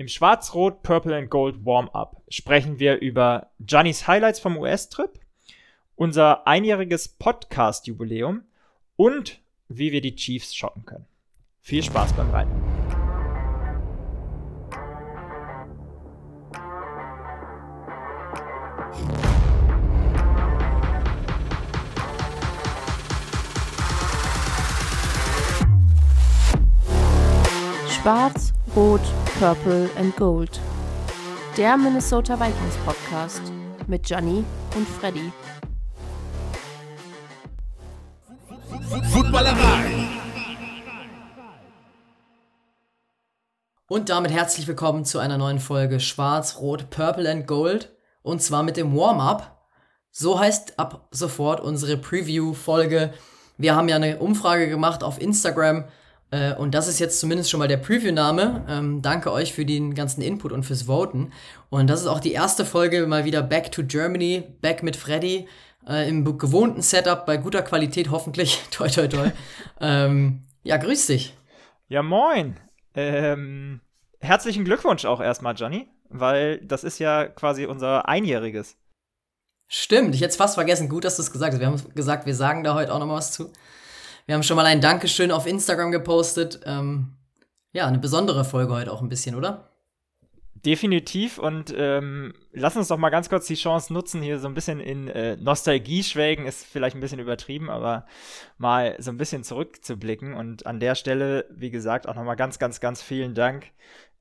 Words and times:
Im 0.00 0.06
Schwarz-Rot, 0.06 0.84
Purple 0.84 1.16
and 1.16 1.28
Gold 1.28 1.66
Warm-Up 1.66 2.22
sprechen 2.28 2.78
wir 2.78 3.00
über 3.00 3.50
Giannis 3.58 4.06
Highlights 4.06 4.38
vom 4.38 4.56
US-Trip, 4.56 5.10
unser 5.96 6.46
einjähriges 6.46 7.08
Podcast-Jubiläum 7.08 8.44
und 8.94 9.40
wie 9.66 9.90
wir 9.90 10.00
die 10.00 10.14
Chiefs 10.14 10.54
schocken 10.54 10.84
können. 10.86 11.06
Viel 11.62 11.82
Spaß 11.82 12.12
beim 12.12 12.30
Reiten. 12.30 12.52
Schwarz, 27.88 28.54
Rot, 28.76 29.02
Purple 29.38 29.88
and 29.96 30.16
Gold. 30.16 30.58
Der 31.56 31.76
Minnesota 31.76 32.34
Vikings 32.40 32.74
Podcast 32.84 33.40
mit 33.86 34.02
Gianni 34.02 34.44
und 34.74 34.88
Freddy. 34.88 35.30
Footballerei. 39.12 40.08
Und 43.86 44.08
damit 44.08 44.32
herzlich 44.32 44.66
willkommen 44.66 45.04
zu 45.04 45.20
einer 45.20 45.38
neuen 45.38 45.60
Folge 45.60 46.00
Schwarz, 46.00 46.56
Rot, 46.58 46.90
Purple 46.90 47.30
and 47.30 47.46
Gold. 47.46 47.96
Und 48.22 48.42
zwar 48.42 48.64
mit 48.64 48.76
dem 48.76 48.96
Warm-up. 48.96 49.56
So 50.10 50.40
heißt 50.40 50.80
ab 50.80 51.06
sofort 51.12 51.60
unsere 51.60 51.96
Preview-Folge. 51.96 53.14
Wir 53.56 53.76
haben 53.76 53.88
ja 53.88 53.94
eine 53.94 54.18
Umfrage 54.18 54.68
gemacht 54.68 55.04
auf 55.04 55.20
Instagram 55.20 55.84
äh, 56.30 56.54
und 56.54 56.74
das 56.74 56.88
ist 56.88 56.98
jetzt 56.98 57.20
zumindest 57.20 57.50
schon 57.50 57.58
mal 57.58 57.68
der 57.68 57.78
Preview-Name. 57.78 58.66
Ähm, 58.68 59.02
danke 59.02 59.32
euch 59.32 59.54
für 59.54 59.64
den 59.64 59.94
ganzen 59.94 60.20
Input 60.20 60.52
und 60.52 60.64
fürs 60.64 60.86
Voten. 60.86 61.32
Und 61.70 61.88
das 61.88 62.00
ist 62.00 62.06
auch 62.06 62.20
die 62.20 62.32
erste 62.32 62.64
Folge 62.64 63.06
mal 63.06 63.24
wieder 63.24 63.42
Back 63.42 63.72
to 63.72 63.82
Germany, 63.84 64.44
Back 64.60 64.82
mit 64.82 64.96
Freddy. 64.96 65.48
Äh, 65.86 66.08
Im 66.08 66.38
gewohnten 66.38 66.82
Setup, 66.82 67.24
bei 67.24 67.38
guter 67.38 67.62
Qualität 67.62 68.10
hoffentlich. 68.10 68.62
toi, 68.70 68.88
toi, 68.88 69.08
toi. 69.08 69.30
ähm, 69.80 70.44
ja, 70.62 70.76
grüß 70.76 71.06
dich. 71.06 71.34
Ja, 71.88 72.02
moin. 72.02 72.58
Ähm, 72.94 73.80
herzlichen 74.20 74.64
Glückwunsch 74.64 75.06
auch 75.06 75.20
erstmal, 75.20 75.54
Johnny, 75.54 75.88
weil 76.10 76.58
das 76.58 76.84
ist 76.84 76.98
ja 76.98 77.26
quasi 77.26 77.64
unser 77.64 78.06
Einjähriges. 78.06 78.76
Stimmt, 79.66 80.14
ich 80.14 80.20
hätte 80.20 80.30
es 80.30 80.36
fast 80.36 80.54
vergessen. 80.54 80.88
Gut, 80.88 81.04
dass 81.04 81.16
du 81.16 81.22
es 81.22 81.30
gesagt 81.30 81.52
hast. 81.52 81.60
Wir 81.60 81.66
haben 81.66 81.94
gesagt, 81.94 82.26
wir 82.26 82.34
sagen 82.34 82.64
da 82.64 82.74
heute 82.74 82.92
auch 82.92 82.98
noch 82.98 83.06
mal 83.06 83.16
was 83.16 83.32
zu. 83.32 83.50
Wir 84.28 84.34
haben 84.34 84.42
schon 84.42 84.56
mal 84.56 84.66
ein 84.66 84.82
Dankeschön 84.82 85.30
auf 85.30 85.46
Instagram 85.46 85.90
gepostet. 85.90 86.60
Ähm, 86.66 87.16
ja, 87.72 87.86
eine 87.86 87.98
besondere 87.98 88.44
Folge 88.44 88.74
heute 88.74 88.92
auch 88.92 89.00
ein 89.00 89.08
bisschen, 89.08 89.34
oder? 89.34 89.70
Definitiv 90.52 91.38
und 91.38 91.72
ähm, 91.74 92.34
lass 92.52 92.76
uns 92.76 92.88
doch 92.88 92.98
mal 92.98 93.08
ganz 93.08 93.30
kurz 93.30 93.46
die 93.46 93.54
Chance 93.54 93.90
nutzen, 93.90 94.20
hier 94.20 94.38
so 94.38 94.46
ein 94.46 94.52
bisschen 94.52 94.80
in 94.80 95.08
äh, 95.08 95.38
Nostalgie 95.38 96.02
schwelgen, 96.02 96.44
ist 96.44 96.66
vielleicht 96.66 96.94
ein 96.94 97.00
bisschen 97.00 97.20
übertrieben, 97.20 97.70
aber 97.70 98.04
mal 98.58 98.96
so 98.98 99.10
ein 99.10 99.16
bisschen 99.16 99.44
zurückzublicken 99.44 100.34
und 100.34 100.66
an 100.66 100.78
der 100.78 100.94
Stelle, 100.94 101.46
wie 101.50 101.70
gesagt, 101.70 102.06
auch 102.06 102.14
nochmal 102.14 102.36
ganz, 102.36 102.58
ganz, 102.58 102.80
ganz 102.80 103.00
vielen 103.00 103.34
Dank 103.34 103.68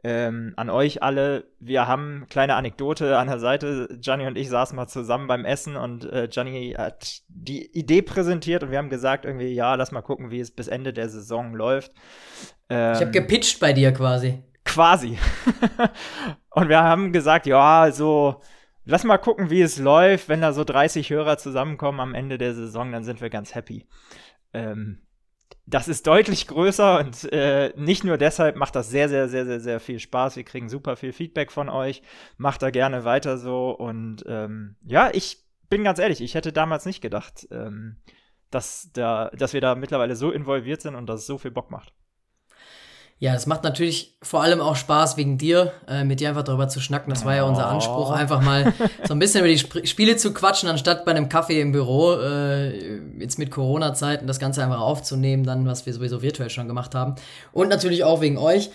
ähm, 0.04 0.54
an 0.56 0.70
euch 0.70 1.02
alle. 1.04 1.46
Wir 1.60 1.88
haben 1.88 2.28
kleine 2.30 2.56
Anekdote 2.56 3.18
an 3.18 3.28
der 3.28 3.40
Seite. 3.40 3.88
Gianni 4.00 4.28
und 4.28 4.38
ich 4.38 4.50
saßen 4.50 4.76
mal 4.76 4.88
zusammen 4.88 5.28
beim 5.28 5.46
Essen 5.46 5.76
und 5.76 6.12
äh, 6.12 6.28
Gianni 6.28 6.76
hat 6.78 7.22
die 7.28 7.66
Idee 7.78 8.02
präsentiert 8.02 8.64
und 8.64 8.72
wir 8.72 8.78
haben 8.78 8.90
gesagt 8.90 9.26
irgendwie, 9.26 9.54
ja, 9.54 9.76
lass 9.76 9.92
mal 9.92 10.02
gucken, 10.02 10.32
wie 10.32 10.40
es 10.40 10.52
bis 10.52 10.68
Ende 10.68 10.94
der 10.94 11.10
Saison 11.10 11.54
läuft. 11.54 11.92
Ähm, 12.70 12.94
ich 12.94 13.02
habe 13.02 13.12
gepitcht 13.12 13.60
bei 13.60 13.74
dir 13.74 13.92
quasi. 13.92 14.44
Quasi. 14.64 15.18
und 16.52 16.70
wir 16.70 16.82
haben 16.82 17.12
gesagt, 17.12 17.46
ja, 17.46 17.90
so 17.92 18.42
lass 18.88 19.04
mal 19.04 19.18
gucken, 19.18 19.50
wie 19.50 19.62
es 19.62 19.78
läuft. 19.78 20.30
Wenn 20.30 20.42
da 20.42 20.54
so 20.54 20.64
30 20.64 21.10
Hörer 21.10 21.38
zusammenkommen 21.38 22.00
am 22.00 22.16
Ende 22.16 22.38
der 22.38 22.56
Saison, 22.56 22.92
dann 22.92 23.04
sind 23.04 23.22
wir 23.22 23.30
ganz 23.30 23.54
happy. 23.54 23.86
Ähm, 24.54 25.00
das 25.70 25.90
ist 25.90 26.08
deutlich 26.08 26.48
größer 26.48 27.00
und 27.00 27.32
äh, 27.34 27.74
nicht 27.76 28.06
nur 28.06 28.18
deshalb 28.18 28.56
macht 28.56 28.76
das 28.76 28.90
sehr, 28.90 29.10
sehr, 29.10 29.28
sehr, 29.28 29.46
sehr, 29.46 29.60
sehr 29.60 29.80
viel 29.82 30.00
Spaß. 30.00 30.38
Wir 30.38 30.46
kriegen 30.46 30.70
super 30.70 30.96
viel 30.96 31.12
Feedback 31.12 31.52
von 31.52 31.68
euch. 31.68 32.02
Macht 32.38 32.62
da 32.62 32.70
gerne 32.70 33.04
weiter 33.04 33.38
so. 33.38 33.72
Und 33.72 34.24
ähm, 34.28 34.78
ja, 34.86 35.10
ich 35.14 35.44
bin 35.70 35.84
ganz 35.84 36.00
ehrlich, 36.00 36.22
ich 36.22 36.36
hätte 36.36 36.54
damals 36.54 36.86
nicht 36.86 37.02
gedacht, 37.02 37.50
ähm, 37.52 37.98
dass, 38.50 38.92
da, 38.94 39.30
dass 39.32 39.52
wir 39.52 39.60
da 39.60 39.76
mittlerweile 39.76 40.16
so 40.16 40.32
involviert 40.32 40.82
sind 40.82 40.96
und 40.96 41.06
dass 41.08 41.20
es 41.22 41.28
so 41.28 41.38
viel 41.38 41.52
Bock 41.52 41.70
macht. 41.70 41.94
Ja, 43.20 43.34
das 43.34 43.48
macht 43.48 43.64
natürlich 43.64 44.16
vor 44.22 44.44
allem 44.44 44.62
auch 44.62 44.76
Spaß 44.76 45.18
wegen 45.18 45.40
dir, 45.40 45.74
äh, 45.88 46.04
mit 46.04 46.20
dir 46.20 46.30
einfach 46.30 46.44
darüber 46.44 46.68
zu 46.68 46.80
schnacken. 46.80 47.10
Das 47.12 47.26
war 47.26 47.36
ja 47.36 47.46
unser 47.46 47.68
Anspruch, 47.68 48.12
einfach 48.12 48.42
mal 48.42 48.74
so 49.08 49.14
ein 49.14 49.20
bisschen 49.20 49.40
über 49.40 49.48
die 49.48 49.56
Sp 49.58 49.88
Spiele 49.88 50.18
zu 50.18 50.34
quatschen, 50.34 50.70
anstatt 50.70 51.04
bei 51.04 51.12
einem 51.12 51.28
Kaffee 51.28 51.60
im 51.60 51.72
Büro, 51.72 52.14
äh, 52.14 53.00
jetzt 53.20 53.40
mit 53.40 53.50
Corona-Zeiten, 53.50 54.28
das 54.28 54.38
Ganze 54.38 54.64
einfach 54.64 54.82
aufzunehmen, 54.82 55.44
dann, 55.44 55.66
was 55.66 55.88
wir 55.88 55.94
sowieso 55.94 56.22
virtuell 56.22 56.52
schon 56.52 56.68
gemacht 56.68 56.94
haben. 56.94 57.16
Und 57.54 57.70
natürlich 57.70 58.04
auch 58.04 58.22
wegen 58.22 58.38
euch. 58.38 58.70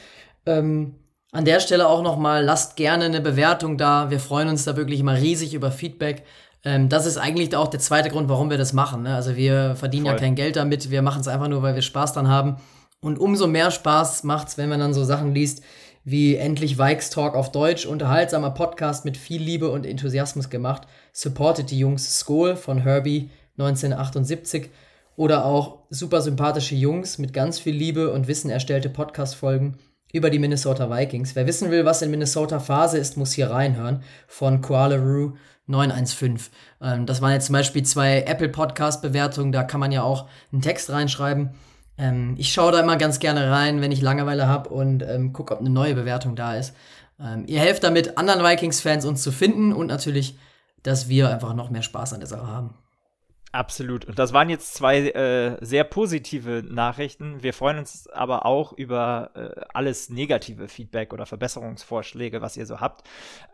Ähm, 0.45 0.97
an 1.31 1.45
der 1.45 1.61
Stelle 1.61 1.87
auch 1.87 2.03
nochmal, 2.03 2.45
lasst 2.45 2.75
gerne 2.75 3.05
eine 3.05 3.21
Bewertung 3.21 3.79
da. 3.79 4.11
Wir 4.11 4.19
freuen 4.19 4.49
uns 4.49 4.65
da 4.65 4.77
wirklich 4.77 4.99
immer 4.99 5.15
riesig 5.15 5.55
über 5.55 5.71
Feedback. 5.71 6.25
Ähm, 6.65 6.89
das 6.89 7.07
ist 7.07 7.17
eigentlich 7.17 7.55
auch 7.57 7.69
der 7.69 7.81
zweite 7.81 8.11
Grund, 8.11 8.29
warum 8.29 8.51
wir 8.51 8.59
das 8.59 8.73
machen. 8.73 9.05
Ne? 9.05 9.15
Also 9.15 9.37
wir 9.37 9.77
verdienen 9.77 10.07
Voll. 10.07 10.15
ja 10.15 10.19
kein 10.19 10.35
Geld 10.35 10.57
damit, 10.57 10.91
wir 10.91 11.03
machen 11.03 11.21
es 11.21 11.29
einfach 11.29 11.49
nur, 11.49 11.63
weil 11.63 11.77
wir 11.77 11.83
Spaß 11.83 12.15
dran 12.15 12.27
haben. 12.27 12.57
Und 13.03 13.19
umso 13.19 13.49
mehr 13.49 13.73
Spaß 13.73 14.23
macht's, 14.23 14.57
wenn 14.57 14.69
man 14.69 14.79
dann 14.79 14.95
so 14.95 15.03
Sachen 15.03 15.35
liest 15.35 15.63
wie 16.05 16.37
endlich 16.37 16.79
Vikes 16.79 17.11
Talk 17.11 17.35
auf 17.35 17.51
Deutsch, 17.53 17.85
unterhaltsamer 17.85 18.51
Podcast 18.51 19.05
mit 19.05 19.17
viel 19.17 19.43
Liebe 19.43 19.71
und 19.71 19.85
Enthusiasmus 19.85 20.51
gemacht, 20.51 20.87
supportet 21.13 21.71
die 21.71 21.79
Jungs 21.79 22.21
Skoll 22.21 22.57
von 22.57 22.79
Herbie 22.79 23.31
1978 23.59 24.71
oder 25.17 25.45
auch 25.45 25.81
super 25.91 26.23
sympathische 26.23 26.77
Jungs 26.77 27.19
mit 27.19 27.33
ganz 27.33 27.59
viel 27.59 27.75
Liebe 27.75 28.13
und 28.13 28.29
Wissen 28.29 28.51
erstellte 28.51 28.89
Podcast-Folgen 28.89 29.79
über 30.13 30.31
die 30.31 30.39
Minnesota 30.39 30.89
Vikings. 30.89 31.35
Wer 31.35 31.47
wissen 31.47 31.73
will, 31.73 31.85
was 31.85 32.03
in 32.03 32.11
Minnesota 32.11 32.61
Phase 32.61 32.99
ist, 32.99 33.17
muss 33.17 33.33
hier 33.33 33.51
reinhören 33.51 34.05
von 34.29 34.61
Koala 34.61 34.97
Roo 34.97 35.33
915. 35.67 36.39
Ähm, 36.81 37.07
das 37.07 37.21
waren 37.21 37.33
jetzt 37.33 37.47
zum 37.47 37.55
Beispiel 37.55 37.83
zwei 37.83 38.23
Apple 38.23 38.49
Podcast-Bewertungen, 38.49 39.51
da 39.51 39.65
kann 39.65 39.81
man 39.81 39.91
ja 39.91 40.03
auch 40.03 40.29
einen 40.53 40.63
Text 40.63 40.91
reinschreiben. 40.91 41.51
Ähm, 41.99 42.35
ich 42.39 42.53
schaue 42.53 42.73
da 42.73 42.81
immer 42.81 42.97
ganz 42.97 43.19
gerne 43.19 43.51
rein, 43.51 43.81
wenn 43.81 43.93
ich 43.93 44.01
Langeweile 44.01 44.47
habe 44.47 44.71
und 44.71 45.03
ähm, 45.03 45.33
gucke, 45.33 45.55
ob 45.55 45.61
eine 45.61 45.71
neue 45.71 45.95
Bewertung 45.95 46.37
da 46.37 46.55
ist. 46.57 46.75
Ähm, 47.21 47.45
ihr 47.47 47.61
helft 47.61 47.85
damit, 47.85 48.19
anderen 48.19 48.43
Vikings-Fans 48.43 49.05
uns 49.05 49.23
zu 49.23 49.33
finden 49.33 49.73
und 49.73 49.87
natürlich, 49.87 50.39
dass 50.83 51.09
wir 51.09 51.31
einfach 51.31 51.55
noch 51.55 51.71
mehr 51.71 51.83
Spaß 51.83 52.15
an 52.15 52.21
der 52.21 52.29
Sache 52.29 52.47
haben. 52.47 52.75
Absolut. 53.53 54.07
Und 54.07 54.19
das 54.19 54.33
waren 54.33 54.49
jetzt 54.49 54.73
zwei 54.73 55.11
äh, 55.11 55.59
sehr 55.61 55.85
positive 55.85 56.65
Nachrichten. 56.67 57.43
Wir 57.43 57.53
freuen 57.53 57.77
uns 57.79 58.09
aber 58.09 58.47
auch 58.47 58.73
über 58.73 59.31
äh, 59.35 59.61
alles 59.75 60.09
negative 60.09 60.69
Feedback 60.69 61.13
oder 61.13 61.27
Verbesserungsvorschläge, 61.27 62.41
was 62.41 62.57
ihr 62.57 62.65
so 62.65 62.81
habt. 62.81 63.07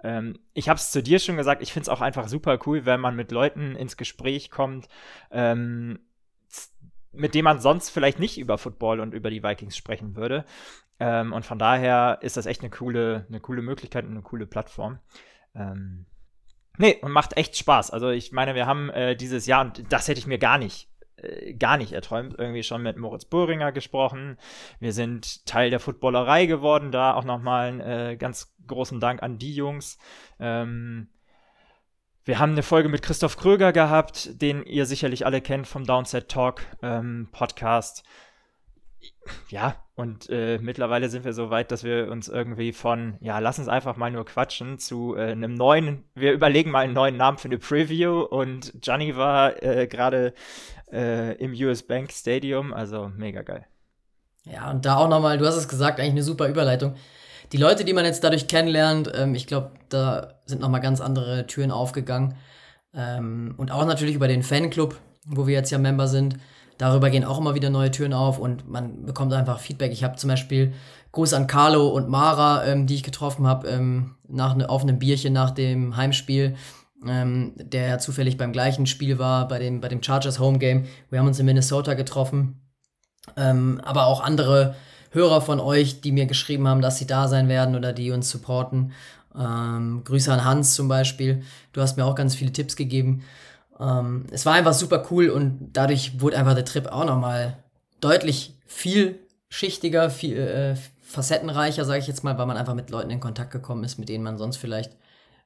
Ähm, 0.04 0.38
ich 0.54 0.68
habe 0.68 0.78
es 0.78 0.92
zu 0.92 1.02
dir 1.02 1.18
schon 1.18 1.36
gesagt, 1.36 1.62
ich 1.62 1.72
finde 1.72 1.82
es 1.82 1.88
auch 1.88 2.00
einfach 2.00 2.28
super 2.28 2.60
cool, 2.64 2.86
wenn 2.86 3.00
man 3.00 3.16
mit 3.16 3.32
Leuten 3.32 3.74
ins 3.74 3.96
Gespräch 3.96 4.52
kommt, 4.52 4.88
ähm, 5.32 5.98
mit 7.12 7.34
dem 7.34 7.44
man 7.44 7.60
sonst 7.60 7.90
vielleicht 7.90 8.18
nicht 8.18 8.38
über 8.38 8.58
Football 8.58 9.00
und 9.00 9.14
über 9.14 9.30
die 9.30 9.42
Vikings 9.42 9.76
sprechen 9.76 10.16
würde. 10.16 10.44
Ähm, 11.00 11.32
und 11.32 11.44
von 11.44 11.58
daher 11.58 12.18
ist 12.22 12.36
das 12.36 12.46
echt 12.46 12.60
eine 12.60 12.70
coole, 12.70 13.26
eine 13.28 13.40
coole 13.40 13.62
Möglichkeit 13.62 14.04
und 14.04 14.12
eine 14.12 14.22
coole 14.22 14.46
Plattform. 14.46 14.98
Ähm, 15.54 16.06
nee, 16.76 16.98
und 17.00 17.12
macht 17.12 17.36
echt 17.36 17.56
Spaß. 17.56 17.90
Also 17.90 18.10
ich 18.10 18.32
meine, 18.32 18.54
wir 18.54 18.66
haben 18.66 18.90
äh, 18.90 19.16
dieses 19.16 19.46
Jahr, 19.46 19.64
und 19.64 19.92
das 19.92 20.08
hätte 20.08 20.18
ich 20.18 20.26
mir 20.26 20.38
gar 20.38 20.58
nicht, 20.58 20.90
äh, 21.16 21.54
gar 21.54 21.76
nicht 21.76 21.92
erträumt, 21.92 22.34
irgendwie 22.36 22.62
schon 22.62 22.82
mit 22.82 22.96
Moritz 22.96 23.24
Böhringer 23.24 23.72
gesprochen. 23.72 24.38
Wir 24.80 24.92
sind 24.92 25.46
Teil 25.46 25.70
der 25.70 25.80
Footballerei 25.80 26.46
geworden, 26.46 26.90
da 26.90 27.14
auch 27.14 27.24
nochmal 27.24 27.68
einen 27.68 27.80
äh, 27.80 28.16
ganz 28.16 28.54
großen 28.66 29.00
Dank 29.00 29.22
an 29.22 29.38
die 29.38 29.54
Jungs. 29.54 29.98
Ähm, 30.40 31.08
wir 32.28 32.38
haben 32.38 32.52
eine 32.52 32.62
Folge 32.62 32.90
mit 32.90 33.00
Christoph 33.00 33.38
Kröger 33.38 33.72
gehabt, 33.72 34.42
den 34.42 34.62
ihr 34.62 34.84
sicherlich 34.84 35.24
alle 35.24 35.40
kennt 35.40 35.66
vom 35.66 35.86
Downset 35.86 36.28
Talk 36.28 36.60
ähm, 36.82 37.30
Podcast. 37.32 38.02
Ja, 39.48 39.76
und 39.94 40.28
äh, 40.28 40.58
mittlerweile 40.58 41.08
sind 41.08 41.24
wir 41.24 41.32
so 41.32 41.48
weit, 41.48 41.72
dass 41.72 41.84
wir 41.84 42.10
uns 42.10 42.28
irgendwie 42.28 42.74
von, 42.74 43.16
ja, 43.20 43.38
lass 43.38 43.58
uns 43.58 43.68
einfach 43.68 43.96
mal 43.96 44.10
nur 44.10 44.26
quatschen, 44.26 44.78
zu 44.78 45.16
äh, 45.16 45.32
einem 45.32 45.54
neuen, 45.54 46.04
wir 46.14 46.32
überlegen 46.34 46.70
mal 46.70 46.80
einen 46.80 46.92
neuen 46.92 47.16
Namen 47.16 47.38
für 47.38 47.48
eine 47.48 47.56
Preview 47.56 48.20
und 48.20 48.74
Gianni 48.82 49.16
war 49.16 49.62
äh, 49.62 49.86
gerade 49.86 50.34
äh, 50.92 51.34
im 51.36 51.52
US 51.52 51.82
Bank 51.82 52.12
Stadium, 52.12 52.74
also 52.74 53.10
mega 53.16 53.40
geil. 53.40 53.64
Ja, 54.44 54.70
und 54.70 54.84
da 54.84 54.96
auch 54.96 55.08
nochmal, 55.08 55.38
du 55.38 55.46
hast 55.46 55.56
es 55.56 55.66
gesagt, 55.66 55.98
eigentlich 55.98 56.10
eine 56.10 56.22
super 56.22 56.46
Überleitung 56.46 56.94
die 57.52 57.56
Leute, 57.56 57.84
die 57.84 57.92
man 57.92 58.04
jetzt 58.04 58.24
dadurch 58.24 58.46
kennenlernt, 58.46 59.10
ähm, 59.14 59.34
ich 59.34 59.46
glaube, 59.46 59.72
da 59.88 60.34
sind 60.44 60.60
nochmal 60.60 60.80
ganz 60.80 61.00
andere 61.00 61.46
Türen 61.46 61.70
aufgegangen. 61.70 62.34
Ähm, 62.94 63.54
und 63.56 63.70
auch 63.70 63.84
natürlich 63.86 64.14
über 64.14 64.28
den 64.28 64.42
Fanclub, 64.42 64.96
wo 65.24 65.46
wir 65.46 65.54
jetzt 65.54 65.70
ja 65.70 65.78
Member 65.78 66.08
sind. 66.08 66.36
Darüber 66.78 67.10
gehen 67.10 67.24
auch 67.24 67.38
immer 67.38 67.54
wieder 67.54 67.70
neue 67.70 67.90
Türen 67.90 68.12
auf 68.12 68.38
und 68.38 68.68
man 68.68 69.04
bekommt 69.04 69.32
einfach 69.32 69.58
Feedback. 69.58 69.92
Ich 69.92 70.04
habe 70.04 70.16
zum 70.16 70.28
Beispiel 70.28 70.72
Gruß 71.12 71.32
an 71.32 71.46
Carlo 71.46 71.88
und 71.88 72.08
Mara, 72.08 72.64
ähm, 72.64 72.86
die 72.86 72.94
ich 72.94 73.02
getroffen 73.02 73.46
habe, 73.46 73.68
ähm, 73.68 74.14
ne, 74.28 74.68
auf 74.68 74.82
einem 74.82 74.98
Bierchen 74.98 75.32
nach 75.32 75.50
dem 75.50 75.96
Heimspiel, 75.96 76.54
ähm, 77.06 77.54
der 77.56 77.98
zufällig 77.98 78.36
beim 78.36 78.52
gleichen 78.52 78.86
Spiel 78.86 79.18
war, 79.18 79.48
bei 79.48 79.58
dem, 79.58 79.80
bei 79.80 79.88
dem 79.88 80.02
Chargers 80.02 80.38
Home 80.38 80.58
Game. 80.58 80.84
Wir 81.10 81.18
haben 81.18 81.26
uns 81.26 81.40
in 81.40 81.46
Minnesota 81.46 81.94
getroffen. 81.94 82.60
Ähm, 83.36 83.80
aber 83.84 84.06
auch 84.06 84.22
andere 84.22 84.74
Hörer 85.10 85.40
von 85.40 85.60
euch, 85.60 86.00
die 86.00 86.12
mir 86.12 86.26
geschrieben 86.26 86.68
haben, 86.68 86.82
dass 86.82 86.98
sie 86.98 87.06
da 87.06 87.28
sein 87.28 87.48
werden 87.48 87.74
oder 87.74 87.92
die 87.92 88.10
uns 88.10 88.30
supporten. 88.30 88.92
Ähm, 89.38 90.02
Grüße 90.04 90.32
an 90.32 90.44
Hans 90.44 90.74
zum 90.74 90.88
Beispiel. 90.88 91.42
Du 91.72 91.80
hast 91.80 91.96
mir 91.96 92.04
auch 92.04 92.14
ganz 92.14 92.34
viele 92.34 92.52
Tipps 92.52 92.76
gegeben. 92.76 93.22
Ähm, 93.78 94.26
es 94.30 94.44
war 94.46 94.54
einfach 94.54 94.72
super 94.72 95.06
cool 95.10 95.30
und 95.30 95.70
dadurch 95.72 96.20
wurde 96.20 96.36
einfach 96.36 96.54
der 96.54 96.64
Trip 96.64 96.86
auch 96.86 97.04
nochmal 97.04 97.56
deutlich 98.00 98.54
vielschichtiger, 98.66 100.10
viel 100.10 100.36
äh, 100.36 100.76
facettenreicher, 101.02 101.84
sage 101.84 102.00
ich 102.00 102.06
jetzt 102.06 102.24
mal, 102.24 102.36
weil 102.36 102.46
man 102.46 102.56
einfach 102.56 102.74
mit 102.74 102.90
Leuten 102.90 103.10
in 103.10 103.20
Kontakt 103.20 103.50
gekommen 103.50 103.84
ist, 103.84 103.98
mit 103.98 104.08
denen 104.08 104.24
man 104.24 104.36
sonst 104.36 104.56
vielleicht, 104.56 104.92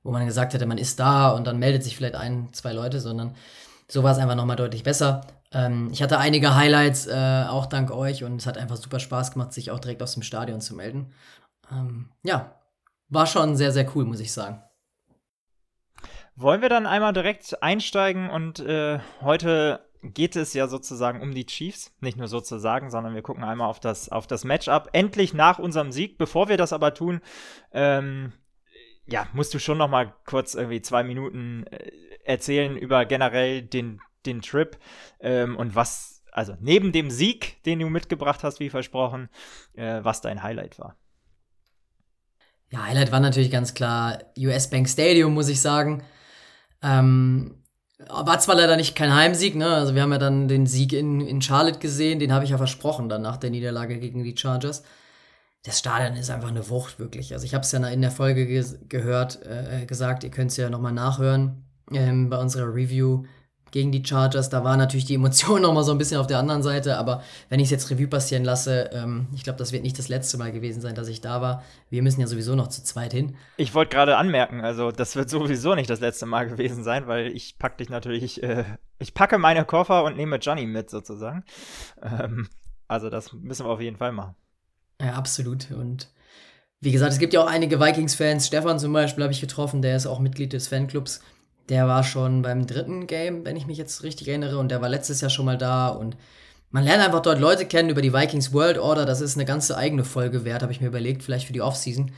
wo 0.03 0.11
man 0.11 0.27
gesagt 0.27 0.55
hätte, 0.55 0.67
man 0.67 0.79
ist 0.79 0.99
da 0.99 1.31
und 1.31 1.47
dann 1.47 1.59
meldet 1.59 1.85
sich 1.85 1.97
vielleicht 1.97 2.17
ein, 2.17 2.49
zwei 2.53 2.73
Leute, 2.73 3.01
sondern 3.01 3.35
so 3.89 4.03
war 4.03 4.13
es 4.13 4.19
einfach 4.19 4.35
nochmal 4.35 4.57
deutlich 4.57 4.83
besser. 4.83 5.27
Ähm, 5.53 5.91
ich 5.93 6.03
hatte 6.03 6.19
einige 6.19 6.55
Highlights, 6.55 7.07
äh, 7.07 7.45
auch 7.49 7.67
dank 7.67 7.91
euch, 7.91 8.25
und 8.25 8.37
es 8.37 8.47
hat 8.47 8.59
einfach 8.59 8.77
super 8.77 9.01
Spaß 9.01 9.33
gemacht, 9.33 9.53
sich 9.53 9.71
auch 9.71 9.79
direkt 9.79 10.03
aus 10.03 10.15
dem 10.15 10.23
Stadion 10.23 10.61
zu 10.61 10.75
melden. 10.75 11.13
Ähm, 11.71 12.11
ja, 12.23 12.55
war 13.09 13.27
schon 13.27 13.57
sehr, 13.57 13.73
sehr 13.73 13.91
cool, 13.95 14.05
muss 14.05 14.21
ich 14.21 14.33
sagen. 14.33 14.63
Wollen 16.35 16.63
wir 16.63 16.71
dann 16.71 16.87
einmal 16.87 17.13
direkt 17.13 17.63
einsteigen 17.63 18.31
und 18.31 18.61
äh, 18.61 19.01
heute 19.21 19.87
geht 20.03 20.35
es 20.35 20.55
ja 20.55 20.67
sozusagen 20.67 21.21
um 21.21 21.35
die 21.35 21.47
Chiefs, 21.47 21.95
nicht 22.01 22.17
nur 22.17 22.27
sozusagen, 22.27 22.91
sondern 22.91 23.15
wir 23.15 23.23
gucken 23.23 23.45
einmal 23.45 23.69
auf 23.69 23.81
das, 23.81 24.09
auf 24.09 24.27
das 24.27 24.45
Matchup. 24.45 24.89
Endlich 24.93 25.35
nach 25.35 25.59
unserem 25.59 25.93
Sieg. 25.93 26.19
Bevor 26.19 26.49
wir 26.49 26.57
das 26.57 26.73
aber 26.73 26.95
tun, 26.95 27.21
ähm, 27.71 28.33
ja, 29.07 29.27
musst 29.33 29.55
du 29.55 29.59
schon 29.59 29.79
noch 29.79 29.89
mal 29.89 30.15
kurz 30.25 30.55
irgendwie 30.55 30.83
zwei 30.83 31.05
Minuten 31.05 31.67
äh, 31.67 31.91
erzählen 32.25 32.77
über 32.77 33.05
generell 33.05 33.63
den, 33.63 34.01
den 34.27 34.43
Trip 34.43 34.79
ähm, 35.21 35.57
und 35.57 35.75
was, 35.75 36.23
also 36.33 36.55
neben 36.61 36.93
dem 36.93 37.11
Sieg, 37.11 37.63
den 37.65 37.81
du 37.81 37.89
mitgebracht 37.89 38.43
hast, 38.43 38.61
wie 38.61 38.71
versprochen, 38.71 39.29
äh, 39.75 40.01
was 40.03 40.21
dein 40.21 40.43
Highlight 40.43 40.79
war. 40.79 40.97
Ja, 42.71 42.85
Highlight 42.87 43.13
war 43.13 43.21
natürlich 43.21 43.51
ganz 43.51 43.75
klar 43.75 44.19
US 44.39 44.71
Bank 44.71 44.89
Stadium, 44.89 45.35
muss 45.35 45.49
ich 45.49 45.61
sagen. 45.61 46.03
Ähm, 46.83 47.63
war 48.09 48.39
zwar 48.39 48.57
leider 48.57 48.77
nicht 48.77 48.97
kein 48.97 49.15
Heimsieg, 49.15 49.55
ne? 49.55 49.69
Also 49.69 49.95
wir 49.95 50.03
haben 50.03 50.13
ja 50.13 50.19
dann 50.19 50.49
den 50.49 50.67
Sieg 50.67 50.93
in, 50.93 51.21
in 51.21 51.43
Charlotte 51.43 51.79
gesehen, 51.79 52.19
den 52.19 52.33
habe 52.33 52.45
ich 52.45 52.51
ja 52.51 52.57
versprochen 52.57 53.09
dann 53.09 53.23
nach 53.23 53.37
der 53.37 53.51
Niederlage 53.51 53.99
gegen 53.99 54.25
die 54.25 54.37
Chargers. 54.37 54.83
Das 55.65 55.79
Stadion 55.79 56.17
ist 56.17 56.31
einfach 56.31 56.49
eine 56.49 56.69
Wucht, 56.71 56.99
wirklich. 56.99 57.33
Also 57.35 57.45
ich 57.45 57.55
habe 57.55 57.63
es 57.63 57.71
ja 57.71 57.87
in 57.87 58.03
der 58.03 58.11
Folge 58.11 58.47
ge 58.47 58.65
gehört, 58.89 59.41
äh, 59.47 59.87
gesagt, 59.87 60.25
ihr 60.25 60.31
könnt 60.31 60.51
es 60.51 60.57
ja 60.57 60.71
nochmal 60.71 60.93
nachhören 60.93 61.65
ähm, 61.93 62.29
bei 62.31 62.39
unserer 62.39 62.75
Review 62.75 63.25
gegen 63.73 63.91
die 63.91 64.05
Chargers. 64.05 64.49
Da 64.49 64.63
war 64.63 64.77
natürlich 64.77 65.07
die 65.07 65.15
Emotion 65.15 65.63
noch 65.63 65.75
mal 65.75 65.83
so 65.83 65.91
ein 65.91 65.99
bisschen 65.99 66.21
auf 66.21 66.29
der 66.29 66.39
anderen 66.39 66.63
Seite, 66.63 66.97
aber 66.97 67.23
wenn 67.49 67.59
ich 67.59 67.65
es 67.65 67.71
jetzt 67.71 67.91
Revue 67.91 68.07
passieren 68.07 68.45
lasse, 68.45 68.91
ähm, 68.93 69.27
ich 69.35 69.43
glaube, 69.43 69.59
das 69.59 69.73
wird 69.73 69.83
nicht 69.83 69.99
das 69.99 70.09
letzte 70.09 70.39
Mal 70.39 70.53
gewesen 70.53 70.81
sein, 70.81 70.95
dass 70.95 71.09
ich 71.09 71.21
da 71.21 71.41
war. 71.41 71.65
Wir 71.91 72.03
müssen 72.03 72.21
ja 72.21 72.29
sowieso 72.29 72.55
noch 72.55 72.69
zu 72.69 72.85
zweit 72.85 73.13
hin. 73.13 73.35
Ich 73.57 73.75
wollte 73.75 73.97
gerade 73.97 74.17
anmerken, 74.17 74.61
also 74.61 74.93
das 74.93 75.17
wird 75.17 75.29
sowieso 75.29 75.75
nicht 75.75 75.91
das 75.91 76.01
letzte 76.01 76.27
Mal 76.27 76.47
gewesen 76.49 76.85
sein, 76.85 77.09
weil 77.09 77.29
ich 77.29 77.59
packe 77.59 77.79
dich 77.79 77.89
natürlich, 77.89 78.43
äh, 78.43 78.65
ich 78.99 79.15
packe 79.15 79.39
meine 79.39 79.65
Koffer 79.65 80.05
und 80.05 80.17
nehme 80.17 80.37
Johnny 80.37 80.67
mit 80.67 80.91
sozusagen. 80.91 81.45
Ähm, 82.03 82.49
also 82.87 83.11
das 83.11 83.33
müssen 83.33 83.67
wir 83.67 83.71
auf 83.71 83.81
jeden 83.81 83.97
Fall 83.97 84.13
machen. 84.13 84.37
Ja, 85.01 85.15
absolut. 85.15 85.71
Und 85.71 86.09
wie 86.81 86.93
gesagt, 86.93 87.13
es 87.13 87.19
gibt 87.19 87.33
ja 87.33 87.41
auch 87.41 87.47
einige 87.47 87.81
Vikings-Fans. 87.81 88.47
Stefan 88.47 88.79
zum 88.79 88.93
Beispiel 88.93 89.25
habe 89.25 89.33
ich 89.33 89.41
getroffen, 89.41 89.83
der 89.83 89.97
ist 89.97 90.07
auch 90.07 90.19
Mitglied 90.19 90.53
des 90.53 90.69
Fanclubs. 90.69 91.21
Der 91.69 91.87
war 91.87 92.03
schon 92.05 92.43
beim 92.43 92.67
dritten 92.67 93.07
Game, 93.07 93.45
wenn 93.45 93.57
ich 93.57 93.67
mich 93.67 93.79
jetzt 93.79 94.03
richtig 94.03 94.29
erinnere, 94.29 94.59
und 94.59 94.69
der 94.71 94.81
war 94.81 94.89
letztes 94.89 95.21
Jahr 95.21 95.31
schon 95.31 95.47
mal 95.47 95.59
da. 95.59 95.89
Und 95.89 96.17
man 96.71 96.85
lernt 96.85 97.03
einfach 97.03 97.21
dort 97.21 97.41
Leute 97.41 97.67
kennen 97.67 97.91
über 97.91 98.03
die 98.03 98.13
Vikings 98.13 98.53
World 98.53 98.79
Order. 98.79 99.05
Das 99.05 99.21
ist 99.21 99.37
eine 99.37 99.45
ganze 99.45 99.77
eigene 99.77 100.05
Folge 100.05 100.45
wert, 100.45 100.63
habe 100.63 100.73
ich 100.73 100.81
mir 100.81 100.89
überlegt, 100.89 101.23
vielleicht 101.23 101.47
für 101.47 101.53
die 101.53 101.63
Offseason. 101.63 102.11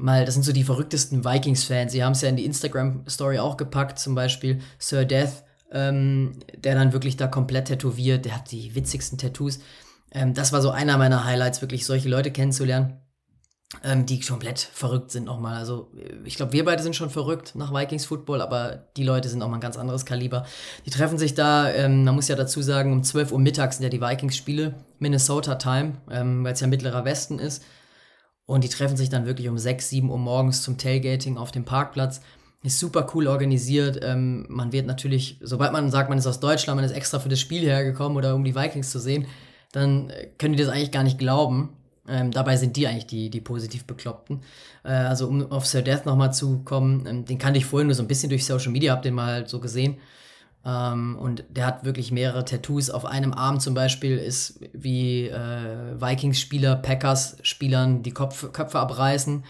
Mal, 0.00 0.24
das 0.24 0.34
sind 0.34 0.44
so 0.44 0.52
die 0.52 0.64
verrücktesten 0.64 1.24
Vikings-Fans. 1.24 1.92
Sie 1.92 2.04
haben 2.04 2.12
es 2.12 2.22
ja 2.22 2.28
in 2.28 2.36
die 2.36 2.44
Instagram-Story 2.44 3.38
auch 3.40 3.56
gepackt, 3.56 3.98
zum 3.98 4.14
Beispiel 4.14 4.60
Sir 4.78 5.04
Death, 5.04 5.42
ähm, 5.72 6.38
der 6.56 6.74
dann 6.74 6.92
wirklich 6.92 7.16
da 7.16 7.26
komplett 7.26 7.66
tätowiert. 7.66 8.24
Der 8.24 8.36
hat 8.36 8.52
die 8.52 8.74
witzigsten 8.74 9.18
Tattoos. 9.18 9.58
Ähm, 10.12 10.34
das 10.34 10.52
war 10.52 10.62
so 10.62 10.70
einer 10.70 10.96
meiner 10.96 11.24
Highlights, 11.24 11.60
wirklich 11.60 11.84
solche 11.84 12.08
Leute 12.08 12.30
kennenzulernen 12.30 13.00
ähm, 13.84 14.06
die 14.06 14.18
komplett 14.20 14.58
verrückt 14.58 15.10
sind 15.10 15.24
nochmal. 15.24 15.56
Also 15.56 15.90
ich 16.24 16.36
glaube, 16.36 16.52
wir 16.52 16.64
beide 16.64 16.82
sind 16.82 16.96
schon 16.96 17.10
verrückt 17.10 17.54
nach 17.54 17.72
Vikings 17.72 18.06
Football, 18.06 18.40
aber 18.40 18.86
die 18.96 19.04
Leute 19.04 19.28
sind 19.28 19.42
auch 19.42 19.48
mal 19.48 19.56
ein 19.56 19.60
ganz 19.60 19.76
anderes 19.76 20.06
Kaliber. 20.06 20.46
Die 20.86 20.90
treffen 20.90 21.18
sich 21.18 21.34
da, 21.34 21.70
ähm, 21.70 22.04
man 22.04 22.14
muss 22.14 22.28
ja 22.28 22.36
dazu 22.36 22.62
sagen, 22.62 22.92
um 22.92 23.02
12 23.02 23.32
Uhr 23.32 23.38
mittags 23.38 23.76
sind 23.76 23.84
ja 23.84 23.90
die 23.90 24.00
Vikings-Spiele, 24.00 24.74
Minnesota 24.98 25.56
Time, 25.56 25.98
ähm, 26.10 26.44
weil 26.44 26.54
es 26.54 26.60
ja 26.60 26.66
mittlerer 26.66 27.04
Westen 27.04 27.38
ist. 27.38 27.62
Und 28.46 28.64
die 28.64 28.70
treffen 28.70 28.96
sich 28.96 29.10
dann 29.10 29.26
wirklich 29.26 29.48
um 29.48 29.58
6, 29.58 29.90
7 29.90 30.10
Uhr 30.10 30.18
morgens 30.18 30.62
zum 30.62 30.78
Tailgating 30.78 31.36
auf 31.36 31.50
dem 31.50 31.66
Parkplatz. 31.66 32.22
Ist 32.62 32.78
super 32.78 33.06
cool 33.14 33.26
organisiert. 33.28 34.00
Ähm, 34.02 34.46
man 34.48 34.72
wird 34.72 34.86
natürlich, 34.86 35.38
sobald 35.42 35.72
man 35.72 35.90
sagt, 35.90 36.08
man 36.08 36.18
ist 36.18 36.26
aus 36.26 36.40
Deutschland, 36.40 36.76
man 36.76 36.86
ist 36.86 36.96
extra 36.96 37.18
für 37.18 37.28
das 37.28 37.38
Spiel 37.38 37.64
hergekommen 37.64 38.16
oder 38.16 38.34
um 38.34 38.44
die 38.44 38.54
Vikings 38.54 38.90
zu 38.90 38.98
sehen, 38.98 39.26
dann 39.72 40.08
äh, 40.08 40.28
können 40.38 40.56
die 40.56 40.62
das 40.62 40.72
eigentlich 40.72 40.90
gar 40.90 41.04
nicht 41.04 41.18
glauben. 41.18 41.76
Ähm, 42.08 42.30
dabei 42.30 42.56
sind 42.56 42.76
die 42.76 42.86
eigentlich 42.86 43.06
die, 43.06 43.30
die 43.30 43.40
positiv 43.40 43.84
Bekloppten. 43.84 44.42
Äh, 44.84 44.90
also 44.92 45.28
um 45.28 45.50
auf 45.52 45.66
Sir 45.66 45.82
Death 45.82 46.06
nochmal 46.06 46.32
zu 46.32 46.60
kommen, 46.64 47.06
ähm, 47.06 47.24
den 47.24 47.38
kannte 47.38 47.58
ich 47.58 47.66
vorhin 47.66 47.88
nur 47.88 47.94
so 47.94 48.02
ein 48.02 48.08
bisschen 48.08 48.30
durch 48.30 48.44
Social 48.44 48.72
Media, 48.72 48.92
hab 48.92 49.02
den 49.02 49.14
mal 49.14 49.32
halt 49.32 49.48
so 49.48 49.60
gesehen. 49.60 49.98
Ähm, 50.64 51.16
und 51.18 51.44
der 51.48 51.66
hat 51.66 51.84
wirklich 51.84 52.10
mehrere 52.10 52.44
Tattoos. 52.44 52.90
Auf 52.90 53.04
einem 53.04 53.32
Arm 53.32 53.60
zum 53.60 53.74
Beispiel 53.74 54.18
ist 54.18 54.60
wie 54.72 55.28
äh, 55.28 56.00
Vikings-Spieler, 56.00 56.76
Packers-Spielern 56.76 58.02
die 58.02 58.12
Kopf, 58.12 58.52
Köpfe 58.52 58.78
abreißen. 58.78 59.44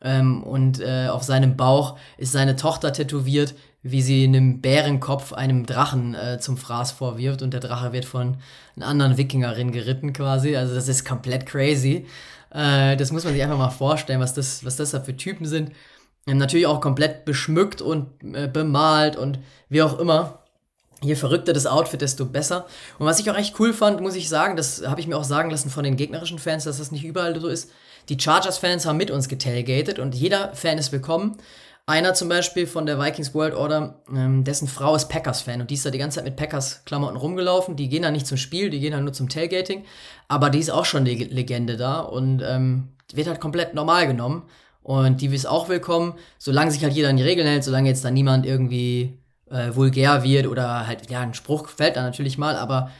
Ähm, 0.00 0.42
und 0.42 0.80
äh, 0.80 1.08
auf 1.08 1.22
seinem 1.22 1.56
Bauch 1.56 1.98
ist 2.18 2.32
seine 2.32 2.56
Tochter 2.56 2.92
tätowiert, 2.92 3.54
wie 3.84 4.00
sie 4.00 4.24
einem 4.24 4.62
Bärenkopf 4.62 5.34
einem 5.34 5.66
Drachen 5.66 6.14
äh, 6.14 6.38
zum 6.40 6.56
Fraß 6.56 6.92
vorwirft 6.92 7.42
und 7.42 7.52
der 7.52 7.60
Drache 7.60 7.92
wird 7.92 8.06
von 8.06 8.38
einer 8.76 8.86
anderen 8.86 9.18
Wikingerin 9.18 9.72
geritten 9.72 10.14
quasi. 10.14 10.56
Also 10.56 10.74
das 10.74 10.88
ist 10.88 11.04
komplett 11.04 11.44
crazy. 11.44 12.06
Äh, 12.50 12.96
das 12.96 13.12
muss 13.12 13.24
man 13.24 13.34
sich 13.34 13.42
einfach 13.42 13.58
mal 13.58 13.68
vorstellen, 13.68 14.20
was 14.20 14.32
das, 14.32 14.64
was 14.64 14.76
das 14.76 14.92
da 14.92 15.00
für 15.00 15.14
Typen 15.14 15.44
sind. 15.44 15.70
Ähm, 16.26 16.38
natürlich 16.38 16.66
auch 16.66 16.80
komplett 16.80 17.26
beschmückt 17.26 17.82
und 17.82 18.06
äh, 18.22 18.48
bemalt 18.48 19.16
und 19.16 19.38
wie 19.68 19.82
auch 19.82 19.98
immer. 19.98 20.38
Je 21.02 21.14
verrückter 21.14 21.52
das 21.52 21.66
Outfit, 21.66 22.00
desto 22.00 22.24
besser. 22.24 22.64
Und 22.98 23.04
was 23.04 23.18
ich 23.20 23.30
auch 23.30 23.36
echt 23.36 23.60
cool 23.60 23.74
fand, 23.74 24.00
muss 24.00 24.14
ich 24.14 24.30
sagen, 24.30 24.56
das 24.56 24.86
habe 24.86 25.02
ich 25.02 25.06
mir 25.06 25.18
auch 25.18 25.24
sagen 25.24 25.50
lassen 25.50 25.68
von 25.68 25.84
den 25.84 25.98
gegnerischen 25.98 26.38
Fans, 26.38 26.64
dass 26.64 26.78
das 26.78 26.90
nicht 26.90 27.04
überall 27.04 27.38
so 27.38 27.48
ist. 27.48 27.70
Die 28.08 28.18
Chargers-Fans 28.18 28.86
haben 28.86 28.96
mit 28.96 29.10
uns 29.10 29.28
getailgated 29.28 29.98
und 29.98 30.14
jeder 30.14 30.54
Fan 30.54 30.78
ist 30.78 30.92
willkommen. 30.92 31.36
Einer 31.86 32.14
zum 32.14 32.30
Beispiel 32.30 32.66
von 32.66 32.86
der 32.86 32.98
Vikings 32.98 33.34
World 33.34 33.54
Order, 33.54 34.02
ähm, 34.08 34.42
dessen 34.42 34.68
Frau 34.68 34.94
ist 34.94 35.10
Packers-Fan 35.10 35.60
und 35.60 35.68
die 35.68 35.74
ist 35.74 35.84
da 35.84 35.90
die 35.90 35.98
ganze 35.98 36.16
Zeit 36.16 36.24
mit 36.24 36.36
Packers-Klamotten 36.36 37.16
rumgelaufen. 37.16 37.76
Die 37.76 37.90
gehen 37.90 38.02
da 38.02 38.10
nicht 38.10 38.26
zum 38.26 38.38
Spiel, 38.38 38.70
die 38.70 38.80
gehen 38.80 38.92
da 38.92 39.00
nur 39.00 39.12
zum 39.12 39.28
Tailgating. 39.28 39.84
Aber 40.26 40.48
die 40.48 40.60
ist 40.60 40.70
auch 40.70 40.86
schon 40.86 41.04
die 41.04 41.14
Legende 41.14 41.76
da 41.76 42.00
und 42.00 42.40
ähm, 42.40 42.88
wird 43.12 43.28
halt 43.28 43.38
komplett 43.38 43.74
normal 43.74 44.06
genommen. 44.06 44.44
Und 44.82 45.20
die 45.20 45.26
ist 45.26 45.44
auch 45.44 45.68
willkommen, 45.68 46.14
solange 46.38 46.70
sich 46.70 46.82
halt 46.82 46.94
jeder 46.94 47.10
an 47.10 47.18
die 47.18 47.22
Regeln 47.22 47.46
hält, 47.46 47.64
solange 47.64 47.88
jetzt 47.88 48.04
da 48.04 48.10
niemand 48.10 48.46
irgendwie 48.46 49.18
äh, 49.50 49.74
vulgär 49.74 50.24
wird 50.24 50.46
oder 50.46 50.86
halt, 50.86 51.10
ja, 51.10 51.20
ein 51.20 51.34
Spruch 51.34 51.68
fällt 51.68 51.96
da 51.96 52.02
natürlich 52.02 52.38
mal, 52.38 52.56
aber 52.56 52.90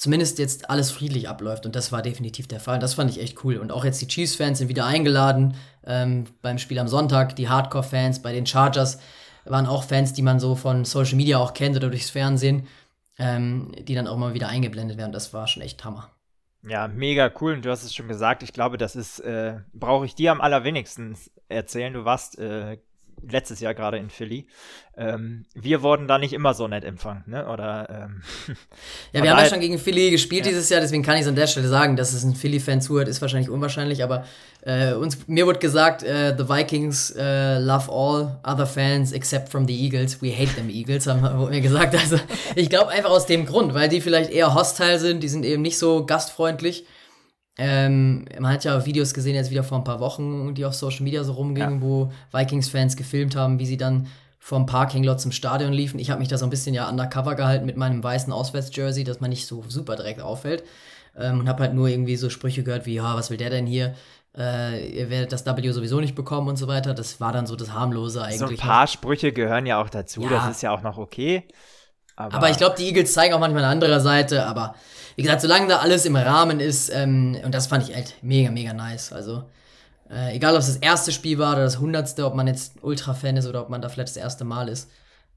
zumindest 0.00 0.38
jetzt 0.38 0.70
alles 0.70 0.90
friedlich 0.90 1.28
abläuft. 1.28 1.66
Und 1.66 1.76
das 1.76 1.92
war 1.92 2.00
definitiv 2.00 2.48
der 2.48 2.58
Fall. 2.58 2.78
Das 2.78 2.94
fand 2.94 3.10
ich 3.10 3.20
echt 3.20 3.44
cool. 3.44 3.58
Und 3.58 3.70
auch 3.70 3.84
jetzt 3.84 4.00
die 4.00 4.08
Chiefs-Fans 4.08 4.56
sind 4.56 4.68
wieder 4.68 4.86
eingeladen 4.86 5.56
ähm, 5.84 6.24
beim 6.40 6.56
Spiel 6.56 6.78
am 6.78 6.88
Sonntag. 6.88 7.36
Die 7.36 7.50
Hardcore-Fans 7.50 8.22
bei 8.22 8.32
den 8.32 8.46
Chargers 8.46 8.98
waren 9.44 9.66
auch 9.66 9.84
Fans, 9.84 10.14
die 10.14 10.22
man 10.22 10.40
so 10.40 10.54
von 10.54 10.86
Social 10.86 11.16
Media 11.16 11.36
auch 11.36 11.52
kennt 11.52 11.76
oder 11.76 11.90
durchs 11.90 12.08
Fernsehen, 12.08 12.66
ähm, 13.18 13.72
die 13.78 13.94
dann 13.94 14.06
auch 14.06 14.16
mal 14.16 14.32
wieder 14.32 14.48
eingeblendet 14.48 14.96
werden. 14.96 15.12
Das 15.12 15.34
war 15.34 15.46
schon 15.46 15.62
echt 15.62 15.84
Hammer. 15.84 16.08
Ja, 16.66 16.88
mega 16.88 17.30
cool. 17.38 17.52
Und 17.52 17.66
du 17.66 17.70
hast 17.70 17.84
es 17.84 17.94
schon 17.94 18.08
gesagt. 18.08 18.42
Ich 18.42 18.54
glaube, 18.54 18.78
das 18.78 18.96
ist, 18.96 19.20
äh, 19.20 19.58
brauche 19.74 20.06
ich 20.06 20.14
dir 20.14 20.32
am 20.32 20.40
allerwenigsten 20.40 21.14
erzählen. 21.50 21.92
Du 21.92 22.06
warst 22.06 22.38
äh, 22.38 22.78
letztes 23.28 23.60
Jahr 23.60 23.74
gerade 23.74 23.98
in 23.98 24.10
Philly. 24.10 24.46
Ähm, 24.96 25.46
wir 25.54 25.82
wurden 25.82 26.08
da 26.08 26.18
nicht 26.18 26.32
immer 26.32 26.52
so 26.52 26.68
nett 26.68 26.84
empfangen, 26.84 27.24
ne? 27.26 27.46
Oder 27.48 27.88
ähm, 27.90 28.22
Ja, 29.12 29.22
wir 29.22 29.30
haben 29.30 29.38
ja 29.38 29.46
schon 29.46 29.60
gegen 29.60 29.78
Philly 29.78 30.10
gespielt 30.10 30.44
ja. 30.44 30.50
dieses 30.50 30.68
Jahr, 30.68 30.80
deswegen 30.80 31.02
kann 31.02 31.16
ich 31.16 31.22
es 31.22 31.28
an 31.28 31.36
der 31.36 31.46
Stelle 31.46 31.68
sagen, 31.68 31.96
dass 31.96 32.12
es 32.12 32.22
ein 32.22 32.34
Philly-Fan 32.34 32.80
zuhört, 32.80 33.08
ist 33.08 33.22
wahrscheinlich 33.22 33.50
unwahrscheinlich, 33.50 34.02
aber 34.02 34.24
äh, 34.62 34.92
uns, 34.92 35.26
mir 35.26 35.46
wurde 35.46 35.58
gesagt, 35.58 36.02
äh, 36.02 36.34
the 36.36 36.48
Vikings 36.48 37.14
uh, 37.16 37.58
love 37.60 37.90
all 37.90 38.38
other 38.44 38.66
fans 38.66 39.12
except 39.12 39.48
from 39.48 39.66
the 39.66 39.74
Eagles. 39.74 40.20
We 40.20 40.30
hate 40.30 40.54
them 40.54 40.68
Eagles, 40.68 41.06
haben 41.06 41.22
wurde 41.38 41.52
mir 41.52 41.62
gesagt. 41.62 41.94
Also 41.94 42.18
ich 42.54 42.68
glaube 42.68 42.90
einfach 42.90 43.10
aus 43.10 43.26
dem 43.26 43.46
Grund, 43.46 43.72
weil 43.74 43.88
die 43.88 44.00
vielleicht 44.00 44.30
eher 44.30 44.54
hostile 44.54 44.98
sind, 44.98 45.22
die 45.22 45.28
sind 45.28 45.44
eben 45.44 45.62
nicht 45.62 45.78
so 45.78 46.04
gastfreundlich. 46.04 46.84
Ähm, 47.62 48.24
man 48.38 48.54
hat 48.54 48.64
ja 48.64 48.86
Videos 48.86 49.12
gesehen, 49.12 49.34
jetzt 49.34 49.50
wieder 49.50 49.62
vor 49.62 49.76
ein 49.76 49.84
paar 49.84 50.00
Wochen, 50.00 50.54
die 50.54 50.64
auf 50.64 50.72
Social 50.72 51.02
Media 51.02 51.22
so 51.24 51.32
rumgingen, 51.32 51.74
ja. 51.74 51.82
wo 51.82 52.10
Vikings-Fans 52.32 52.96
gefilmt 52.96 53.36
haben, 53.36 53.58
wie 53.58 53.66
sie 53.66 53.76
dann 53.76 54.06
vom 54.38 54.64
Parking-Lot 54.64 55.20
zum 55.20 55.30
Stadion 55.30 55.70
liefen. 55.74 56.00
Ich 56.00 56.08
habe 56.10 56.20
mich 56.20 56.28
da 56.28 56.38
so 56.38 56.46
ein 56.46 56.50
bisschen 56.50 56.72
ja 56.72 56.88
undercover 56.88 57.34
gehalten 57.34 57.66
mit 57.66 57.76
meinem 57.76 58.02
weißen 58.02 58.32
Auswärts-Jersey, 58.32 59.04
dass 59.04 59.20
man 59.20 59.28
nicht 59.28 59.46
so 59.46 59.62
super 59.68 59.94
direkt 59.94 60.22
auffällt. 60.22 60.64
Ähm, 61.14 61.40
und 61.40 61.50
habe 61.50 61.62
halt 61.64 61.74
nur 61.74 61.88
irgendwie 61.88 62.16
so 62.16 62.30
Sprüche 62.30 62.62
gehört 62.62 62.86
wie, 62.86 62.94
ja, 62.94 63.14
was 63.14 63.28
will 63.28 63.36
der 63.36 63.50
denn 63.50 63.66
hier? 63.66 63.94
Äh, 64.34 64.88
ihr 64.98 65.10
werdet 65.10 65.32
das 65.32 65.44
W 65.44 65.70
sowieso 65.70 66.00
nicht 66.00 66.14
bekommen 66.14 66.48
und 66.48 66.56
so 66.56 66.66
weiter. 66.66 66.94
Das 66.94 67.20
war 67.20 67.32
dann 67.32 67.46
so 67.46 67.56
das 67.56 67.74
harmlose 67.74 68.22
eigentlich. 68.22 68.38
So 68.38 68.46
ein 68.46 68.56
paar 68.56 68.86
Sprüche 68.86 69.32
gehören 69.32 69.66
ja 69.66 69.82
auch 69.82 69.90
dazu, 69.90 70.22
ja. 70.22 70.30
das 70.30 70.50
ist 70.50 70.62
ja 70.62 70.70
auch 70.70 70.80
noch 70.80 70.96
okay. 70.96 71.44
Aber, 72.20 72.36
aber 72.36 72.50
ich 72.50 72.56
glaube, 72.56 72.76
die 72.78 72.86
Eagles 72.86 73.12
zeigen 73.12 73.34
auch 73.34 73.40
manchmal 73.40 73.64
eine 73.64 73.72
andere 73.72 74.00
Seite, 74.00 74.46
aber 74.46 74.74
wie 75.16 75.22
gesagt, 75.22 75.40
solange 75.40 75.68
da 75.68 75.78
alles 75.78 76.04
im 76.06 76.16
Rahmen 76.16 76.60
ist, 76.60 76.90
ähm, 76.90 77.36
und 77.44 77.54
das 77.54 77.66
fand 77.66 77.88
ich 77.88 77.94
echt 77.94 78.22
mega, 78.22 78.50
mega 78.50 78.72
nice. 78.72 79.12
Also, 79.12 79.44
äh, 80.10 80.34
egal 80.34 80.54
ob 80.54 80.60
es 80.60 80.66
das 80.66 80.76
erste 80.76 81.12
Spiel 81.12 81.38
war 81.38 81.52
oder 81.52 81.64
das 81.64 81.78
hundertste, 81.78 82.26
ob 82.26 82.34
man 82.34 82.46
jetzt 82.46 82.82
Ultra-Fan 82.82 83.36
ist 83.36 83.46
oder 83.46 83.62
ob 83.62 83.70
man 83.70 83.80
da 83.80 83.88
vielleicht 83.88 84.10
das 84.10 84.16
erste 84.16 84.44
Mal 84.44 84.68
ist. 84.68 84.90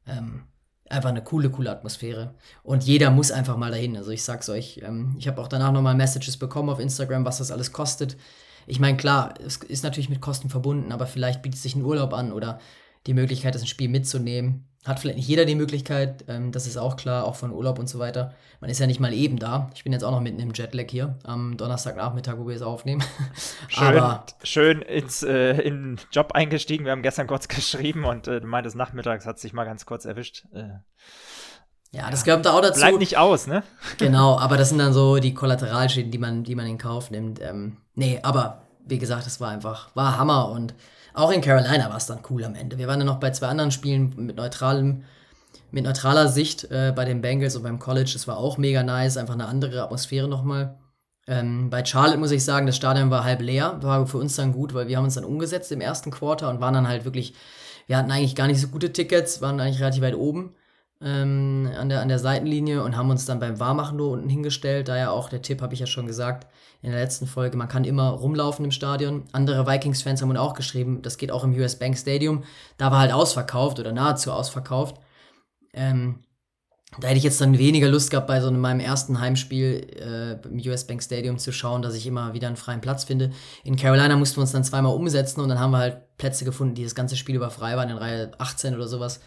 Ähm, 0.07 0.43
einfach 0.89 1.09
eine 1.09 1.23
coole, 1.23 1.49
coole 1.49 1.71
Atmosphäre. 1.71 2.35
Und 2.63 2.83
jeder 2.83 3.09
muss 3.09 3.31
einfach 3.31 3.57
mal 3.57 3.71
dahin. 3.71 3.97
Also 3.97 4.11
ich 4.11 4.23
sag's 4.23 4.49
euch, 4.49 4.81
ähm, 4.83 5.15
ich 5.17 5.27
habe 5.27 5.41
auch 5.41 5.47
danach 5.47 5.71
nochmal 5.71 5.95
Messages 5.95 6.37
bekommen 6.37 6.69
auf 6.69 6.79
Instagram, 6.79 7.25
was 7.25 7.37
das 7.37 7.51
alles 7.51 7.71
kostet. 7.71 8.17
Ich 8.67 8.79
meine, 8.79 8.97
klar, 8.97 9.33
es 9.45 9.57
ist 9.57 9.83
natürlich 9.83 10.09
mit 10.09 10.21
Kosten 10.21 10.49
verbunden, 10.49 10.91
aber 10.91 11.07
vielleicht 11.07 11.41
bietet 11.41 11.59
sich 11.59 11.75
ein 11.75 11.83
Urlaub 11.83 12.13
an 12.13 12.31
oder 12.31 12.59
die 13.07 13.13
Möglichkeit, 13.13 13.55
das 13.55 13.67
Spiel 13.67 13.89
mitzunehmen. 13.89 14.65
Hat 14.85 14.99
vielleicht 14.99 15.17
nicht 15.17 15.27
jeder 15.27 15.45
die 15.45 15.55
Möglichkeit, 15.55 16.25
ähm, 16.27 16.51
das 16.51 16.67
ist 16.67 16.77
auch 16.77 16.97
klar, 16.97 17.23
auch 17.23 17.35
von 17.35 17.51
Urlaub 17.51 17.79
und 17.79 17.87
so 17.87 17.99
weiter. 17.99 18.33
Man 18.59 18.69
ist 18.69 18.79
ja 18.79 18.87
nicht 18.87 18.99
mal 18.99 19.13
eben 19.13 19.39
da. 19.39 19.69
Ich 19.75 19.83
bin 19.83 19.93
jetzt 19.93 20.03
auch 20.03 20.11
noch 20.11 20.19
mitten 20.19 20.39
im 20.39 20.51
Jetlag 20.53 20.87
hier 20.89 21.17
am 21.23 21.55
Donnerstagnachmittag, 21.55 22.37
wo 22.37 22.47
wir 22.47 22.55
es 22.55 22.61
aufnehmen. 22.61 23.01
Schön, 23.69 23.97
Aber, 23.97 24.25
schön 24.43 24.81
ins 24.81 25.23
äh, 25.23 25.61
in 25.61 25.97
Job 26.11 26.33
eingestiegen. 26.33 26.85
Wir 26.85 26.91
haben 26.91 27.01
gestern 27.01 27.27
kurz 27.27 27.47
geschrieben 27.49 28.03
und 28.03 28.27
äh, 28.27 28.41
du 28.41 28.47
meintest 28.47 28.75
nachmittags 28.75 29.25
hat 29.25 29.39
sich 29.39 29.53
mal 29.53 29.63
ganz 29.63 29.85
kurz 29.85 30.05
erwischt. 30.05 30.45
Äh, 30.53 30.79
ja, 31.91 32.09
das 32.09 32.23
gehört 32.23 32.45
da 32.45 32.53
auch 32.53 32.61
dazu. 32.61 32.79
Bleibt 32.79 32.99
nicht 32.99 33.17
aus, 33.17 33.47
ne? 33.47 33.63
Genau, 33.97 34.37
aber 34.37 34.57
das 34.57 34.69
sind 34.69 34.79
dann 34.79 34.93
so 34.93 35.17
die 35.17 35.33
Kollateralschäden, 35.33 36.11
die 36.11 36.17
man, 36.17 36.43
die 36.43 36.55
man 36.55 36.65
in 36.65 36.77
Kauf 36.77 37.11
nimmt. 37.11 37.39
Ähm, 37.41 37.77
nee, 37.95 38.19
aber 38.23 38.63
wie 38.85 38.97
gesagt, 38.97 39.27
es 39.27 39.39
war 39.39 39.51
einfach, 39.51 39.95
war 39.95 40.17
Hammer 40.17 40.49
und 40.49 40.73
auch 41.13 41.31
in 41.31 41.41
Carolina 41.41 41.89
war 41.89 41.97
es 41.97 42.05
dann 42.05 42.19
cool 42.29 42.43
am 42.43 42.55
Ende. 42.55 42.77
Wir 42.77 42.87
waren 42.87 42.99
dann 42.99 43.07
noch 43.07 43.19
bei 43.19 43.31
zwei 43.31 43.47
anderen 43.47 43.71
Spielen 43.71 44.13
mit 44.15 44.35
neutralem, 44.37 45.03
mit 45.71 45.83
neutraler 45.83 46.27
Sicht 46.27 46.65
äh, 46.71 46.93
bei 46.95 47.05
den 47.05 47.21
Bengals 47.21 47.55
und 47.55 47.63
beim 47.63 47.79
College. 47.79 48.11
Das 48.13 48.27
war 48.27 48.37
auch 48.37 48.57
mega 48.57 48.83
nice, 48.83 49.17
einfach 49.17 49.33
eine 49.33 49.47
andere 49.47 49.83
Atmosphäre 49.83 50.27
nochmal. 50.27 50.79
Ähm, 51.27 51.69
bei 51.69 51.85
Charlotte 51.85 52.17
muss 52.17 52.31
ich 52.31 52.43
sagen, 52.43 52.65
das 52.65 52.75
Stadion 52.75 53.09
war 53.09 53.23
halb 53.23 53.41
leer. 53.41 53.77
War 53.81 54.05
für 54.07 54.17
uns 54.17 54.35
dann 54.35 54.51
gut, 54.53 54.73
weil 54.73 54.87
wir 54.87 54.97
haben 54.97 55.05
uns 55.05 55.15
dann 55.15 55.23
umgesetzt 55.23 55.71
im 55.71 55.81
ersten 55.81 56.11
Quarter 56.11 56.49
und 56.49 56.59
waren 56.59 56.73
dann 56.73 56.87
halt 56.87 57.05
wirklich, 57.05 57.33
wir 57.87 57.97
hatten 57.97 58.11
eigentlich 58.11 58.35
gar 58.35 58.47
nicht 58.47 58.59
so 58.59 58.67
gute 58.67 58.91
Tickets, 58.91 59.41
waren 59.41 59.59
eigentlich 59.59 59.81
relativ 59.81 60.01
weit 60.01 60.15
oben 60.15 60.55
ähm, 61.03 61.69
an, 61.77 61.89
der, 61.89 62.01
an 62.01 62.07
der 62.07 62.19
Seitenlinie 62.19 62.83
und 62.83 62.95
haben 62.95 63.09
uns 63.09 63.25
dann 63.25 63.39
beim 63.39 63.59
Warmachen 63.59 63.97
nur 63.97 64.11
unten 64.11 64.29
hingestellt. 64.29 64.87
Da 64.87 64.97
ja 64.97 65.11
auch 65.11 65.29
der 65.29 65.41
Tipp, 65.41 65.61
habe 65.61 65.73
ich 65.73 65.79
ja 65.79 65.85
schon 65.85 66.07
gesagt, 66.07 66.47
in 66.81 66.91
der 66.91 66.99
letzten 66.99 67.27
Folge, 67.27 67.57
man 67.57 67.67
kann 67.67 67.83
immer 67.83 68.09
rumlaufen 68.09 68.65
im 68.65 68.71
Stadion. 68.71 69.23
Andere 69.31 69.65
Vikings-Fans 69.67 70.21
haben 70.21 70.29
uns 70.29 70.39
auch 70.39 70.53
geschrieben, 70.53 71.01
das 71.01 71.17
geht 71.17 71.31
auch 71.31 71.43
im 71.43 71.53
US 71.53 71.77
Bank 71.77 71.97
Stadium. 71.97 72.43
Da 72.77 72.91
war 72.91 72.99
halt 72.99 73.13
ausverkauft 73.13 73.79
oder 73.79 73.91
nahezu 73.91 74.31
ausverkauft. 74.31 74.97
Ähm, 75.73 76.23
da 76.99 77.07
hätte 77.07 77.17
ich 77.17 77.23
jetzt 77.23 77.41
dann 77.41 77.57
weniger 77.57 77.87
Lust 77.87 78.11
gehabt, 78.11 78.27
bei 78.27 78.39
so 78.39 78.47
einem, 78.47 78.61
meinem 78.61 78.79
ersten 78.79 79.19
Heimspiel 79.19 79.87
äh, 79.95 80.47
im 80.47 80.57
US 80.69 80.85
Bank 80.85 81.01
Stadium 81.01 81.37
zu 81.37 81.51
schauen, 81.51 81.81
dass 81.81 81.95
ich 81.95 82.05
immer 82.05 82.33
wieder 82.33 82.47
einen 82.47 82.55
freien 82.55 82.81
Platz 82.81 83.03
finde. 83.03 83.31
In 83.63 83.75
Carolina 83.75 84.15
mussten 84.15 84.37
wir 84.37 84.41
uns 84.41 84.51
dann 84.51 84.63
zweimal 84.63 84.93
umsetzen 84.93 85.41
und 85.41 85.49
dann 85.49 85.59
haben 85.59 85.71
wir 85.71 85.79
halt 85.79 86.17
Plätze 86.17 86.45
gefunden, 86.45 86.75
die 86.75 86.83
das 86.83 86.95
ganze 86.95 87.15
Spiel 87.15 87.35
über 87.35 87.49
frei 87.49 87.75
waren, 87.75 87.89
in 87.89 87.97
Reihe 87.97 88.31
18 88.37 88.75
oder 88.75 88.87
sowas, 88.87 89.21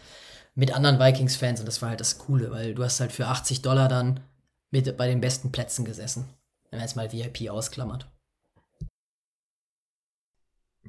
mit 0.57 0.73
anderen 0.73 0.99
Vikings-Fans. 0.99 1.61
Und 1.61 1.67
das 1.67 1.81
war 1.81 1.89
halt 1.89 2.01
das 2.01 2.17
Coole, 2.17 2.51
weil 2.51 2.75
du 2.75 2.83
hast 2.83 2.99
halt 2.99 3.11
für 3.11 3.27
80 3.27 3.61
Dollar 3.61 3.87
dann 3.87 4.19
mit 4.71 4.97
bei 4.97 5.07
den 5.07 5.21
besten 5.21 5.51
Plätzen 5.51 5.85
gesessen 5.85 6.25
wenn 6.69 6.79
man 6.79 6.87
jetzt 6.87 6.95
mal 6.95 7.11
VIP 7.11 7.49
ausklammert. 7.49 8.07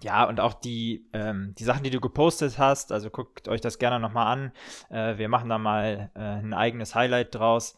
Ja, 0.01 0.25
und 0.25 0.39
auch 0.39 0.55
die, 0.55 1.09
ähm, 1.13 1.55
die 1.59 1.65
Sachen, 1.65 1.83
die 1.83 1.91
du 1.91 2.01
gepostet 2.01 2.59
hast, 2.59 2.93
also 2.93 3.11
guckt 3.11 3.49
euch 3.49 3.61
das 3.61 3.79
gerne 3.79 3.99
nochmal 3.99 4.27
an. 4.27 4.53
Äh, 4.91 5.19
wir 5.19 5.29
machen 5.29 5.49
da 5.49 5.59
mal 5.59 6.11
äh, 6.15 6.21
ein 6.21 6.55
eigenes 6.55 6.95
Highlight 6.95 7.35
draus. 7.35 7.77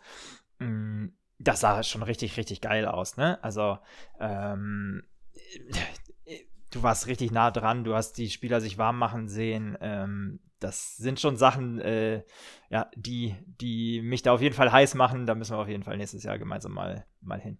Mm, 0.59 1.09
das 1.39 1.61
sah 1.61 1.83
schon 1.83 2.03
richtig, 2.03 2.37
richtig 2.37 2.61
geil 2.61 2.87
aus, 2.87 3.17
ne? 3.17 3.43
Also, 3.43 3.79
ähm, 4.19 5.03
du 6.71 6.83
warst 6.83 7.07
richtig 7.07 7.31
nah 7.31 7.51
dran, 7.51 7.85
du 7.85 7.95
hast 7.95 8.19
die 8.19 8.29
Spieler 8.29 8.61
sich 8.61 8.77
warm 8.77 8.99
machen 8.99 9.29
sehen. 9.29 9.79
Ähm, 9.81 10.41
das 10.61 10.97
sind 10.97 11.19
schon 11.19 11.37
Sachen, 11.37 11.81
äh, 11.81 12.23
ja, 12.71 12.91
die, 12.95 13.35
die 13.61 14.03
mich 14.03 14.23
da 14.23 14.33
auf 14.33 14.43
jeden 14.43 14.55
Fall 14.55 14.71
heiß 14.71 14.95
machen. 14.95 15.27
Da 15.27 15.35
müssen 15.35 15.57
wir 15.57 15.59
auf 15.59 15.69
jeden 15.69 15.83
Fall 15.83 15.97
nächstes 15.97 16.23
Jahr 16.23 16.39
gemeinsam 16.39 16.73
mal, 16.73 17.07
mal 17.21 17.41
hin. 17.41 17.59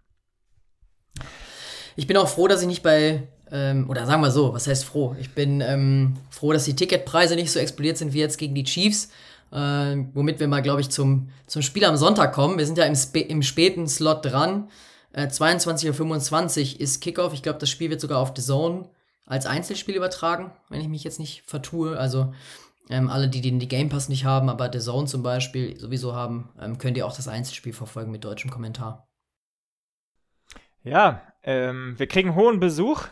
Ich 1.97 2.07
bin 2.07 2.17
auch 2.17 2.29
froh, 2.29 2.47
dass 2.47 2.63
ich 2.63 2.69
nicht 2.69 2.83
bei, 2.83 3.29
ähm, 3.51 3.91
oder 3.91 4.07
sagen 4.07 4.23
wir 4.23 4.31
so, 4.31 4.55
was 4.55 4.67
heißt 4.67 4.85
froh? 4.85 5.17
Ich 5.19 5.35
bin 5.35 5.61
ähm, 5.61 6.17
froh, 6.31 6.53
dass 6.53 6.65
die 6.65 6.77
Ticketpreise 6.77 7.35
nicht 7.35 7.51
so 7.51 7.59
explodiert 7.59 7.97
sind 7.97 8.13
wie 8.13 8.21
jetzt 8.21 8.39
gegen 8.39 8.55
die 8.55 8.65
Chiefs. 8.65 9.11
Äh, 9.51 10.05
womit 10.15 10.39
wir 10.39 10.47
mal, 10.47 10.63
glaube 10.63 10.81
ich, 10.81 10.91
zum, 10.91 11.31
zum 11.47 11.63
Spiel 11.63 11.85
am 11.85 11.97
Sonntag 11.97 12.33
kommen. 12.33 12.59
Wir 12.59 12.67
sind 12.67 12.79
ja 12.79 12.85
im, 12.85 12.95
Sp 12.95 13.19
im 13.21 13.43
späten 13.43 13.89
Slot 13.89 14.25
dran. 14.25 14.69
Äh, 15.13 15.27
22.25 15.27 16.75
Uhr 16.75 16.81
ist 16.81 17.01
Kickoff. 17.01 17.33
Ich 17.33 17.43
glaube, 17.43 17.59
das 17.59 17.71
Spiel 17.71 17.91
wird 17.91 18.01
sogar 18.01 18.19
auf 18.19 18.33
The 18.37 18.43
Zone 18.43 18.89
als 19.27 19.47
Einzelspiel 19.47 19.95
übertragen, 19.95 20.53
wenn 20.69 20.81
ich 20.81 20.89
mich 20.89 21.05
jetzt 21.05 21.19
nicht 21.19 21.43
vertue. 21.47 21.99
Also 21.99 22.33
ähm, 22.91 23.09
alle, 23.09 23.29
die 23.29 23.41
den 23.41 23.59
die 23.59 23.69
Game 23.69 23.89
Pass 23.89 24.09
nicht 24.09 24.25
haben, 24.25 24.49
aber 24.49 24.71
The 24.73 24.81
Zone 24.81 25.07
zum 25.07 25.23
Beispiel 25.23 25.79
sowieso 25.79 26.15
haben, 26.15 26.51
ähm, 26.61 26.79
könnt 26.79 26.97
ihr 26.97 27.07
auch 27.07 27.15
das 27.15 27.29
Einzelspiel 27.29 27.73
verfolgen 27.73 28.11
mit 28.11 28.25
deutschem 28.25 28.51
Kommentar. 28.51 29.09
Ja, 30.83 31.23
ähm, 31.43 31.95
wir 31.99 32.07
kriegen 32.07 32.35
hohen 32.35 32.61
Besuch. 32.61 33.05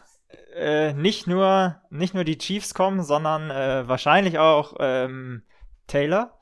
Äh, 0.55 0.93
nicht, 0.95 1.27
nur, 1.27 1.77
nicht 1.91 2.15
nur 2.15 2.25
die 2.25 2.39
Chiefs 2.39 2.75
kommen, 2.75 3.03
sondern 3.03 3.51
äh, 3.51 3.87
wahrscheinlich 3.87 4.39
auch 4.39 4.75
ähm, 4.81 5.43
Taylor. 5.87 6.39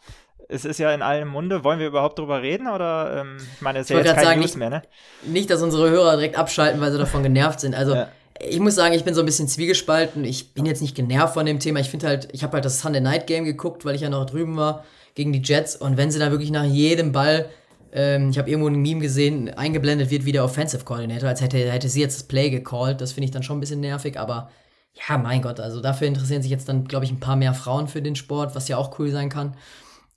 Es 0.48 0.64
ist 0.64 0.78
ja 0.78 0.92
in 0.92 1.02
allem 1.02 1.28
Munde. 1.28 1.64
Wollen 1.64 1.80
wir 1.80 1.88
überhaupt 1.88 2.18
drüber 2.18 2.40
reden? 2.40 2.68
Oder 2.68 3.20
ähm, 3.20 3.36
ich 3.54 3.60
meine, 3.60 3.80
es 3.80 3.86
ist 3.86 3.90
ja 3.90 3.98
jetzt 3.98 4.14
keine 4.14 4.26
sagen, 4.26 4.40
News 4.40 4.50
nicht, 4.50 4.58
mehr, 4.58 4.70
ne? 4.70 4.82
Nicht, 5.26 5.50
dass 5.50 5.60
unsere 5.60 5.90
Hörer 5.90 6.16
direkt 6.16 6.38
abschalten, 6.38 6.80
weil 6.80 6.92
sie 6.92 6.98
davon 6.98 7.22
genervt 7.22 7.60
sind. 7.60 7.74
Also 7.74 7.94
ja. 7.94 8.08
Ich 8.40 8.60
muss 8.60 8.74
sagen, 8.74 8.94
ich 8.94 9.04
bin 9.04 9.14
so 9.14 9.20
ein 9.20 9.26
bisschen 9.26 9.48
zwiegespalten. 9.48 10.24
Ich 10.24 10.54
bin 10.54 10.66
jetzt 10.66 10.82
nicht 10.82 10.94
genervt 10.94 11.34
von 11.34 11.46
dem 11.46 11.60
Thema. 11.60 11.80
Ich 11.80 11.90
finde 11.90 12.06
halt, 12.06 12.28
ich 12.32 12.42
habe 12.42 12.54
halt 12.54 12.64
das 12.64 12.80
Sunday 12.80 13.00
Night 13.00 13.26
Game 13.26 13.44
geguckt, 13.44 13.84
weil 13.84 13.94
ich 13.94 14.02
ja 14.02 14.10
noch 14.10 14.26
drüben 14.26 14.56
war 14.56 14.84
gegen 15.14 15.32
die 15.32 15.42
Jets. 15.42 15.76
Und 15.76 15.96
wenn 15.96 16.10
sie 16.10 16.18
da 16.18 16.30
wirklich 16.30 16.50
nach 16.50 16.64
jedem 16.64 17.12
Ball 17.12 17.48
ähm, 17.96 18.28
ich 18.28 18.38
habe 18.38 18.50
irgendwo 18.50 18.68
ein 18.68 18.76
Meme 18.76 19.00
gesehen, 19.00 19.48
eingeblendet 19.54 20.10
wird 20.10 20.26
wie 20.26 20.32
der 20.32 20.44
Offensive 20.44 20.84
Coordinator, 20.84 21.30
als 21.30 21.40
hätte, 21.40 21.56
hätte 21.56 21.88
sie 21.88 22.02
jetzt 22.02 22.16
das 22.18 22.28
Play 22.28 22.50
gecallt. 22.50 23.00
Das 23.00 23.12
finde 23.12 23.24
ich 23.24 23.30
dann 23.30 23.42
schon 23.42 23.56
ein 23.56 23.60
bisschen 23.60 23.80
nervig, 23.80 24.18
aber 24.18 24.50
ja, 25.08 25.16
mein 25.18 25.40
Gott, 25.42 25.60
also 25.60 25.80
dafür 25.80 26.06
interessieren 26.06 26.42
sich 26.42 26.50
jetzt 26.50 26.68
dann, 26.68 26.84
glaube 26.84 27.06
ich, 27.06 27.10
ein 27.10 27.20
paar 27.20 27.36
mehr 27.36 27.54
Frauen 27.54 27.88
für 27.88 28.02
den 28.02 28.14
Sport, 28.14 28.54
was 28.54 28.68
ja 28.68 28.76
auch 28.76 28.98
cool 28.98 29.10
sein 29.10 29.30
kann. 29.30 29.56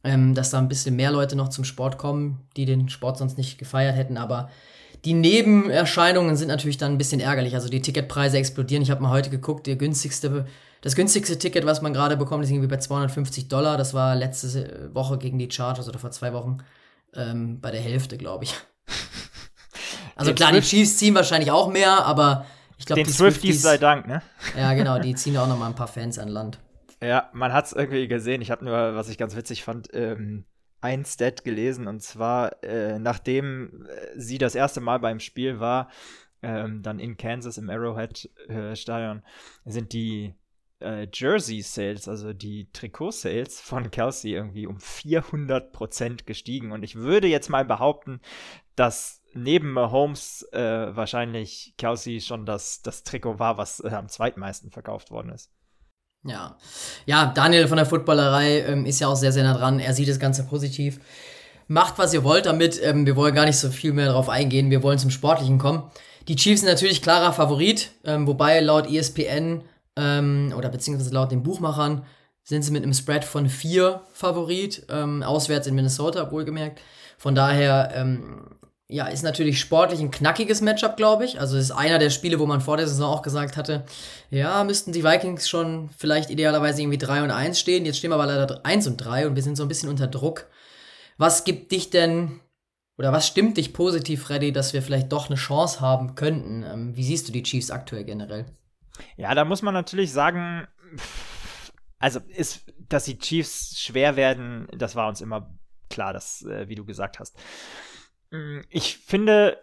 Ähm, 0.04 0.34
dass 0.34 0.50
da 0.50 0.60
ein 0.60 0.70
bisschen 0.70 0.96
mehr 0.96 1.12
Leute 1.12 1.36
noch 1.36 1.50
zum 1.50 1.66
Sport 1.66 1.98
kommen, 1.98 2.40
die 2.56 2.66
den 2.66 2.88
Sport 2.88 3.18
sonst 3.18 3.38
nicht 3.38 3.58
gefeiert 3.58 3.98
hätten, 3.98 4.16
aber 4.18 4.50
die 5.06 5.14
Nebenerscheinungen 5.14 6.36
sind 6.36 6.50
natürlich 6.50 6.78
dann 6.78 6.94
ein 6.94 6.98
bisschen 6.98 7.22
ärgerlich. 7.22 7.56
Also 7.56 7.70
die 7.70 7.82
Ticketpreise 7.82 8.38
explodieren. 8.38 8.84
Ich 8.84 8.92
habe 8.92 9.02
mal 9.02 9.12
heute 9.12 9.30
geguckt, 9.30 9.68
der 9.68 9.76
günstigste, 9.76 10.46
das 10.82 10.96
günstigste 10.96 11.38
Ticket, 11.38 11.66
was 11.66 11.82
man 11.82 11.94
gerade 11.94 12.18
bekommt, 12.18 12.44
ist 12.44 12.52
irgendwie 12.52 12.68
bei 12.68 12.78
250 12.78 13.48
Dollar. 13.48 13.78
Das 13.78 13.94
war 13.94 14.16
letzte 14.16 14.90
Woche 14.94 15.18
gegen 15.18 15.40
die 15.40 15.50
Chargers 15.50 15.88
oder 15.88 16.00
vor 16.00 16.12
zwei 16.12 16.34
Wochen 16.34 16.58
ähm, 17.16 17.60
bei 17.62 17.72
der 17.72 17.82
Hälfte, 17.82 18.18
glaube 18.18 18.46
ich. 18.46 18.56
Also 20.16 20.34
klar, 20.34 20.52
die 20.52 20.60
Chiefs 20.60 20.98
ziehen 20.98 21.16
wahrscheinlich 21.16 21.50
auch 21.50 21.70
mehr, 21.70 22.06
aber 22.06 22.46
ich 22.78 22.86
glaube, 22.86 23.04
die 23.04 23.10
Swifties, 23.10 23.36
Swifties 23.36 23.62
sei 23.62 23.78
Dank, 23.78 24.06
ne? 24.06 24.22
Ja, 24.58 24.74
genau, 24.74 25.00
die 25.00 25.16
ziehen 25.16 25.38
auch 25.38 25.48
noch 25.48 25.58
mal 25.58 25.68
ein 25.68 25.76
paar 25.76 25.88
Fans 25.88 26.20
an 26.20 26.28
Land. 26.28 26.60
Ja, 27.02 27.30
man 27.32 27.54
hat 27.54 27.68
es 27.68 27.72
irgendwie 27.72 28.06
gesehen. 28.10 28.42
Ich 28.42 28.52
habe 28.52 28.66
nur, 28.66 28.96
was 28.96 29.08
ich 29.08 29.18
ganz 29.18 29.38
witzig 29.38 29.64
fand, 29.64 29.88
ähm, 29.94 30.44
ein 30.82 31.06
Stat 31.06 31.44
gelesen 31.44 31.88
und 31.88 32.02
zwar, 32.02 32.64
äh, 32.64 33.00
nachdem 33.00 33.86
äh, 33.86 34.20
sie 34.20 34.38
das 34.38 34.56
erste 34.56 34.82
Mal 34.82 35.00
beim 35.00 35.20
Spiel 35.20 35.60
war, 35.60 35.90
ähm, 36.42 36.82
dann 36.82 37.00
in 37.00 37.18
Kansas 37.18 37.58
im 37.58 37.70
Arrowhead-Stadion, 37.70 39.20
äh, 39.20 39.72
sind 39.72 39.94
die 39.94 40.34
äh, 40.80 41.08
Jersey-Sales, 41.12 42.08
also 42.08 42.34
die 42.34 42.72
Trikot-Sales 42.72 43.60
von 43.62 43.92
Kelsey 43.92 44.34
irgendwie 44.34 44.68
um 44.68 44.78
400% 44.78 46.26
gestiegen. 46.26 46.72
Und 46.72 46.84
ich 46.84 46.96
würde 46.96 47.28
jetzt 47.28 47.50
mal 47.50 47.66
behaupten, 47.66 48.22
dass 48.76 49.22
neben 49.34 49.74
Mahomes 49.74 50.44
äh, 50.54 50.96
wahrscheinlich 50.96 51.74
Kelsey 51.78 52.22
schon 52.22 52.46
das, 52.46 52.82
das 52.82 53.04
Trikot 53.04 53.40
war, 53.40 53.58
was 53.58 53.82
am 53.82 54.08
zweitmeisten 54.08 54.72
verkauft 54.72 55.12
worden 55.12 55.32
ist. 55.32 55.52
Ja, 56.24 56.58
ja, 57.06 57.28
Daniel 57.28 57.68
von 57.68 57.78
der 57.78 57.86
Footballerei 57.86 58.60
ähm, 58.62 58.86
ist 58.86 59.00
ja 59.00 59.08
auch 59.08 59.16
sehr, 59.16 59.32
sehr 59.32 59.44
nah 59.44 59.54
dran. 59.54 59.80
Er 59.80 59.94
sieht 59.94 60.10
das 60.10 60.20
Ganze 60.20 60.44
positiv. 60.44 61.00
Macht, 61.68 61.98
was 61.98 62.14
ihr 62.14 62.24
wollt 62.24 62.46
damit. 62.46 62.80
Ähm, 62.84 63.06
wir 63.06 63.16
wollen 63.16 63.34
gar 63.34 63.46
nicht 63.46 63.58
so 63.58 63.70
viel 63.70 63.94
mehr 63.94 64.08
darauf 64.08 64.28
eingehen. 64.28 64.70
Wir 64.70 64.84
wollen 64.84 65.00
zum 65.00 65.12
Sportlichen 65.12 65.60
kommen. 65.60 65.90
Die 66.28 66.36
Chiefs 66.36 66.62
sind 66.62 66.70
natürlich 66.70 67.02
klarer 67.02 67.32
Favorit, 67.32 67.92
ähm, 68.04 68.28
wobei 68.28 68.60
laut 68.60 68.92
ESPN 68.92 69.64
ähm, 69.96 70.54
oder 70.58 70.70
beziehungsweise 70.70 71.14
laut 71.14 71.32
den 71.32 71.44
Buchmachern 71.44 72.06
sind 72.44 72.64
sie 72.64 72.72
mit 72.72 72.84
einem 72.84 72.94
Spread 72.94 73.24
von 73.24 73.48
vier 73.48 74.02
Favorit, 74.12 74.86
ähm, 74.90 75.24
auswärts 75.24 75.68
in 75.68 75.76
Minnesota, 75.76 76.32
wohlgemerkt. 76.32 76.82
Von 77.18 77.36
daher, 77.36 77.92
ähm, 77.94 78.48
ja, 78.92 79.06
ist 79.06 79.22
natürlich 79.22 79.60
sportlich 79.60 80.00
ein 80.00 80.10
knackiges 80.10 80.62
Matchup, 80.62 80.98
glaube 80.98 81.24
ich. 81.24 81.40
Also 81.40 81.58
ist 81.58 81.70
einer 81.70 82.00
der 82.00 82.10
Spiele, 82.10 82.40
wo 82.40 82.48
man 82.48 82.60
vor 82.60 82.76
der 82.76 82.88
Saison 82.88 83.14
auch 83.14 83.22
gesagt 83.22 83.56
hatte, 83.56 83.86
ja, 84.32 84.64
müssten 84.64 84.92
die 84.92 85.04
Vikings 85.04 85.48
schon 85.48 85.92
vielleicht 85.96 86.32
idealerweise 86.32 86.82
irgendwie 86.82 86.98
3 86.98 87.22
und 87.24 87.30
1 87.30 87.60
stehen. 87.60 87.86
Jetzt 87.86 88.00
stehen 88.00 88.10
wir 88.10 88.16
aber 88.16 88.26
leider 88.26 88.66
1 88.66 88.88
und 88.88 88.98
3 88.98 89.28
und 89.28 89.36
wir 89.36 89.44
sind 89.44 89.58
so 89.58 89.64
ein 89.64 89.68
bisschen 89.68 89.90
unter 89.90 90.08
Druck. 90.08 90.48
Was 91.18 91.44
gibt 91.44 91.72
dich 91.72 91.92
denn, 91.92 92.40
oder 92.98 93.14
was 93.14 93.28
stimmt 93.28 93.58
dich 93.58 93.74
positiv, 93.74 94.24
Freddy, 94.24 94.52
dass 94.52 94.74
wir 94.74 94.82
vielleicht 94.82 95.12
doch 95.12 95.28
eine 95.28 95.36
Chance 95.36 95.82
haben 95.82 96.16
könnten? 96.16 96.64
Ähm, 96.64 96.96
wie 96.96 97.04
siehst 97.04 97.28
du 97.28 97.32
die 97.32 97.44
Chiefs 97.44 97.70
aktuell 97.70 98.06
generell? 98.06 98.48
Ja, 99.18 99.36
da 99.36 99.46
muss 99.46 99.62
man 99.62 99.76
natürlich 99.76 100.12
sagen, 100.12 100.68
also 102.00 102.22
ist, 102.28 102.64
dass 102.88 103.04
die 103.04 103.20
Chiefs 103.20 103.80
schwer 103.80 104.16
werden, 104.16 104.68
das 104.76 104.96
war 104.96 105.10
uns 105.10 105.22
immer 105.22 105.54
klar, 105.92 106.12
dass, 106.12 106.42
äh, 106.42 106.68
wie 106.70 106.76
du 106.76 106.86
gesagt 106.86 107.20
hast. 107.20 107.38
Mm, 108.32 108.62
ich 108.70 108.98
finde, 108.98 109.58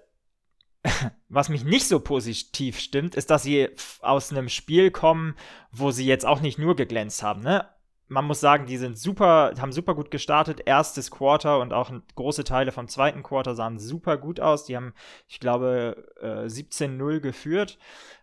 was 1.28 1.48
mich 1.48 1.64
nicht 1.64 1.86
so 1.86 2.00
positiv 2.00 2.78
stimmt, 2.78 3.14
ist, 3.14 3.30
dass 3.30 3.42
sie 3.42 3.68
aus 4.00 4.30
einem 4.30 4.48
Spiel 4.48 4.90
kommen, 4.90 5.34
wo 5.72 5.90
sie 5.90 6.06
jetzt 6.06 6.26
auch 6.26 6.40
nicht 6.40 6.58
nur 6.58 6.76
geglänzt 6.76 7.22
haben. 7.22 7.42
Ne? 7.42 7.68
Man 8.08 8.24
muss 8.24 8.40
sagen, 8.40 8.66
die 8.66 8.76
sind 8.76 8.96
super, 8.98 9.52
haben 9.58 9.72
super 9.72 9.94
gut 9.94 10.10
gestartet. 10.10 10.62
Erstes 10.64 11.10
Quarter 11.10 11.58
und 11.58 11.72
auch 11.72 11.90
große 12.14 12.44
Teile 12.44 12.70
vom 12.70 12.88
zweiten 12.88 13.22
Quarter 13.22 13.54
sahen 13.54 13.78
super 13.78 14.16
gut 14.16 14.38
aus. 14.38 14.64
Die 14.64 14.76
haben, 14.76 14.94
ich 15.26 15.40
glaube, 15.40 16.12
äh, 16.20 16.48
17-0 16.48 17.20
geführt. 17.20 17.78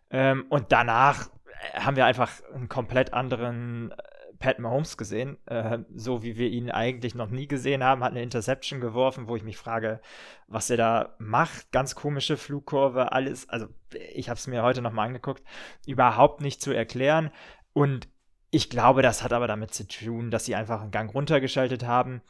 Ähm, 0.09 0.45
und 0.50 0.71
danach 0.71 1.27
äh, 1.73 1.79
haben 1.79 1.97
wir 1.97 2.05
einfach 2.05 2.31
einen 2.53 2.69
komplett 2.69 3.13
anderen 3.13 3.91
äh, 3.91 3.95
Pat 4.43 4.59
Mahomes 4.59 4.97
gesehen, 4.97 5.38
äh, 5.45 5.79
so 5.95 6.21
wie 6.21 6.35
wir 6.35 6.50
ihn 6.50 6.69
eigentlich 6.69 7.15
noch 7.15 7.29
nie 7.29 7.47
gesehen 7.47 7.81
haben, 7.81 8.03
hat 8.03 8.12
eine 8.12 8.21
Interception 8.21 8.81
geworfen, 8.81 9.29
wo 9.29 9.38
ich 9.38 9.43
mich 9.43 9.55
frage, 9.55 10.01
was 10.47 10.69
er 10.69 10.75
da 10.75 11.15
macht. 11.17 11.71
Ganz 11.71 11.95
komische 11.95 12.35
Flugkurve, 12.35 13.13
alles. 13.13 13.47
Also 13.47 13.67
ich 14.13 14.27
habe 14.27 14.38
es 14.38 14.47
mir 14.47 14.62
heute 14.62 14.81
noch 14.81 14.91
mal 14.91 15.05
angeguckt, 15.05 15.43
überhaupt 15.88 16.41
nicht 16.41 16.62
zu 16.62 16.73
erklären. 16.73 17.31
Und 17.71 18.09
ich 18.51 18.69
glaube, 18.69 19.01
das 19.01 19.23
hat 19.23 19.31
aber 19.31 19.47
damit 19.47 19.73
zu 19.73 19.88
tun, 19.88 20.29
dass 20.29 20.43
sie 20.43 20.55
einfach 20.55 20.81
einen 20.81 20.91
Gang 20.91 21.13
runtergeschaltet 21.13 21.85
haben. 21.85 22.21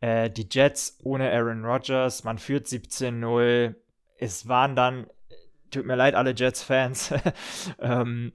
Äh, 0.00 0.28
die 0.28 0.48
Jets 0.50 0.98
ohne 1.02 1.32
Aaron 1.32 1.64
Rodgers, 1.64 2.22
man 2.22 2.36
führt 2.36 2.66
17-0. 2.66 3.74
Es 4.18 4.46
waren 4.46 4.76
dann 4.76 5.06
tut 5.70 5.86
mir 5.86 5.96
leid, 5.96 6.14
alle 6.14 6.34
Jets-Fans. 6.34 7.14
ähm, 7.78 8.34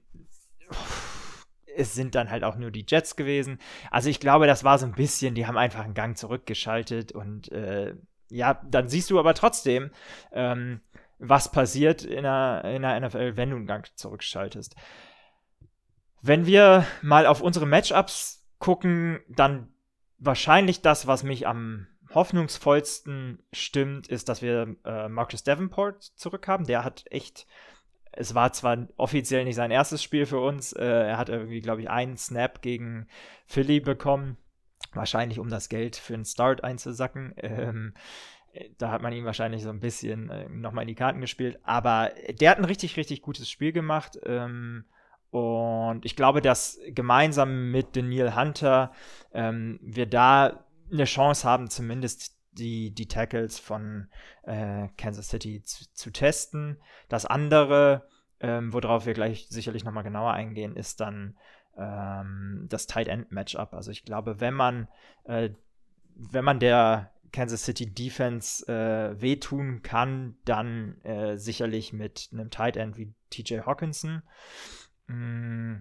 es 1.78 1.94
sind 1.94 2.14
dann 2.14 2.30
halt 2.30 2.44
auch 2.44 2.56
nur 2.56 2.70
die 2.70 2.84
Jets 2.86 3.16
gewesen. 3.16 3.58
Also 3.90 4.10
ich 4.10 4.20
glaube, 4.20 4.46
das 4.46 4.64
war 4.64 4.78
so 4.78 4.86
ein 4.86 4.92
bisschen, 4.92 5.34
die 5.34 5.46
haben 5.46 5.56
einfach 5.56 5.84
einen 5.84 5.94
Gang 5.94 6.16
zurückgeschaltet 6.16 7.12
und 7.12 7.50
äh, 7.52 7.94
ja, 8.30 8.60
dann 8.68 8.88
siehst 8.88 9.10
du 9.10 9.18
aber 9.18 9.34
trotzdem, 9.34 9.90
ähm, 10.32 10.80
was 11.18 11.50
passiert 11.50 12.04
in 12.04 12.22
der, 12.22 12.62
in 12.64 12.82
der 12.82 13.00
NFL, 13.00 13.36
wenn 13.36 13.50
du 13.50 13.56
einen 13.56 13.66
Gang 13.66 13.88
zurückschaltest. 13.96 14.76
Wenn 16.20 16.46
wir 16.46 16.84
mal 17.02 17.26
auf 17.26 17.40
unsere 17.40 17.66
Matchups 17.66 18.44
gucken, 18.58 19.20
dann 19.28 19.68
wahrscheinlich 20.18 20.82
das, 20.82 21.06
was 21.06 21.22
mich 21.22 21.46
am 21.46 21.86
hoffnungsvollsten 22.14 23.42
stimmt, 23.52 24.08
ist, 24.08 24.28
dass 24.28 24.42
wir 24.42 24.76
äh, 24.84 25.08
Marcus 25.08 25.44
Davenport 25.44 26.02
zurückhaben. 26.02 26.66
Der 26.66 26.84
hat 26.84 27.04
echt, 27.10 27.46
es 28.18 28.34
war 28.34 28.52
zwar 28.52 28.88
offiziell 28.96 29.44
nicht 29.44 29.54
sein 29.54 29.70
erstes 29.70 30.02
Spiel 30.02 30.26
für 30.26 30.40
uns, 30.40 30.72
äh, 30.72 30.84
er 30.84 31.18
hat 31.18 31.28
irgendwie, 31.28 31.60
glaube 31.60 31.82
ich, 31.82 31.88
einen 31.88 32.16
Snap 32.16 32.62
gegen 32.62 33.06
Philly 33.46 33.78
bekommen. 33.78 34.36
Wahrscheinlich, 34.92 35.38
um 35.38 35.48
das 35.48 35.68
Geld 35.68 35.96
für 35.96 36.14
einen 36.14 36.24
Start 36.24 36.64
einzusacken. 36.64 37.34
Ähm, 37.42 37.94
da 38.78 38.90
hat 38.90 39.02
man 39.02 39.12
ihm 39.12 39.26
wahrscheinlich 39.26 39.62
so 39.62 39.68
ein 39.68 39.78
bisschen 39.78 40.30
äh, 40.30 40.48
nochmal 40.48 40.82
in 40.82 40.88
die 40.88 40.94
Karten 40.94 41.20
gespielt. 41.20 41.60
Aber 41.62 42.10
der 42.40 42.50
hat 42.50 42.58
ein 42.58 42.64
richtig, 42.64 42.96
richtig 42.96 43.22
gutes 43.22 43.48
Spiel 43.48 43.72
gemacht. 43.72 44.18
Ähm, 44.24 44.86
und 45.30 46.04
ich 46.04 46.16
glaube, 46.16 46.40
dass 46.40 46.80
gemeinsam 46.88 47.70
mit 47.70 47.94
Daniel 47.94 48.34
Hunter 48.34 48.90
ähm, 49.32 49.78
wir 49.82 50.06
da 50.06 50.64
eine 50.90 51.04
Chance 51.04 51.46
haben, 51.46 51.68
zumindest 51.68 52.37
die, 52.58 52.90
die 52.92 53.08
Tackles 53.08 53.58
von 53.58 54.08
äh, 54.42 54.88
Kansas 54.96 55.28
City 55.28 55.62
zu, 55.62 55.92
zu, 55.92 56.10
testen. 56.10 56.78
Das 57.08 57.26
andere, 57.26 58.08
ähm, 58.40 58.72
worauf 58.72 59.06
wir 59.06 59.14
gleich 59.14 59.46
sicherlich 59.48 59.84
nochmal 59.84 60.04
genauer 60.04 60.32
eingehen, 60.32 60.76
ist 60.76 61.00
dann 61.00 61.36
ähm, 61.76 62.66
das 62.68 62.86
Tight 62.86 63.08
End 63.08 63.32
Matchup. 63.32 63.72
Also 63.72 63.90
ich 63.90 64.04
glaube, 64.04 64.40
wenn 64.40 64.54
man, 64.54 64.88
äh, 65.24 65.50
wenn 66.14 66.44
man 66.44 66.60
der 66.60 67.12
Kansas 67.32 67.64
City 67.64 67.86
Defense 67.92 68.66
äh, 68.66 69.20
wehtun 69.20 69.82
kann, 69.82 70.36
dann 70.44 71.00
äh, 71.02 71.36
sicherlich 71.36 71.92
mit 71.92 72.30
einem 72.32 72.50
Tight 72.50 72.76
End 72.76 72.96
wie 72.96 73.12
TJ 73.30 73.60
Hawkinson. 73.60 74.22
Mm, 75.06 75.76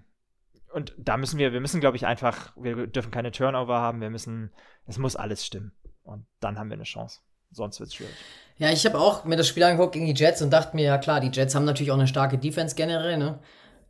und 0.74 0.94
da 0.98 1.18
müssen 1.18 1.40
wir, 1.40 1.54
wir 1.54 1.62
müssen, 1.62 1.80
glaube 1.80 1.98
ich, 1.98 2.06
einfach, 2.06 2.56
wir 2.58 2.88
dürfen 2.88 3.12
keine 3.12 3.32
Turnover 3.32 3.80
haben, 3.80 4.02
wir 4.02 4.10
müssen, 4.10 4.52
es 4.86 4.98
muss 4.98 5.16
alles 5.16 5.46
stimmen. 5.46 5.72
Und 6.08 6.26
dann 6.40 6.58
haben 6.58 6.70
wir 6.70 6.76
eine 6.76 6.84
Chance. 6.84 7.20
Sonst 7.52 7.80
wird 7.80 7.90
es 7.90 7.96
schwierig. 7.96 8.16
Ja, 8.58 8.72
ich 8.72 8.86
habe 8.86 9.00
auch 9.00 9.26
mir 9.26 9.36
das 9.36 9.48
Spiel 9.48 9.64
angeguckt 9.64 9.94
gegen 9.94 10.06
die 10.06 10.14
Jets 10.14 10.42
und 10.42 10.52
dachte 10.52 10.76
mir, 10.76 10.86
ja 10.86 10.98
klar, 10.98 11.20
die 11.20 11.30
Jets 11.32 11.54
haben 11.54 11.66
natürlich 11.66 11.92
auch 11.92 11.98
eine 11.98 12.08
starke 12.08 12.38
Defense 12.38 12.76
generell, 12.76 13.18
ne? 13.18 13.40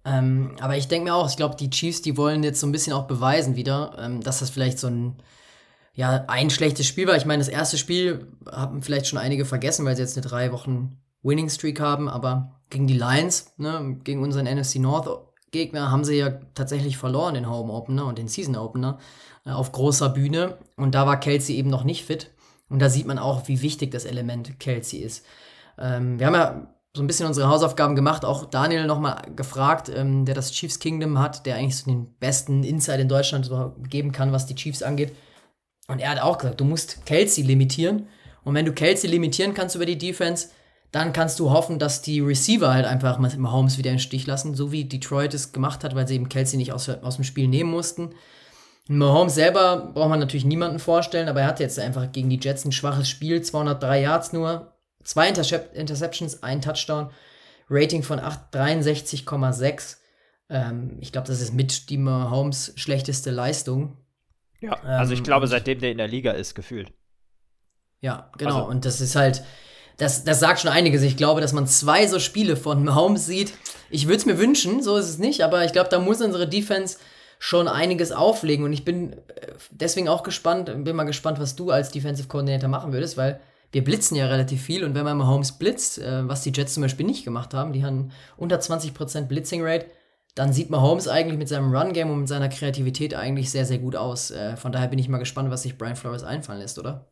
Ähm, 0.05 0.55
aber 0.59 0.77
ich 0.77 0.87
denke 0.87 1.09
mir 1.09 1.15
auch, 1.15 1.29
ich 1.29 1.35
glaube, 1.35 1.55
die 1.55 1.69
Chiefs, 1.69 2.01
die 2.01 2.17
wollen 2.17 2.43
jetzt 2.43 2.59
so 2.59 2.67
ein 2.67 2.71
bisschen 2.71 2.93
auch 2.93 3.07
beweisen 3.07 3.55
wieder, 3.55 3.95
ähm, 3.99 4.21
dass 4.21 4.39
das 4.39 4.49
vielleicht 4.49 4.79
so 4.79 4.87
ein, 4.87 5.21
ja, 5.93 6.25
ein 6.27 6.49
schlechtes 6.49 6.85
Spiel 6.87 7.07
war. 7.07 7.17
Ich 7.17 7.25
meine, 7.25 7.39
das 7.39 7.49
erste 7.49 7.77
Spiel 7.77 8.27
haben 8.49 8.81
vielleicht 8.81 9.07
schon 9.07 9.19
einige 9.19 9.45
vergessen, 9.45 9.85
weil 9.85 9.95
sie 9.95 10.03
jetzt 10.03 10.17
eine 10.17 10.25
drei 10.25 10.51
Wochen 10.51 10.97
Winning 11.23 11.49
Streak 11.49 11.79
haben, 11.79 12.07
aber 12.07 12.61
gegen 12.69 12.87
die 12.87 12.97
Lions, 12.97 13.53
ne, 13.57 13.97
gegen 14.03 14.23
unseren 14.23 14.45
NFC 14.45 14.75
North 14.75 15.09
Gegner 15.51 15.91
haben 15.91 16.03
sie 16.03 16.17
ja 16.17 16.29
tatsächlich 16.55 16.97
verloren, 16.97 17.33
den 17.33 17.49
Home 17.49 17.71
Opener 17.71 18.05
und 18.05 18.17
den 18.17 18.27
Season 18.27 18.55
Opener 18.55 18.99
auf 19.55 19.71
großer 19.71 20.09
Bühne. 20.09 20.57
Und 20.75 20.95
da 20.95 21.05
war 21.05 21.19
Kelsey 21.19 21.55
eben 21.55 21.69
noch 21.69 21.83
nicht 21.83 22.05
fit. 22.05 22.31
Und 22.69 22.79
da 22.79 22.89
sieht 22.89 23.07
man 23.07 23.19
auch, 23.19 23.47
wie 23.47 23.61
wichtig 23.61 23.91
das 23.91 24.05
Element 24.05 24.59
Kelsey 24.59 24.99
ist. 24.99 25.25
Ähm, 25.77 26.19
wir 26.19 26.27
haben 26.27 26.33
ja 26.33 26.67
so 26.95 27.03
ein 27.03 27.07
bisschen 27.07 27.27
unsere 27.27 27.47
Hausaufgaben 27.47 27.95
gemacht, 27.95 28.25
auch 28.25 28.45
Daniel 28.45 28.85
nochmal 28.85 29.21
gefragt, 29.35 29.89
ähm, 29.93 30.25
der 30.25 30.35
das 30.35 30.51
Chiefs 30.51 30.79
Kingdom 30.79 31.19
hat, 31.19 31.45
der 31.45 31.55
eigentlich 31.55 31.77
so 31.77 31.89
den 31.89 32.13
besten 32.19 32.63
Insight 32.63 32.99
in 32.99 33.07
Deutschland 33.07 33.49
geben 33.89 34.11
kann, 34.11 34.31
was 34.31 34.47
die 34.47 34.55
Chiefs 34.55 34.83
angeht. 34.83 35.15
Und 35.87 35.99
er 35.99 36.11
hat 36.11 36.21
auch 36.21 36.37
gesagt, 36.39 36.59
du 36.59 36.65
musst 36.65 37.05
Kelsey 37.05 37.43
limitieren. 37.43 38.07
Und 38.43 38.55
wenn 38.55 38.65
du 38.65 38.73
Kelsey 38.73 39.09
limitieren 39.09 39.53
kannst 39.53 39.75
über 39.75 39.85
die 39.85 39.97
Defense, 39.97 40.49
dann 40.91 41.13
kannst 41.13 41.39
du 41.39 41.51
hoffen, 41.51 41.79
dass 41.79 42.01
die 42.01 42.19
Receiver 42.19 42.73
halt 42.73 42.85
einfach 42.85 43.19
Mahomes 43.19 43.77
wieder 43.77 43.91
in 43.91 43.97
den 43.97 44.01
Stich 44.01 44.25
lassen, 44.25 44.55
so 44.55 44.71
wie 44.71 44.85
Detroit 44.85 45.33
es 45.33 45.51
gemacht 45.51 45.83
hat, 45.83 45.95
weil 45.95 46.07
sie 46.07 46.15
eben 46.15 46.29
Kelsey 46.29 46.57
nicht 46.57 46.73
aus, 46.73 46.89
aus 46.89 47.15
dem 47.15 47.25
Spiel 47.25 47.47
nehmen 47.47 47.69
mussten. 47.69 48.11
Mahomes 48.89 49.35
selber 49.35 49.91
braucht 49.93 50.09
man 50.09 50.19
natürlich 50.19 50.45
niemanden 50.45 50.79
vorstellen, 50.79 51.27
aber 51.27 51.41
er 51.41 51.47
hat 51.47 51.59
jetzt 51.59 51.79
einfach 51.79 52.11
gegen 52.11 52.29
die 52.29 52.39
Jets 52.39 52.65
ein 52.65 52.71
schwaches 52.71 53.09
Spiel, 53.09 53.41
203 53.41 54.01
Yards 54.01 54.33
nur, 54.33 54.73
zwei 55.03 55.27
Intercep 55.27 55.73
Interceptions, 55.75 56.43
ein 56.43 56.61
Touchdown, 56.61 57.09
Rating 57.69 58.03
von 58.03 58.19
63,6. 58.19 59.97
Ähm, 60.49 60.97
ich 61.01 61.11
glaube, 61.11 61.27
das 61.27 61.41
ist 61.41 61.53
mit 61.53 61.89
die 61.89 61.97
Mahomes 61.97 62.73
schlechteste 62.77 63.31
Leistung. 63.31 63.97
Ja, 64.59 64.73
also 64.83 65.13
ich 65.13 65.19
ähm, 65.19 65.25
glaube, 65.25 65.47
seitdem 65.47 65.79
der 65.79 65.91
in 65.91 65.97
der 65.97 66.07
Liga 66.07 66.31
ist, 66.31 66.55
gefühlt. 66.55 66.91
Ja, 67.99 68.31
genau. 68.37 68.55
Also, 68.55 68.69
und 68.69 68.85
das 68.85 69.01
ist 69.01 69.15
halt, 69.15 69.43
das, 69.97 70.23
das 70.23 70.39
sagt 70.39 70.59
schon 70.61 70.71
einiges. 70.71 71.01
Ich 71.01 71.17
glaube, 71.17 71.41
dass 71.41 71.53
man 71.53 71.67
zwei 71.67 72.07
so 72.07 72.19
Spiele 72.19 72.55
von 72.55 72.83
Mahomes 72.83 73.25
sieht. 73.25 73.53
Ich 73.89 74.05
würde 74.07 74.17
es 74.17 74.25
mir 74.25 74.37
wünschen, 74.37 74.81
so 74.81 74.95
ist 74.97 75.09
es 75.09 75.17
nicht, 75.17 75.41
aber 75.41 75.65
ich 75.65 75.73
glaube, 75.73 75.89
da 75.89 75.99
muss 75.99 76.21
unsere 76.21 76.47
Defense 76.47 76.97
schon 77.39 77.67
einiges 77.67 78.11
auflegen 78.11 78.65
und 78.65 78.73
ich 78.73 78.85
bin 78.85 79.13
äh, 79.13 79.17
deswegen 79.71 80.09
auch 80.09 80.23
gespannt, 80.23 80.65
bin 80.83 80.95
mal 80.95 81.03
gespannt, 81.03 81.39
was 81.39 81.55
du 81.55 81.71
als 81.71 81.91
Defensive 81.91 82.27
Coordinator 82.27 82.69
machen 82.69 82.93
würdest, 82.93 83.17
weil 83.17 83.39
wir 83.71 83.83
blitzen 83.83 84.15
ja 84.15 84.27
relativ 84.27 84.61
viel 84.61 84.83
und 84.83 84.95
wenn 84.95 85.03
man 85.03 85.17
Mahomes 85.17 85.53
blitzt, 85.53 85.99
äh, 85.99 86.27
was 86.27 86.41
die 86.41 86.51
Jets 86.51 86.73
zum 86.73 86.83
Beispiel 86.83 87.05
nicht 87.05 87.23
gemacht 87.23 87.53
haben, 87.53 87.73
die 87.73 87.83
haben 87.83 88.11
unter 88.37 88.57
20% 88.57 89.27
Blitzing 89.27 89.63
Rate, 89.63 89.87
dann 90.35 90.53
sieht 90.53 90.69
Mahomes 90.69 91.07
eigentlich 91.07 91.37
mit 91.37 91.49
seinem 91.49 91.75
Run-Game 91.75 92.11
und 92.11 92.19
mit 92.19 92.27
seiner 92.27 92.49
Kreativität 92.49 93.15
eigentlich 93.15 93.49
sehr, 93.49 93.65
sehr 93.65 93.79
gut 93.79 93.95
aus. 93.95 94.31
Äh, 94.31 94.55
von 94.55 94.71
daher 94.71 94.87
bin 94.87 94.99
ich 94.99 95.09
mal 95.09 95.17
gespannt, 95.17 95.49
was 95.49 95.63
sich 95.63 95.77
Brian 95.77 95.95
Flores 95.95 96.23
einfallen 96.23 96.59
lässt, 96.59 96.77
oder? 96.77 97.07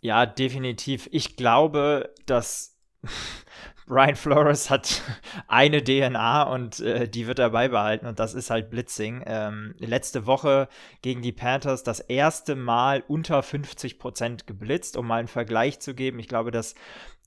Ja, 0.00 0.26
definitiv. 0.26 1.08
Ich 1.10 1.36
glaube, 1.36 2.14
dass 2.26 2.76
Brian 3.88 4.16
Flores 4.16 4.70
hat 4.70 5.02
eine 5.48 5.82
DNA 5.82 6.42
und 6.44 6.80
äh, 6.80 7.08
die 7.08 7.26
wird 7.26 7.38
er 7.38 7.50
beibehalten 7.50 8.06
und 8.06 8.20
das 8.20 8.34
ist 8.34 8.50
halt 8.50 8.70
Blitzing. 8.70 9.24
Ähm, 9.26 9.74
letzte 9.78 10.26
Woche 10.26 10.68
gegen 11.02 11.22
die 11.22 11.32
Panthers 11.32 11.82
das 11.82 12.00
erste 12.00 12.54
Mal 12.54 13.02
unter 13.08 13.42
50 13.42 13.98
Prozent 13.98 14.46
geblitzt, 14.46 14.96
um 14.96 15.06
mal 15.06 15.18
einen 15.18 15.28
Vergleich 15.28 15.80
zu 15.80 15.94
geben. 15.94 16.18
Ich 16.18 16.28
glaube, 16.28 16.50
das 16.50 16.74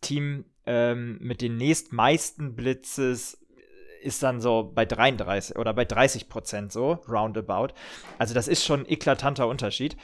Team 0.02 0.45
ähm, 0.65 1.17
mit 1.19 1.41
den 1.41 1.58
nächstmeisten 1.58 2.56
Blitzes 2.56 3.39
ist 4.02 4.24
dann 4.24 4.41
so 4.41 4.71
bei 4.74 4.86
33 4.86 5.58
oder 5.58 5.74
bei 5.74 5.86
30 5.86 6.28
Prozent 6.28 6.71
so, 6.71 6.93
roundabout. 7.08 7.74
Also 8.17 8.34
das 8.34 8.47
ist 8.47 8.65
schon 8.65 8.82
ein 8.82 8.89
eklatanter 8.89 9.47
Unterschied. 9.47 9.95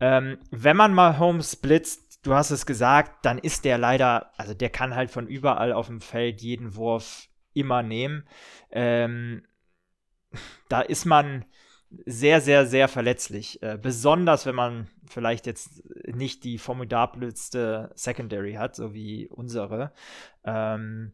Ähm, 0.00 0.38
wenn 0.50 0.76
man 0.76 0.92
mal 0.92 1.18
Holmes 1.18 1.56
blitzt, 1.56 2.03
du 2.24 2.34
hast 2.34 2.50
es 2.50 2.66
gesagt, 2.66 3.24
dann 3.24 3.38
ist 3.38 3.64
der 3.64 3.78
leider, 3.78 4.32
also 4.36 4.54
der 4.54 4.70
kann 4.70 4.94
halt 4.94 5.10
von 5.10 5.28
überall 5.28 5.72
auf 5.72 5.86
dem 5.86 6.00
Feld 6.00 6.42
jeden 6.42 6.74
Wurf 6.74 7.28
immer 7.52 7.82
nehmen. 7.82 8.26
Ähm, 8.70 9.44
da 10.68 10.80
ist 10.80 11.04
man 11.04 11.44
sehr, 12.06 12.40
sehr, 12.40 12.66
sehr 12.66 12.88
verletzlich. 12.88 13.62
Äh, 13.62 13.78
besonders, 13.80 14.46
wenn 14.46 14.54
man 14.54 14.88
vielleicht 15.08 15.46
jetzt 15.46 15.82
nicht 16.06 16.42
die 16.44 16.58
formidabelste 16.58 17.92
Secondary 17.94 18.54
hat, 18.54 18.74
so 18.74 18.94
wie 18.94 19.28
unsere. 19.28 19.92
Ähm, 20.44 21.12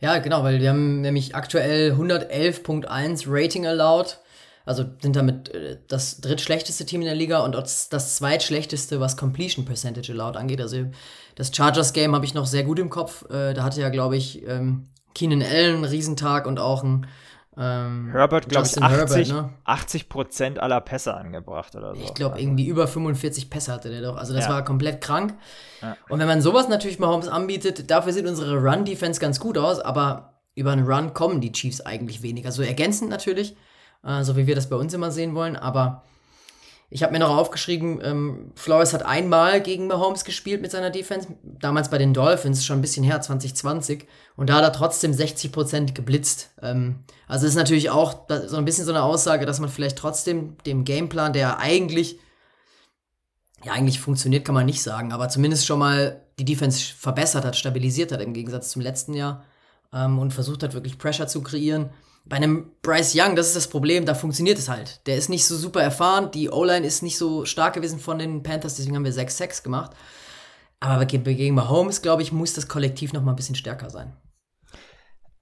ja, 0.00 0.18
genau, 0.18 0.42
weil 0.42 0.60
wir 0.60 0.70
haben 0.70 1.00
nämlich 1.00 1.34
aktuell 1.34 1.92
111.1 1.92 3.24
Rating 3.26 3.66
allowed. 3.66 4.18
Also 4.64 4.84
sind 5.00 5.16
damit 5.16 5.48
äh, 5.50 5.78
das 5.88 6.20
drittschlechteste 6.20 6.86
Team 6.86 7.00
in 7.00 7.06
der 7.06 7.14
Liga 7.14 7.40
und 7.40 7.54
das, 7.54 7.88
zweitschlechteste, 7.88 9.00
was 9.00 9.16
Completion 9.16 9.64
Percentage 9.64 10.12
allowed 10.12 10.36
angeht. 10.36 10.60
Also 10.60 10.86
das 11.34 11.54
Chargers 11.54 11.92
Game 11.92 12.14
habe 12.14 12.24
ich 12.24 12.34
noch 12.34 12.46
sehr 12.46 12.64
gut 12.64 12.78
im 12.78 12.90
Kopf. 12.90 13.28
Äh, 13.30 13.54
da 13.54 13.64
hatte 13.64 13.80
ja, 13.80 13.88
glaube 13.88 14.16
ich, 14.16 14.46
ähm, 14.46 14.88
Keenan 15.14 15.42
Allen 15.42 15.76
einen 15.76 15.84
Riesentag 15.84 16.46
und 16.46 16.58
auch 16.58 16.82
ein 16.82 17.06
ähm, 17.54 18.08
Herbert, 18.12 18.48
glaube 18.48 18.66
ich, 18.66 18.82
80, 18.82 19.28
Herbert, 19.28 19.28
ne? 19.28 19.50
80 19.64 20.08
Prozent 20.08 20.58
aller 20.58 20.80
Pässe 20.80 21.14
angebracht 21.14 21.74
oder 21.76 21.94
so. 21.94 22.00
Ich 22.00 22.14
glaube, 22.14 22.36
also. 22.36 22.44
irgendwie 22.44 22.66
über 22.66 22.88
45 22.88 23.50
Pässe 23.50 23.72
hatte 23.72 23.90
der 23.90 24.00
doch. 24.00 24.16
Also 24.16 24.32
das 24.32 24.46
ja. 24.46 24.52
war 24.52 24.64
komplett 24.64 25.02
krank. 25.02 25.34
Ja. 25.82 25.96
Und 26.08 26.18
wenn 26.18 26.26
man 26.26 26.40
sowas 26.40 26.68
natürlich 26.68 26.98
Mahomes 26.98 27.28
anbietet, 27.28 27.90
dafür 27.90 28.12
sieht 28.14 28.26
unsere 28.26 28.56
Run-Defense 28.56 29.20
ganz 29.20 29.38
gut 29.38 29.58
aus, 29.58 29.80
aber 29.80 30.40
über 30.54 30.72
einen 30.72 30.86
Run 30.86 31.12
kommen 31.12 31.42
die 31.42 31.52
Chiefs 31.52 31.82
eigentlich 31.82 32.22
wenig. 32.22 32.46
Also 32.46 32.62
ergänzend 32.62 33.10
natürlich, 33.10 33.54
äh, 34.04 34.24
so 34.24 34.36
wie 34.36 34.46
wir 34.46 34.54
das 34.54 34.68
bei 34.68 34.76
uns 34.76 34.94
immer 34.94 35.10
sehen 35.10 35.34
wollen, 35.34 35.56
aber 35.56 36.02
ich 36.94 37.02
habe 37.02 37.14
mir 37.14 37.20
noch 37.20 37.34
aufgeschrieben, 37.34 38.00
ähm, 38.04 38.52
Flores 38.54 38.92
hat 38.92 39.02
einmal 39.02 39.62
gegen 39.62 39.86
Mahomes 39.86 40.26
gespielt 40.26 40.60
mit 40.60 40.70
seiner 40.70 40.90
Defense, 40.90 41.26
damals 41.42 41.88
bei 41.88 41.96
den 41.96 42.12
Dolphins, 42.12 42.66
schon 42.66 42.78
ein 42.78 42.82
bisschen 42.82 43.02
her, 43.02 43.18
2020. 43.18 44.06
Und 44.36 44.50
da 44.50 44.56
hat 44.56 44.62
er 44.62 44.74
trotzdem 44.74 45.12
60% 45.12 45.94
geblitzt. 45.94 46.50
Ähm, 46.60 46.96
also 47.26 47.46
ist 47.46 47.54
natürlich 47.54 47.88
auch 47.88 48.26
so 48.44 48.58
ein 48.58 48.66
bisschen 48.66 48.84
so 48.84 48.92
eine 48.92 49.04
Aussage, 49.04 49.46
dass 49.46 49.58
man 49.58 49.70
vielleicht 49.70 49.96
trotzdem 49.96 50.58
dem 50.66 50.84
Gameplan, 50.84 51.32
der 51.32 51.60
eigentlich, 51.60 52.18
ja 53.64 53.72
eigentlich 53.72 53.98
funktioniert, 53.98 54.44
kann 54.44 54.54
man 54.54 54.66
nicht 54.66 54.82
sagen, 54.82 55.14
aber 55.14 55.30
zumindest 55.30 55.64
schon 55.64 55.78
mal 55.78 56.20
die 56.38 56.44
Defense 56.44 56.92
verbessert 56.94 57.46
hat, 57.46 57.56
stabilisiert 57.56 58.12
hat 58.12 58.20
im 58.20 58.34
Gegensatz 58.34 58.68
zum 58.68 58.82
letzten 58.82 59.14
Jahr 59.14 59.44
ähm, 59.94 60.18
und 60.18 60.34
versucht 60.34 60.62
hat, 60.62 60.74
wirklich 60.74 60.98
Pressure 60.98 61.26
zu 61.26 61.42
kreieren. 61.42 61.88
Bei 62.24 62.36
einem 62.36 62.70
Bryce 62.82 63.14
Young, 63.16 63.34
das 63.34 63.48
ist 63.48 63.56
das 63.56 63.68
Problem, 63.68 64.06
da 64.06 64.14
funktioniert 64.14 64.58
es 64.58 64.68
halt. 64.68 65.06
Der 65.06 65.16
ist 65.16 65.28
nicht 65.28 65.44
so 65.44 65.56
super 65.56 65.82
erfahren, 65.82 66.30
die 66.30 66.50
O-Line 66.50 66.86
ist 66.86 67.02
nicht 67.02 67.18
so 67.18 67.44
stark 67.44 67.74
gewesen 67.74 67.98
von 67.98 68.18
den 68.18 68.42
Panthers, 68.42 68.76
deswegen 68.76 68.96
haben 68.96 69.04
wir 69.04 69.12
6 69.12 69.36
Sacks 69.36 69.62
gemacht. 69.62 69.92
Aber 70.78 71.04
gegen 71.06 71.54
Mahomes, 71.54 72.02
glaube 72.02 72.22
ich, 72.22 72.32
muss 72.32 72.54
das 72.54 72.68
Kollektiv 72.68 73.12
noch 73.12 73.22
mal 73.22 73.32
ein 73.32 73.36
bisschen 73.36 73.54
stärker 73.54 73.90
sein. 73.90 74.16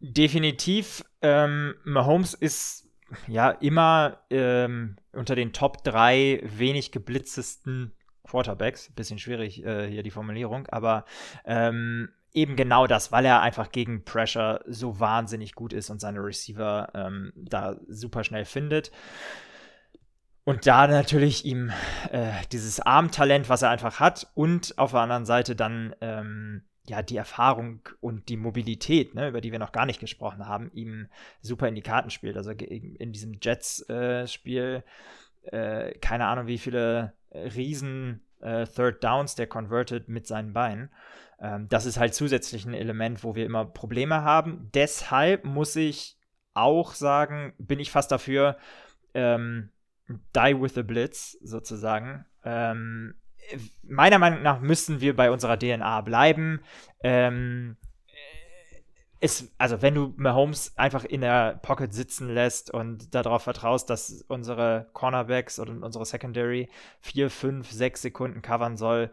Definitiv. 0.01 1.05
Ähm, 1.23 1.75
Mahomes 1.85 2.35
ist 2.35 2.89
ja 3.27 3.51
immer 3.51 4.19
ähm, 4.31 4.97
unter 5.13 5.35
den 5.35 5.53
Top 5.53 5.85
3 5.85 6.43
wenig 6.45 6.93
geblitzesten 6.93 7.93
Quarterbacks. 8.25 8.91
Bisschen 8.95 9.19
schwierig 9.19 9.65
äh, 9.65 9.91
hier 9.91 10.03
die 10.03 10.11
Formulierung, 10.11 10.67
aber 10.69 11.05
ähm, 11.45 12.11
eben 12.33 12.57
genau 12.57 12.87
das, 12.87 13.13
weil 13.13 13.25
er 13.25 13.41
einfach 13.41 13.71
gegen 13.73 14.05
Pressure 14.05 14.61
so 14.67 15.01
wahnsinnig 15.01 15.55
gut 15.55 15.73
ist 15.73 15.91
und 15.91 16.01
seine 16.01 16.21
Receiver 16.21 16.91
ähm, 16.95 17.33
da 17.37 17.77
super 17.89 18.25
schnell 18.25 18.45
findet. 18.45 18.91
Und 20.45 20.67
da 20.67 20.87
natürlich 20.87 21.45
ihm 21.45 21.71
äh, 22.11 22.33
dieses 22.51 22.81
Armtalent, 22.81 23.49
was 23.49 23.63
er 23.63 23.71
einfach 23.71 24.01
hat, 24.01 24.29
und 24.35 24.79
auf 24.79 24.93
der 24.93 25.01
anderen 25.01 25.27
Seite 25.27 25.55
dann 25.55 25.95
ähm, 26.01 26.63
ja 26.87 27.03
die 27.03 27.17
Erfahrung 27.17 27.83
und 28.01 28.29
die 28.29 28.37
Mobilität, 28.37 29.15
ne, 29.15 29.29
über 29.29 29.41
die 29.41 29.53
wir 29.53 29.59
noch 29.59 29.73
gar 29.73 29.87
nicht 29.87 30.01
gesprochen 30.01 30.47
haben, 30.47 30.71
ihm 30.73 31.09
super 31.41 31.69
in 31.69 31.75
die 31.75 31.83
Karten 31.83 32.11
spielt. 32.11 32.37
Also 32.37 32.51
in 32.51 33.13
diesem 33.13 33.39
Jets-Spiel, 33.41 34.83
äh, 35.45 35.89
äh, 35.89 35.99
keine 35.99 36.27
Ahnung, 36.27 36.47
wie 36.47 36.59
viele 36.59 37.13
Riesen 37.33 38.23
äh, 38.41 38.67
Third 38.67 39.05
Downs 39.05 39.35
der 39.35 39.47
converted 39.47 40.09
mit 40.09 40.27
seinen 40.27 40.53
Beinen. 40.53 40.91
Ähm, 41.41 41.69
das 41.69 41.87
ist 41.87 41.99
halt 41.99 42.15
zusätzlich 42.15 42.67
ein 42.67 42.75
Element, 42.75 43.25
wo 43.25 43.35
wir 43.35 43.47
immer 43.47 43.65
Probleme 43.65 44.23
haben. 44.23 44.71
Deshalb 44.75 45.45
muss 45.45 45.75
ich 45.77 46.19
auch 46.55 46.95
sagen, 46.95 47.55
bin 47.59 47.81
ich 47.81 47.91
fast 47.91 48.13
dafür, 48.13 48.57
ähm, 49.15 49.71
die 50.09 50.61
with 50.61 50.75
the 50.75 50.83
Blitz 50.83 51.39
sozusagen. 51.43 52.25
Ähm, 52.45 53.15
meiner 53.83 54.19
Meinung 54.19 54.43
nach 54.43 54.61
müssen 54.61 55.01
wir 55.01 55.17
bei 55.17 55.31
unserer 55.31 55.59
DNA 55.59 56.01
bleiben. 56.03 56.61
Ähm, 57.03 57.77
es, 59.21 59.53
also 59.59 59.83
wenn 59.83 59.95
du 59.95 60.15
Mahomes 60.17 60.77
einfach 60.79 61.05
in 61.05 61.21
der 61.21 61.59
Pocket 61.63 61.93
sitzen 61.93 62.33
lässt 62.33 62.73
und 62.73 63.15
darauf 63.15 63.43
vertraust, 63.43 63.91
dass 63.91 64.25
unsere 64.29 64.89
Cornerbacks 64.95 65.61
oder 65.61 65.73
unsere 65.73 66.07
Secondary 66.07 66.71
vier, 67.01 67.29
fünf, 67.31 67.71
sechs 67.71 68.01
Sekunden 68.01 68.41
covern 68.41 68.79
soll, 68.79 69.11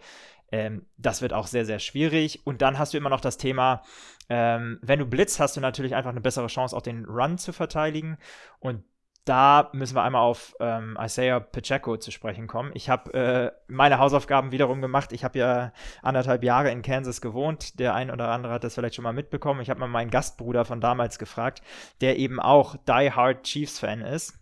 ähm, 0.52 0.86
das 0.98 1.22
wird 1.22 1.34
auch 1.34 1.48
sehr, 1.48 1.66
sehr 1.66 1.80
schwierig. 1.80 2.46
Und 2.46 2.62
dann 2.62 2.80
hast 2.80 2.94
du 2.94 2.98
immer 2.98 3.10
noch 3.10 3.22
das 3.22 3.38
Thema, 3.38 3.84
ähm, 4.30 4.80
wenn 4.82 5.00
du 5.00 5.06
blitzt, 5.06 5.40
hast 5.40 5.58
du 5.58 5.62
natürlich 5.62 5.96
einfach 5.96 6.12
eine 6.12 6.22
bessere 6.22 6.48
Chance, 6.48 6.76
auch 6.76 6.82
den 6.82 7.06
Run 7.06 7.38
zu 7.38 7.54
verteidigen. 7.54 8.18
Und 8.60 8.84
da 9.28 9.70
müssen 9.74 9.96
wir 9.96 10.04
einmal 10.04 10.22
auf 10.22 10.56
ähm, 10.62 10.98
Isaiah 11.02 11.42
Pacheco 11.42 11.98
zu 11.98 12.12
sprechen 12.12 12.48
kommen. 12.48 12.72
Ich 12.76 12.90
habe 12.90 13.14
äh, 13.14 13.52
meine 13.68 14.00
Hausaufgaben 14.00 14.54
wiederum 14.54 14.82
gemacht. 14.82 15.12
Ich 15.12 15.26
habe 15.26 15.40
ja 15.40 15.74
anderthalb 16.02 16.44
Jahre 16.44 16.72
in 16.72 16.82
Kansas 16.82 17.20
gewohnt. 17.20 17.78
Der 17.78 17.94
ein 17.94 18.10
oder 18.10 18.30
andere 18.30 18.54
hat 18.54 18.64
das 18.64 18.76
vielleicht 18.76 18.96
schon 18.96 19.04
mal 19.04 19.12
mitbekommen. 19.12 19.60
Ich 19.60 19.70
habe 19.70 19.82
mal 19.82 19.88
meinen 19.88 20.12
Gastbruder 20.12 20.64
von 20.64 20.80
damals 20.80 21.20
gefragt, 21.20 21.62
der 22.00 22.18
eben 22.18 22.40
auch 22.40 22.78
Die 22.88 23.12
Hard 23.12 23.44
Chiefs-Fan 23.44 24.02
ist. 24.02 24.40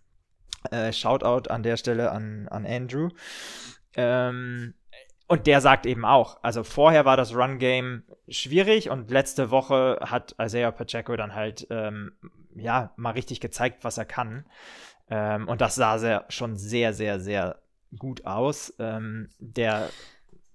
Äh, 0.70 0.92
Shoutout 0.92 1.50
an 1.50 1.64
der 1.64 1.76
Stelle 1.76 2.12
an, 2.12 2.46
an 2.48 2.64
Andrew. 2.64 3.08
Ähm, 3.96 4.74
und 5.28 5.46
der 5.46 5.60
sagt 5.60 5.86
eben 5.86 6.04
auch, 6.04 6.38
also 6.42 6.62
vorher 6.62 7.04
war 7.04 7.16
das 7.16 7.34
Run-Game 7.34 8.04
schwierig 8.28 8.90
und 8.90 9.10
letzte 9.10 9.50
Woche 9.50 9.98
hat 10.00 10.36
Isaiah 10.40 10.70
Pacheco 10.70 11.16
dann 11.16 11.34
halt, 11.34 11.66
ähm, 11.70 12.12
ja, 12.54 12.92
mal 12.96 13.10
richtig 13.10 13.40
gezeigt, 13.40 13.84
was 13.84 13.98
er 13.98 14.04
kann. 14.04 14.46
Ähm, 15.10 15.48
und 15.48 15.60
das 15.60 15.74
sah 15.74 15.98
sehr, 15.98 16.24
schon 16.28 16.56
sehr, 16.56 16.92
sehr, 16.92 17.20
sehr 17.20 17.58
gut 17.98 18.24
aus. 18.24 18.74
Ähm, 18.78 19.28
der, 19.38 19.90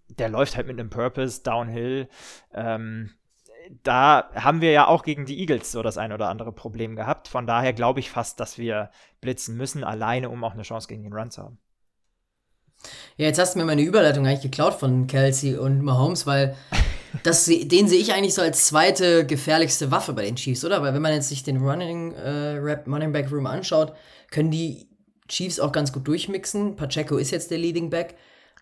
der 0.07 0.29
läuft 0.29 0.55
halt 0.55 0.67
mit 0.67 0.79
einem 0.79 0.89
Purpose, 0.89 1.43
Downhill. 1.43 2.07
Ähm, 2.53 3.11
da 3.83 4.29
haben 4.33 4.61
wir 4.61 4.71
ja 4.71 4.87
auch 4.87 5.03
gegen 5.03 5.25
die 5.25 5.39
Eagles 5.39 5.71
so 5.71 5.83
das 5.83 5.97
ein 5.97 6.13
oder 6.13 6.29
andere 6.29 6.51
Problem 6.51 6.95
gehabt. 6.95 7.27
Von 7.27 7.45
daher 7.45 7.73
glaube 7.73 7.99
ich 7.99 8.09
fast, 8.09 8.39
dass 8.39 8.57
wir 8.57 8.89
blitzen 9.19 9.57
müssen, 9.57 9.83
alleine, 9.83 10.29
um 10.29 10.43
auch 10.43 10.53
eine 10.53 10.63
Chance 10.63 10.87
gegen 10.87 11.03
den 11.03 11.13
Run 11.13 11.31
zu 11.31 11.43
haben. 11.43 11.59
Ja, 13.17 13.27
jetzt 13.27 13.39
hast 13.39 13.55
du 13.55 13.59
mir 13.59 13.65
meine 13.65 13.81
Überleitung 13.81 14.25
eigentlich 14.25 14.41
geklaut 14.41 14.73
von 14.73 15.07
Kelsey 15.07 15.57
und 15.57 15.81
Mahomes, 15.81 16.25
weil 16.25 16.55
das, 17.23 17.45
den 17.45 17.87
sehe 17.87 17.99
ich 17.99 18.13
eigentlich 18.13 18.33
so 18.33 18.41
als 18.41 18.65
zweite 18.65 19.25
gefährlichste 19.25 19.91
Waffe 19.91 20.13
bei 20.13 20.23
den 20.23 20.35
Chiefs, 20.35 20.65
oder? 20.65 20.81
Weil 20.81 20.93
wenn 20.93 21.01
man 21.01 21.13
jetzt 21.13 21.29
sich 21.29 21.43
den 21.43 21.57
Running, 21.57 22.13
äh, 22.13 22.57
Rap, 22.57 22.87
Running 22.87 23.11
Back 23.11 23.31
Room 23.31 23.45
anschaut, 23.45 23.93
können 24.31 24.51
die 24.51 24.87
Chiefs 25.27 25.59
auch 25.59 25.71
ganz 25.71 25.93
gut 25.93 26.07
durchmixen. 26.07 26.75
Pacheco 26.75 27.17
ist 27.17 27.31
jetzt 27.31 27.51
der 27.51 27.57
Leading 27.57 27.89
Back. 27.89 28.15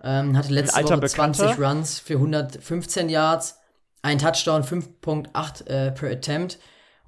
Ähm, 0.03 0.37
hatte 0.37 0.53
letzte 0.53 0.83
Woche 0.83 1.01
20 1.01 1.59
Runs 1.59 1.99
für 1.99 2.13
115 2.15 3.09
Yards, 3.09 3.59
ein 4.01 4.17
Touchdown, 4.17 4.63
5.8 4.63 5.67
äh, 5.67 5.91
per 5.91 6.11
Attempt. 6.11 6.57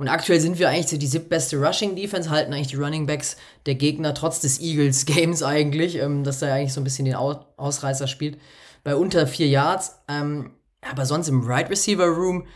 Und 0.01 0.07
aktuell 0.07 0.39
sind 0.39 0.57
wir 0.57 0.67
eigentlich 0.67 0.87
so 0.87 0.97
die 0.97 1.05
siebtbeste 1.05 1.57
Rushing 1.57 1.95
Defense, 1.95 2.31
halten 2.31 2.51
eigentlich 2.51 2.69
die 2.69 2.75
Running 2.75 3.05
Backs 3.05 3.37
der 3.67 3.75
Gegner 3.75 4.15
trotz 4.15 4.39
des 4.39 4.59
Eagles 4.59 5.05
Games 5.05 5.43
eigentlich, 5.43 5.95
ähm, 5.99 6.23
dass 6.23 6.41
er 6.41 6.55
eigentlich 6.55 6.73
so 6.73 6.81
ein 6.81 6.83
bisschen 6.83 7.05
den 7.05 7.13
Ausreißer 7.13 8.07
spielt, 8.07 8.41
bei 8.83 8.95
unter 8.95 9.27
vier 9.27 9.47
Yards. 9.47 10.01
Ähm, 10.07 10.55
aber 10.81 11.05
sonst 11.05 11.27
im 11.27 11.43
Right 11.43 11.69
Receiver 11.69 12.07
Room, 12.07 12.47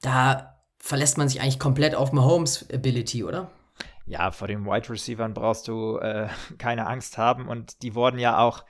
da 0.00 0.56
verlässt 0.78 1.18
man 1.18 1.28
sich 1.28 1.42
eigentlich 1.42 1.58
komplett 1.58 1.94
auf 1.94 2.12
Mahomes 2.12 2.64
Ability, 2.72 3.22
oder? 3.22 3.50
Ja, 4.06 4.30
vor 4.30 4.48
den 4.48 4.64
Wide 4.64 4.88
Receivern 4.88 5.34
brauchst 5.34 5.68
du 5.68 5.98
äh, 5.98 6.28
keine 6.56 6.86
Angst 6.86 7.18
haben 7.18 7.48
und 7.48 7.82
die 7.82 7.94
wurden 7.94 8.18
ja 8.18 8.38
auch 8.38 8.64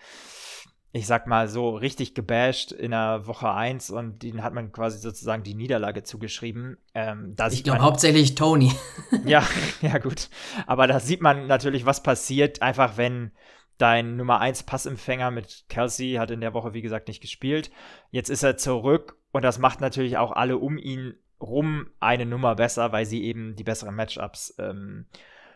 ich 0.99 1.07
sag 1.07 1.27
mal 1.29 1.49
so, 1.49 1.71
richtig 1.71 2.15
gebasht 2.15 2.73
in 2.73 2.91
der 2.91 3.27
Woche 3.27 3.53
1 3.53 3.91
und 3.91 4.23
den 4.23 4.43
hat 4.43 4.53
man 4.53 4.73
quasi 4.73 4.99
sozusagen 4.99 5.45
die 5.45 5.55
Niederlage 5.55 6.03
zugeschrieben. 6.03 6.77
Ähm, 6.95 7.37
ich 7.51 7.63
glaube 7.63 7.83
hauptsächlich 7.83 8.35
Tony. 8.35 8.73
ja, 9.25 9.47
ja, 9.81 9.99
gut. 9.99 10.29
Aber 10.67 10.87
da 10.89 10.99
sieht 10.99 11.23
man 11.23 11.47
natürlich, 11.47 11.87
was 11.87 12.03
passiert, 12.03 12.63
einfach 12.63 12.97
wenn 12.97 13.31
dein 13.79 14.17
Nummer 14.17 14.41
1 14.41 14.65
Passempfänger 14.65 15.31
mit 15.31 15.67
Kelsey 15.69 16.15
hat 16.15 16.33
in 16.33 16.41
der 16.41 16.53
Woche, 16.53 16.75
wie 16.75 16.83
gesagt, 16.83 17.07
nicht 17.07 17.21
gespielt. 17.21 17.71
Jetzt 18.11 18.29
ist 18.29 18.43
er 18.43 18.57
zurück 18.57 19.17
und 19.31 19.43
das 19.43 19.61
macht 19.61 19.81
natürlich 19.81 20.17
auch 20.17 20.33
alle 20.33 20.59
um 20.59 20.79
ihn 20.79 21.15
rum 21.41 21.87
eine 22.01 22.27
Nummer 22.27 22.57
besser, 22.57 22.91
weil 22.91 23.07
sie 23.07 23.23
eben 23.23 23.55
die 23.55 23.63
besseren 23.63 23.95
Matchups 23.95 24.57
ähm, 24.59 25.07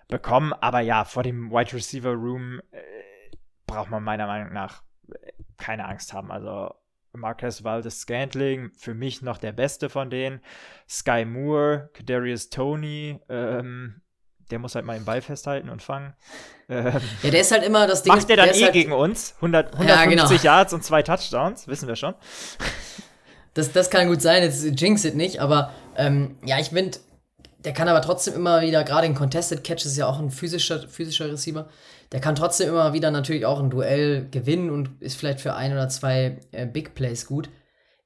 bekommen. 0.07 0.53
Aber 0.53 0.79
ja, 0.79 1.05
vor 1.05 1.25
dem 1.25 1.51
Wide 1.51 1.73
Receiver 1.73 2.13
Room 2.13 2.61
äh, 2.71 2.81
braucht 3.67 3.91
man 3.91 4.05
meiner 4.05 4.29
Meinung 4.29 4.53
nach 4.53 4.85
keine 5.57 5.87
Angst 5.87 6.13
haben. 6.13 6.31
Also 6.31 6.75
Marquez 7.13 7.63
Valdez 7.63 8.01
Scantling, 8.01 8.71
für 8.77 8.95
mich 8.95 9.23
noch 9.23 9.39
der 9.39 9.53
beste 9.53 9.89
von 9.89 10.11
denen. 10.11 10.41
Sky 10.89 11.25
Moore, 11.25 11.91
Kadarius 11.93 12.49
Tony, 12.51 13.21
ähm, 13.29 14.01
der 14.51 14.59
muss 14.59 14.75
halt 14.75 14.85
mal 14.85 14.99
den 14.99 15.05
Ball 15.05 15.21
festhalten 15.21 15.69
und 15.69 15.83
fangen. 15.83 16.15
Ähm, 16.69 17.01
ja, 17.23 17.31
der 17.31 17.41
ist 17.41 17.53
halt 17.53 17.65
immer 17.65 17.87
das 17.87 18.03
Ding. 18.03 18.15
Macht 18.15 18.29
der 18.29 18.37
dann 18.37 18.47
der 18.47 18.57
eh 18.57 18.65
halt 18.65 18.73
gegen 18.73 18.93
uns? 18.93 19.35
100, 19.37 19.75
150 19.75 19.89
ja, 19.89 20.05
genau. 20.07 20.43
Yards 20.43 20.73
und 20.73 20.85
zwei 20.85 21.03
Touchdowns, 21.03 21.69
wissen 21.69 21.89
wir 21.89 21.97
schon. 21.97 22.15
Das, 23.55 23.73
das 23.73 23.91
kann 23.91 24.09
gut 24.09 24.23
sein, 24.23 24.43
jetzt 24.43 24.65
jinx 24.81 25.05
it 25.05 25.15
nicht, 25.15 25.41
aber 25.41 25.73
ähm, 25.97 26.39
ja, 26.45 26.59
ich 26.59 26.71
finde, 26.71 26.99
der 27.65 27.73
kann 27.73 27.89
aber 27.89 28.03
trotzdem 28.03 28.35
immer 28.35 28.61
wieder, 28.61 28.85
gerade 28.85 29.07
in 29.07 29.15
Contested 29.15 29.65
Catches 29.65 29.93
ist 29.93 29.97
ja 29.97 30.07
auch 30.07 30.19
ein 30.19 30.31
physischer, 30.31 30.89
physischer 30.89 31.31
Receiver, 31.31 31.69
der 32.13 32.21
kann 32.21 32.35
trotzdem 32.35 32.69
immer 32.69 32.93
wieder 32.93 33.11
natürlich 33.11 33.47
auch 33.47 33.61
ein 33.61 33.71
Duell 33.71 34.29
gewinnen 34.31 34.71
und 34.71 35.01
ist 35.01 35.17
vielleicht 35.17 35.41
für 35.41 35.55
ein 35.55 35.73
oder 35.73 35.89
zwei 35.89 36.41
äh, 36.53 36.67
Big 36.67 36.95
Plays 36.95 37.27
gut. 37.27 37.49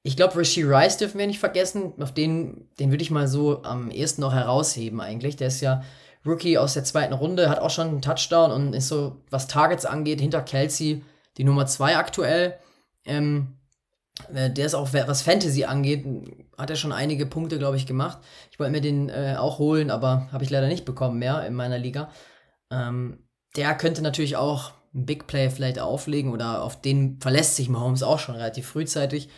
Ich 0.02 0.16
glaube, 0.16 0.36
Rishi 0.36 0.62
Rice 0.62 0.98
dürfen 0.98 1.18
wir 1.18 1.26
nicht 1.26 1.40
vergessen. 1.40 1.92
Auf 2.00 2.14
den, 2.14 2.68
den 2.78 2.92
würde 2.92 3.02
ich 3.02 3.10
mal 3.10 3.26
so 3.26 3.64
am 3.64 3.90
ehesten 3.90 4.20
noch 4.20 4.32
herausheben 4.32 5.00
eigentlich. 5.00 5.34
Der 5.34 5.48
ist 5.48 5.60
ja 5.60 5.82
Rookie 6.24 6.58
aus 6.58 6.74
der 6.74 6.84
zweiten 6.84 7.12
Runde, 7.12 7.50
hat 7.50 7.58
auch 7.58 7.70
schon 7.70 7.88
einen 7.88 8.02
Touchdown 8.02 8.52
und 8.52 8.72
ist 8.72 8.86
so, 8.86 9.16
was 9.30 9.48
Targets 9.48 9.84
angeht, 9.84 10.20
hinter 10.20 10.42
Kelsey 10.42 11.02
die 11.36 11.44
Nummer 11.44 11.66
zwei 11.66 11.96
aktuell. 11.96 12.56
Ähm, 13.04 13.56
äh, 14.32 14.50
der 14.50 14.66
ist 14.66 14.74
auch, 14.74 14.92
was 14.92 15.22
Fantasy 15.22 15.64
angeht, 15.64 16.04
hat 16.58 16.70
er 16.70 16.76
schon 16.76 16.92
einige 16.92 17.26
Punkte, 17.26 17.58
glaube 17.58 17.76
ich, 17.76 17.86
gemacht. 17.86 18.18
Ich 18.50 18.58
wollte 18.58 18.72
mir 18.72 18.80
den 18.80 19.08
äh, 19.08 19.36
auch 19.38 19.58
holen, 19.58 19.90
aber 19.90 20.28
habe 20.32 20.44
ich 20.44 20.50
leider 20.50 20.68
nicht 20.68 20.84
bekommen 20.84 21.18
mehr 21.18 21.46
in 21.46 21.54
meiner 21.54 21.78
Liga. 21.78 22.10
Ähm, 22.70 23.18
der 23.56 23.74
könnte 23.74 24.02
natürlich 24.02 24.36
auch 24.36 24.72
ein 24.94 25.06
Big 25.06 25.26
Play 25.26 25.50
vielleicht 25.50 25.78
auflegen 25.78 26.32
oder 26.32 26.62
auf 26.62 26.80
den 26.80 27.20
verlässt 27.20 27.56
sich 27.56 27.68
Mahomes 27.68 28.02
auch 28.02 28.18
schon 28.18 28.34
relativ 28.34 28.66
frühzeitig. 28.66 29.28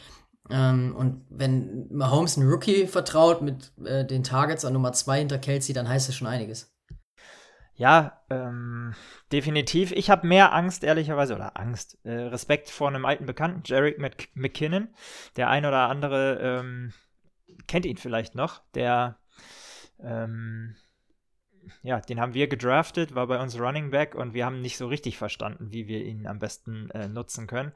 Ähm, 0.51 0.95
und 0.97 1.25
wenn 1.29 1.89
Mahomes 1.91 2.37
einen 2.37 2.49
Rookie 2.49 2.87
vertraut 2.87 3.43
mit 3.43 3.73
äh, 3.85 4.05
den 4.05 4.23
Targets 4.23 4.65
an 4.65 4.73
Nummer 4.73 4.93
2 4.93 5.19
hinter 5.19 5.39
Kelsey, 5.39 5.75
dann 5.75 5.89
heißt 5.89 6.09
das 6.09 6.15
schon 6.15 6.29
einiges. 6.29 6.75
Ja, 7.75 8.23
ähm, 8.29 8.95
definitiv. 9.31 9.93
Ich 9.93 10.11
habe 10.11 10.27
mehr 10.27 10.53
Angst, 10.53 10.83
ehrlicherweise, 10.83 11.37
oder 11.37 11.57
Angst, 11.57 11.97
äh, 12.05 12.11
Respekt 12.11 12.71
vor 12.71 12.89
einem 12.89 13.05
alten 13.05 13.25
Bekannten, 13.25 13.63
Jarek 13.65 14.01
McKinnon. 14.35 14.89
Der 15.37 15.49
ein 15.49 15.65
oder 15.65 15.89
andere 15.89 16.39
ähm, 16.43 16.93
kennt 17.69 17.87
ihn 17.87 17.97
vielleicht 17.97 18.35
noch. 18.35 18.63
Der 18.75 19.19
ähm, 20.01 20.75
ja, 21.83 22.01
den 22.01 22.21
haben 22.21 22.35
wir 22.35 22.49
gedraftet, 22.49 23.15
war 23.15 23.27
bei 23.27 23.41
uns 23.41 23.59
Running 23.59 23.91
Back 23.91 24.15
und 24.15 24.35
wir 24.35 24.45
haben 24.45 24.61
nicht 24.61 24.77
so 24.77 24.87
richtig 24.87 25.19
verstanden, 25.19 25.73
wie 25.73 25.87
wir 25.87 26.05
ihn 26.05 26.27
am 26.27 26.39
besten 26.39 26.91
äh, 26.91 27.09
nutzen 27.09 27.47
können. 27.47 27.73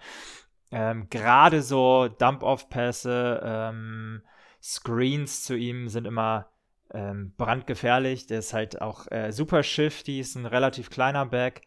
Ähm, 0.71 1.09
Gerade 1.11 1.63
so 1.63 2.09
Dump-Off-Pässe, 2.09 3.41
ähm, 3.45 4.23
Screens 4.63 5.45
zu 5.45 5.55
ihm 5.55 5.89
sind 5.89 6.07
immer 6.07 6.49
ähm, 6.93 7.35
brandgefährlich. 7.37 8.27
Der 8.27 8.39
ist 8.39 8.55
halt 8.55 8.81
auch 8.81 9.11
äh, 9.11 9.33
super 9.33 9.63
shifty, 9.63 10.21
ist 10.21 10.37
ein 10.37 10.47
relativ 10.47 10.89
kleiner 10.89 11.27
Back. 11.27 11.63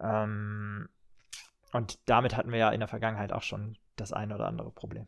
Ähm, 0.00 0.88
und 1.72 1.98
damit 2.08 2.36
hatten 2.36 2.52
wir 2.52 2.58
ja 2.58 2.70
in 2.70 2.80
der 2.80 2.88
Vergangenheit 2.88 3.32
auch 3.32 3.42
schon 3.42 3.76
das 3.96 4.12
ein 4.12 4.32
oder 4.32 4.46
andere 4.46 4.70
Problem. 4.70 5.06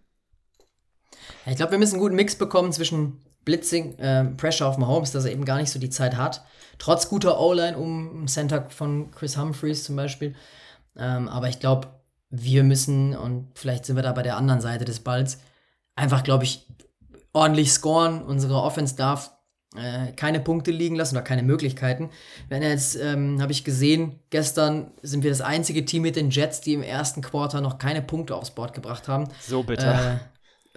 Ich 1.46 1.56
glaube, 1.56 1.72
wir 1.72 1.78
müssen 1.78 1.94
einen 1.94 2.02
guten 2.02 2.16
Mix 2.16 2.36
bekommen 2.36 2.72
zwischen 2.72 3.20
Blitzing, 3.44 3.98
äh, 3.98 4.24
Pressure 4.24 4.66
auf 4.66 4.78
Mahomes, 4.78 5.12
dass 5.12 5.24
er 5.24 5.32
eben 5.32 5.44
gar 5.44 5.56
nicht 5.56 5.70
so 5.70 5.78
die 5.78 5.90
Zeit 5.90 6.16
hat. 6.16 6.44
Trotz 6.78 7.08
guter 7.08 7.40
O-Line 7.40 7.78
um 7.78 8.26
Center 8.28 8.66
von 8.70 9.10
Chris 9.10 9.36
Humphreys 9.36 9.84
zum 9.84 9.96
Beispiel. 9.96 10.34
Ähm, 10.96 11.28
aber 11.28 11.48
ich 11.48 11.58
glaube, 11.58 11.88
wir 12.30 12.62
müssen, 12.62 13.16
und 13.16 13.48
vielleicht 13.54 13.86
sind 13.86 13.96
wir 13.96 14.02
da 14.02 14.12
bei 14.12 14.22
der 14.22 14.36
anderen 14.36 14.60
Seite 14.60 14.84
des 14.84 15.00
Balls, 15.00 15.38
einfach, 15.96 16.22
glaube 16.24 16.44
ich, 16.44 16.66
ordentlich 17.32 17.72
scoren. 17.72 18.22
Unsere 18.22 18.62
Offense 18.62 18.96
darf 18.96 19.32
äh, 19.76 20.12
keine 20.12 20.40
Punkte 20.40 20.70
liegen 20.70 20.96
lassen 20.96 21.16
oder 21.16 21.24
keine 21.24 21.42
Möglichkeiten. 21.42 22.10
Wenn 22.48 22.62
jetzt, 22.62 22.96
ähm, 22.96 23.40
habe 23.40 23.52
ich 23.52 23.64
gesehen, 23.64 24.18
gestern 24.30 24.92
sind 25.02 25.22
wir 25.22 25.30
das 25.30 25.40
einzige 25.40 25.84
Team 25.84 26.02
mit 26.02 26.16
den 26.16 26.30
Jets, 26.30 26.60
die 26.60 26.74
im 26.74 26.82
ersten 26.82 27.22
Quarter 27.22 27.60
noch 27.60 27.78
keine 27.78 28.02
Punkte 28.02 28.34
aufs 28.34 28.50
Board 28.50 28.74
gebracht 28.74 29.08
haben. 29.08 29.28
So 29.40 29.62
bitter. 29.62 30.14
Äh, 30.14 30.18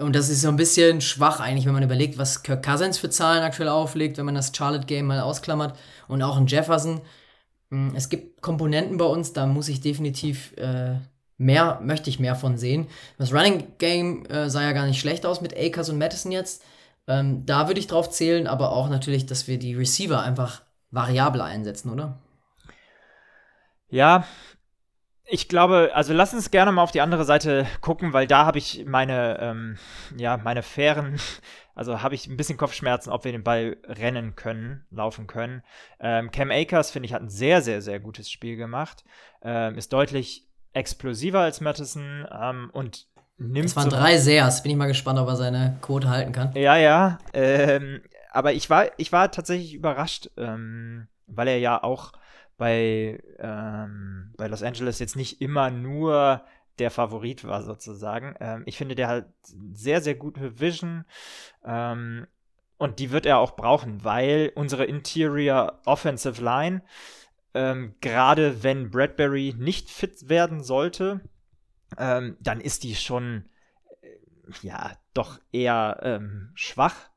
und 0.01 0.15
das 0.15 0.29
ist 0.29 0.41
so 0.41 0.49
ein 0.49 0.55
bisschen 0.55 1.01
schwach 1.01 1.39
eigentlich, 1.39 1.65
wenn 1.65 1.73
man 1.73 1.83
überlegt, 1.83 2.17
was 2.17 2.43
Kirk 2.43 2.65
Cousins 2.65 2.97
für 2.97 3.09
Zahlen 3.09 3.43
aktuell 3.43 3.69
auflegt, 3.69 4.17
wenn 4.17 4.25
man 4.25 4.35
das 4.35 4.51
Charlotte-Game 4.55 5.05
mal 5.05 5.21
ausklammert. 5.21 5.77
Und 6.07 6.21
auch 6.21 6.37
ein 6.37 6.47
Jefferson. 6.47 7.01
Hm, 7.69 7.93
es 7.95 8.09
gibt 8.09 8.41
Komponenten 8.41 8.97
bei 8.97 9.05
uns, 9.05 9.33
da 9.33 9.45
muss 9.45 9.69
ich 9.69 9.81
definitiv 9.81 10.55
äh, 10.57 10.95
mehr, 11.37 11.79
möchte 11.83 12.09
ich 12.09 12.19
mehr 12.19 12.35
von 12.35 12.57
sehen. 12.57 12.87
Das 13.17 13.33
Running 13.33 13.63
Game 13.77 14.25
äh, 14.25 14.49
sah 14.49 14.63
ja 14.63 14.73
gar 14.73 14.85
nicht 14.87 14.99
schlecht 14.99 15.25
aus 15.25 15.41
mit 15.41 15.57
Akers 15.57 15.89
und 15.89 15.97
Madison 15.97 16.31
jetzt. 16.31 16.63
Ähm, 17.07 17.45
da 17.45 17.67
würde 17.67 17.79
ich 17.79 17.87
drauf 17.87 18.09
zählen, 18.09 18.47
aber 18.47 18.71
auch 18.71 18.89
natürlich, 18.89 19.25
dass 19.25 19.47
wir 19.47 19.57
die 19.57 19.75
Receiver 19.75 20.21
einfach 20.21 20.61
variabel 20.91 21.41
einsetzen, 21.41 21.89
oder? 21.91 22.19
Ja, 23.89 24.25
ich 25.31 25.47
glaube, 25.47 25.91
also 25.93 26.13
lass 26.13 26.33
uns 26.33 26.51
gerne 26.51 26.73
mal 26.73 26.83
auf 26.83 26.91
die 26.91 26.99
andere 26.99 27.23
Seite 27.23 27.65
gucken, 27.79 28.11
weil 28.11 28.27
da 28.27 28.45
habe 28.45 28.57
ich 28.57 28.85
meine, 28.85 29.39
ähm, 29.39 29.77
ja, 30.17 30.35
meine 30.35 30.61
fairen, 30.61 31.19
also 31.75 32.01
habe 32.01 32.15
ich 32.15 32.27
ein 32.27 32.35
bisschen 32.35 32.57
Kopfschmerzen, 32.57 33.09
ob 33.09 33.23
wir 33.23 33.31
den 33.31 33.43
Ball 33.43 33.77
rennen 33.85 34.35
können, 34.35 34.85
laufen 34.91 35.27
können. 35.27 35.63
Ähm, 36.01 36.31
Cam 36.31 36.51
Akers, 36.51 36.91
finde 36.91 37.07
ich, 37.07 37.13
hat 37.13 37.21
ein 37.21 37.29
sehr, 37.29 37.61
sehr, 37.61 37.81
sehr 37.81 38.01
gutes 38.01 38.29
Spiel 38.29 38.57
gemacht. 38.57 39.05
Ähm, 39.41 39.77
ist 39.77 39.93
deutlich 39.93 40.47
explosiver 40.73 41.39
als 41.39 41.61
Madison 41.61 42.27
ähm, 42.29 42.69
und 42.73 43.07
nimmt. 43.37 43.67
Es 43.67 43.75
waren 43.77 43.89
so 43.89 43.95
drei 43.95 44.17
Seas, 44.17 44.61
bin 44.63 44.71
ich 44.71 44.77
mal 44.77 44.87
gespannt, 44.87 45.17
ob 45.17 45.29
er 45.29 45.37
seine 45.37 45.77
Quote 45.81 46.09
halten 46.09 46.33
kann. 46.33 46.51
Ja, 46.55 46.75
ja. 46.75 47.19
Ähm, 47.33 48.01
aber 48.31 48.51
ich 48.51 48.69
war, 48.69 48.87
ich 48.97 49.13
war 49.13 49.31
tatsächlich 49.31 49.73
überrascht, 49.73 50.29
ähm, 50.35 51.07
weil 51.25 51.47
er 51.47 51.57
ja 51.57 51.81
auch 51.81 52.11
bei, 52.61 53.19
ähm, 53.39 54.35
bei 54.37 54.45
Los 54.45 54.61
Angeles 54.61 54.99
jetzt 54.99 55.15
nicht 55.15 55.41
immer 55.41 55.71
nur 55.71 56.45
der 56.77 56.91
Favorit 56.91 57.43
war, 57.43 57.63
sozusagen. 57.63 58.35
Ähm, 58.39 58.61
ich 58.67 58.77
finde, 58.77 58.93
der 58.93 59.07
hat 59.07 59.25
sehr, 59.73 59.99
sehr 59.99 60.13
gute 60.13 60.59
Vision. 60.59 61.05
Ähm, 61.65 62.27
und 62.77 62.99
die 62.99 63.09
wird 63.09 63.25
er 63.25 63.39
auch 63.39 63.55
brauchen, 63.55 64.03
weil 64.03 64.51
unsere 64.53 64.85
Interior 64.85 65.81
Offensive 65.85 66.39
Line, 66.39 66.83
ähm, 67.55 67.95
gerade 67.99 68.61
wenn 68.61 68.91
Bradbury 68.91 69.55
nicht 69.57 69.89
fit 69.89 70.29
werden 70.29 70.61
sollte, 70.61 71.21
ähm, 71.97 72.37
dann 72.41 72.61
ist 72.61 72.83
die 72.83 72.93
schon, 72.93 73.49
äh, 74.03 74.07
ja, 74.61 74.91
doch 75.15 75.39
eher 75.51 75.99
ähm, 76.03 76.51
schwach 76.53 77.09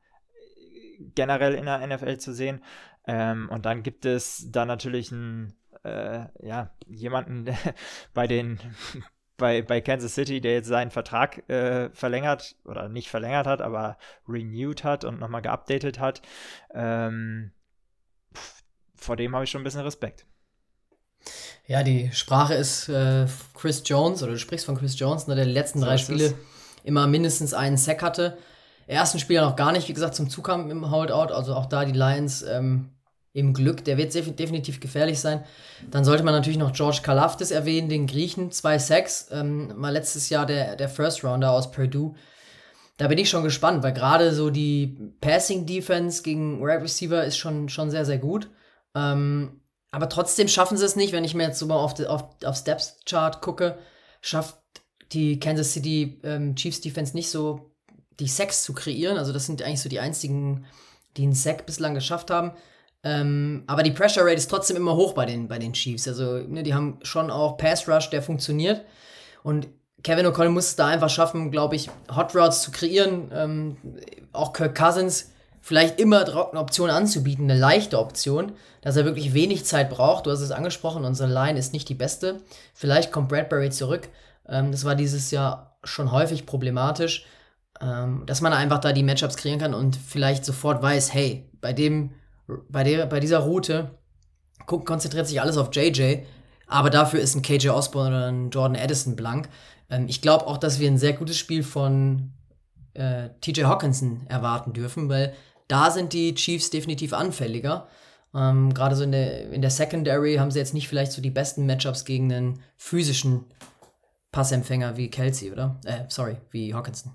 generell 1.15 1.53
in 1.53 1.67
der 1.67 1.87
NFL 1.87 2.17
zu 2.17 2.33
sehen. 2.33 2.63
Ähm, 3.07 3.49
und 3.51 3.67
dann 3.67 3.83
gibt 3.83 4.07
es 4.07 4.47
da 4.51 4.65
natürlich 4.65 5.13
einen, 5.13 5.55
äh, 5.85 6.27
ja, 6.41 6.71
jemanden 6.87 7.47
bei 8.15 8.27
den 8.27 8.59
bei, 9.37 9.63
bei 9.63 9.81
Kansas 9.81 10.15
City, 10.15 10.41
der 10.41 10.55
jetzt 10.55 10.69
seinen 10.69 10.91
Vertrag 10.91 11.49
äh, 11.51 11.91
verlängert 11.91 12.57
oder 12.65 12.89
nicht 12.89 13.09
verlängert 13.09 13.47
hat, 13.47 13.61
aber 13.61 13.99
renewed 14.29 14.85
hat 14.85 15.05
und 15.05 15.19
nochmal 15.19 15.43
geupdatet 15.43 15.99
hat. 15.99 16.23
Ähm, 16.73 17.53
vor 18.95 19.17
dem 19.17 19.35
habe 19.35 19.45
ich 19.45 19.51
schon 19.51 19.61
ein 19.61 19.65
bisschen 19.65 19.81
Respekt. 19.83 20.27
Ja, 21.67 21.83
die 21.83 22.11
Sprache 22.13 22.55
ist 22.55 22.89
äh, 22.89 23.27
Chris 23.55 23.83
Jones, 23.85 24.23
oder 24.23 24.33
du 24.33 24.39
sprichst 24.39 24.67
von 24.67 24.77
Chris 24.77 24.99
Jones, 24.99 25.27
ne, 25.27 25.35
der 25.35 25.47
die 25.47 25.53
letzten 25.53 25.81
so 25.81 25.87
drei 25.87 25.99
Spiele 25.99 26.27
es. 26.27 26.35
immer 26.85 27.07
mindestens 27.07 27.55
einen 27.55 27.77
Sack 27.77 28.03
hatte. 28.03 28.39
Ersten 28.87 29.19
Spieler 29.19 29.47
noch 29.47 29.57
gar 29.57 29.73
nicht, 29.73 29.89
wie 29.89 29.95
gesagt, 29.95 30.15
zum 30.15 30.29
Zug 30.29 30.45
kam 30.45 30.71
im 30.71 30.91
Holdout, 30.91 31.33
also 31.33 31.55
auch 31.55 31.67
da 31.67 31.87
die 31.87 31.93
Lions 31.93 32.43
ähm, 32.43 32.91
im 33.35 33.53
Glück. 33.53 33.85
Der 33.85 33.99
wird 33.99 34.15
definitiv 34.15 34.81
gefährlich 34.81 35.21
sein. 35.21 35.45
Dann 35.91 36.05
sollte 36.05 36.23
man 36.23 36.33
natürlich 36.33 36.59
noch 36.59 36.73
George 36.73 37.01
Kalafdis 37.03 37.51
erwähnen, 37.51 37.89
den 37.89 38.07
Griechen. 38.07 38.51
Zwei 38.53 38.79
Sacks, 38.79 39.29
ähm, 39.31 39.77
mal 39.77 39.93
letztes 39.93 40.31
Jahr 40.31 40.47
der, 40.47 40.77
der 40.77 40.89
First 40.89 41.23
Rounder 41.23 41.51
aus 41.51 41.71
Purdue. 41.71 42.15
Da 42.97 43.09
bin 43.09 43.19
ich 43.19 43.29
schon 43.29 43.43
gespannt, 43.43 43.83
weil 43.83 43.93
gerade 43.93 44.33
so 44.33 44.51
die 44.51 44.97
Passing 45.21 45.67
Defense 45.67 46.23
gegen 46.23 46.61
Wide 46.61 46.83
Receiver 46.83 47.25
ist 47.25 47.37
schon, 47.37 47.69
schon 47.69 47.91
sehr, 47.91 48.05
sehr 48.05 48.19
gut. 48.19 48.49
Ähm, 48.95 49.61
aber 49.91 50.09
trotzdem 50.09 50.47
schaffen 50.47 50.77
sie 50.79 50.85
es 50.85 50.95
nicht, 50.95 51.13
wenn 51.13 51.25
ich 51.25 51.35
mir 51.35 51.43
jetzt 51.43 51.59
so 51.59 51.67
mal 51.67 51.77
auf, 51.77 51.99
auf, 52.07 52.29
auf 52.45 52.57
Steps 52.57 53.01
Chart 53.05 53.41
gucke, 53.41 53.79
schafft 54.21 54.57
die 55.13 55.41
Kansas 55.41 55.73
City 55.73 56.21
ähm, 56.23 56.55
Chiefs 56.55 56.81
Defense 56.81 57.15
nicht 57.15 57.31
so 57.31 57.73
die 58.21 58.29
Sacks 58.29 58.63
zu 58.63 58.75
kreieren. 58.75 59.19
Also 59.19 59.33
das 59.33 59.47
sind 59.47 59.61
eigentlich 59.61 59.83
so 59.83 59.89
die 59.89 59.99
einzigen, 59.99 60.67
die 61.17 61.25
einen 61.25 61.33
Sack 61.33 61.67
bislang 61.67 61.95
geschafft 61.95 62.31
haben. 62.31 62.53
Ähm, 63.05 63.65
aber 63.67 63.83
die 63.83 63.91
Pressure 63.93 64.25
Rate 64.25 64.37
ist 64.37 64.51
trotzdem 64.51 64.77
immer 64.77 64.97
hoch 64.97 65.13
bei 65.13 65.27
den, 65.27 65.47
bei 65.47 65.59
den 65.59 65.75
Chiefs. 65.75 66.09
Also, 66.09 66.39
ne, 66.39 66.63
die 66.63 66.75
haben 66.75 66.99
schon 67.03 67.31
auch 67.31 67.57
Pass 67.57 67.87
Rush, 67.87 68.11
der 68.11 68.23
funktioniert. 68.23 68.83
Und 69.43 69.69
Kevin 70.03 70.27
O'Connell 70.27 70.49
muss 70.51 70.67
es 70.67 70.77
da 70.77 70.87
einfach 70.87 71.11
schaffen, 71.11 71.51
glaube 71.51 71.77
ich, 71.77 71.91
Hot 72.15 72.35
Routes 72.35 72.63
zu 72.63 72.71
kreieren. 72.71 73.31
Ähm, 73.33 73.77
auch 74.33 74.53
Kirk 74.53 74.75
Cousins 74.75 75.31
vielleicht 75.61 75.99
immer 75.99 76.27
eine 76.27 76.61
Option 76.61 76.91
anzubieten, 76.91 77.51
eine 77.51 77.59
leichte 77.59 77.99
Option, 77.99 78.53
dass 78.83 78.97
er 78.97 79.07
wirklich 79.07 79.33
wenig 79.33 79.65
Zeit 79.65 79.89
braucht. 79.89 80.27
Du 80.27 80.31
hast 80.31 80.41
es 80.43 80.51
angesprochen, 80.51 81.07
unsere 81.07 81.33
Line 81.33 81.59
ist 81.59 81.73
nicht 81.73 81.89
die 81.89 81.95
beste. 81.95 82.43
Vielleicht 82.75 83.13
kommt 83.13 83.31
Bradbury 83.31 83.71
zurück. 83.71 84.11
Ähm, 84.47 84.73
das 84.73 84.85
war 84.85 84.95
dieses 84.95 85.31
Jahr 85.31 85.79
schon 85.83 86.13
häufig 86.13 86.45
problematisch, 86.45 87.25
ähm, 87.81 88.25
dass 88.27 88.43
man 88.43 88.53
einfach 88.53 88.79
da 88.79 88.93
die 88.93 89.03
Matchups 89.03 89.39
kreieren 89.39 89.59
kann 89.61 89.73
und 89.73 89.97
vielleicht 89.97 90.45
sofort 90.45 90.83
weiß, 90.83 91.15
hey, 91.15 91.49
bei 91.63 91.73
dem, 91.73 92.11
bei 92.47 92.85
der, 92.85 93.07
bei 93.07 93.21
dieser 93.21 93.39
Route 93.39 93.99
konzentriert 94.67 95.27
sich 95.27 95.41
alles 95.41 95.57
auf 95.57 95.75
JJ, 95.75 96.25
aber 96.67 96.91
dafür 96.91 97.21
ist 97.21 97.35
ein 97.35 97.43
KJ 97.43 97.69
Osborne 97.69 98.17
oder 98.17 98.27
ein 98.27 98.51
Jordan 98.51 98.81
Addison 98.81 99.17
blank. 99.17 99.49
Ähm, 99.91 100.07
ich 100.09 100.23
glaube 100.23 100.47
auch, 100.47 100.59
dass 100.59 100.81
wir 100.81 100.91
ein 100.91 100.99
sehr 100.99 101.13
gutes 101.13 101.39
Spiel 101.39 101.63
von 101.63 102.33
äh, 102.95 103.31
TJ 103.41 103.65
Hawkinson 103.65 104.27
erwarten 104.29 104.73
dürfen, 104.73 105.09
weil 105.09 105.35
da 105.69 105.91
sind 105.91 106.13
die 106.13 106.35
Chiefs 106.35 106.71
definitiv 106.71 107.13
anfälliger. 107.13 107.89
Ähm, 108.35 108.73
Gerade 108.75 108.97
so 108.97 109.05
in 109.05 109.13
der, 109.13 109.51
in 109.51 109.63
der 109.63 109.71
Secondary 109.71 110.37
haben 110.37 110.51
sie 110.51 110.59
jetzt 110.59 110.75
nicht 110.75 110.89
vielleicht 110.89 111.13
so 111.13 111.23
die 111.23 111.31
besten 111.31 111.67
Matchups 111.67 112.05
gegen 112.05 112.33
einen 112.33 112.63
physischen 112.77 113.45
Passempfänger 114.33 114.97
wie 114.97 115.11
Kelsey, 115.11 115.53
oder? 115.53 115.81
Äh, 115.85 116.05
sorry, 116.09 116.37
wie 116.51 116.75
Hawkinson. 116.75 117.15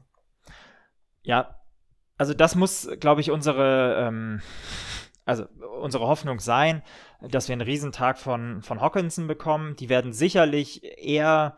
Ja, 1.22 1.60
also 2.18 2.34
das 2.34 2.56
muss, 2.56 2.88
glaube 3.00 3.22
ich, 3.22 3.32
unsere, 3.32 4.08
ähm, 4.08 4.42
also 5.30 5.46
unsere 5.82 6.08
Hoffnung 6.08 6.39
sein, 6.39 6.82
dass 7.22 7.48
wir 7.48 7.54
einen 7.54 7.62
Riesentag 7.62 8.18
von, 8.18 8.62
von 8.62 8.82
Hawkinson 8.82 9.28
bekommen. 9.28 9.76
Die 9.76 9.89
werden 9.89 10.12
sicherlich 10.12 10.84
eher 10.84 11.58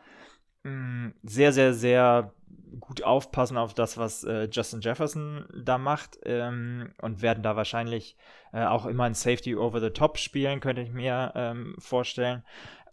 mh, 0.63 0.71
mm, 0.71 1.13
sehr, 1.23 1.53
sehr, 1.53 1.73
sehr 1.73 2.33
gut 2.79 3.03
aufpassen 3.03 3.57
auf 3.57 3.73
das, 3.73 3.97
was 3.97 4.23
äh, 4.23 4.47
Justin 4.51 4.81
Jefferson 4.81 5.45
da 5.53 5.77
macht 5.77 6.19
ähm, 6.23 6.93
und 7.01 7.21
werden 7.21 7.43
da 7.43 7.55
wahrscheinlich 7.55 8.17
äh, 8.53 8.63
auch 8.63 8.85
immer 8.85 9.03
ein 9.03 9.13
Safety 9.13 9.55
over 9.55 9.81
the 9.81 9.89
top 9.89 10.17
spielen, 10.17 10.61
könnte 10.61 10.81
ich 10.81 10.91
mir 10.91 11.33
ähm, 11.35 11.75
vorstellen. 11.79 12.43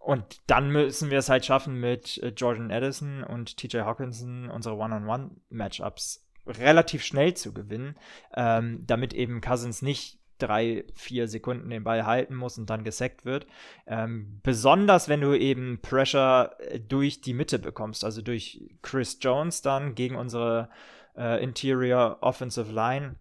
Und 0.00 0.40
dann 0.46 0.70
müssen 0.70 1.10
wir 1.10 1.18
es 1.18 1.28
halt 1.28 1.44
schaffen, 1.44 1.74
mit 1.74 2.18
äh, 2.22 2.28
Jordan 2.28 2.72
Addison 2.72 3.22
und 3.22 3.56
TJ 3.56 3.80
Hawkinson 3.80 4.48
unsere 4.48 4.76
One-on-One-Matchups 4.76 6.24
relativ 6.46 7.04
schnell 7.04 7.34
zu 7.34 7.52
gewinnen, 7.52 7.96
ähm, 8.34 8.84
damit 8.86 9.12
eben 9.12 9.40
Cousins 9.40 9.82
nicht 9.82 10.17
drei, 10.38 10.84
vier 10.94 11.28
Sekunden 11.28 11.70
den 11.70 11.84
Ball 11.84 12.06
halten 12.06 12.34
muss 12.34 12.58
und 12.58 12.70
dann 12.70 12.84
gesackt 12.84 13.24
wird. 13.24 13.46
Ähm, 13.86 14.40
besonders 14.42 15.08
wenn 15.08 15.20
du 15.20 15.34
eben 15.34 15.80
Pressure 15.82 16.56
äh, 16.60 16.80
durch 16.80 17.20
die 17.20 17.34
Mitte 17.34 17.58
bekommst, 17.58 18.04
also 18.04 18.22
durch 18.22 18.62
Chris 18.82 19.18
Jones 19.20 19.62
dann 19.62 19.94
gegen 19.94 20.16
unsere 20.16 20.68
äh, 21.16 21.42
Interior 21.42 22.18
Offensive 22.20 22.72
Line 22.72 23.16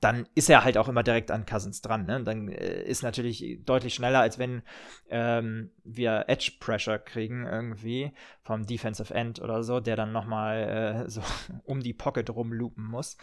dann 0.00 0.26
ist 0.34 0.50
er 0.50 0.64
halt 0.64 0.76
auch 0.76 0.88
immer 0.88 1.02
direkt 1.02 1.30
an 1.30 1.46
Cousins 1.46 1.80
dran. 1.80 2.06
Ne? 2.06 2.22
Dann 2.22 2.48
äh, 2.48 2.82
ist 2.82 3.02
natürlich 3.02 3.60
deutlich 3.64 3.94
schneller, 3.94 4.20
als 4.20 4.38
wenn 4.38 4.62
ähm, 5.08 5.70
wir 5.84 6.24
Edge 6.28 6.52
Pressure 6.60 6.98
kriegen 6.98 7.46
irgendwie 7.46 8.12
vom 8.42 8.66
Defensive 8.66 9.12
End 9.12 9.40
oder 9.40 9.62
so, 9.62 9.80
der 9.80 9.96
dann 9.96 10.12
nochmal 10.12 11.04
äh, 11.06 11.10
so 11.10 11.22
um 11.64 11.80
die 11.80 11.94
Pocket 11.94 12.28
rumloopen 12.30 12.84
muss. 12.84 13.16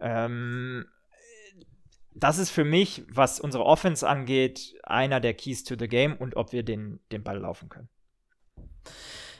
Ähm, 0.00 0.86
das 2.20 2.38
ist 2.38 2.50
für 2.50 2.64
mich, 2.64 3.04
was 3.12 3.40
unsere 3.40 3.64
Offense 3.64 4.06
angeht, 4.06 4.74
einer 4.82 5.20
der 5.20 5.34
Keys 5.34 5.64
to 5.64 5.74
the 5.78 5.88
Game 5.88 6.16
und 6.16 6.36
ob 6.36 6.52
wir 6.52 6.62
den, 6.62 7.00
den 7.12 7.22
Ball 7.22 7.38
laufen 7.38 7.68
können. 7.68 7.88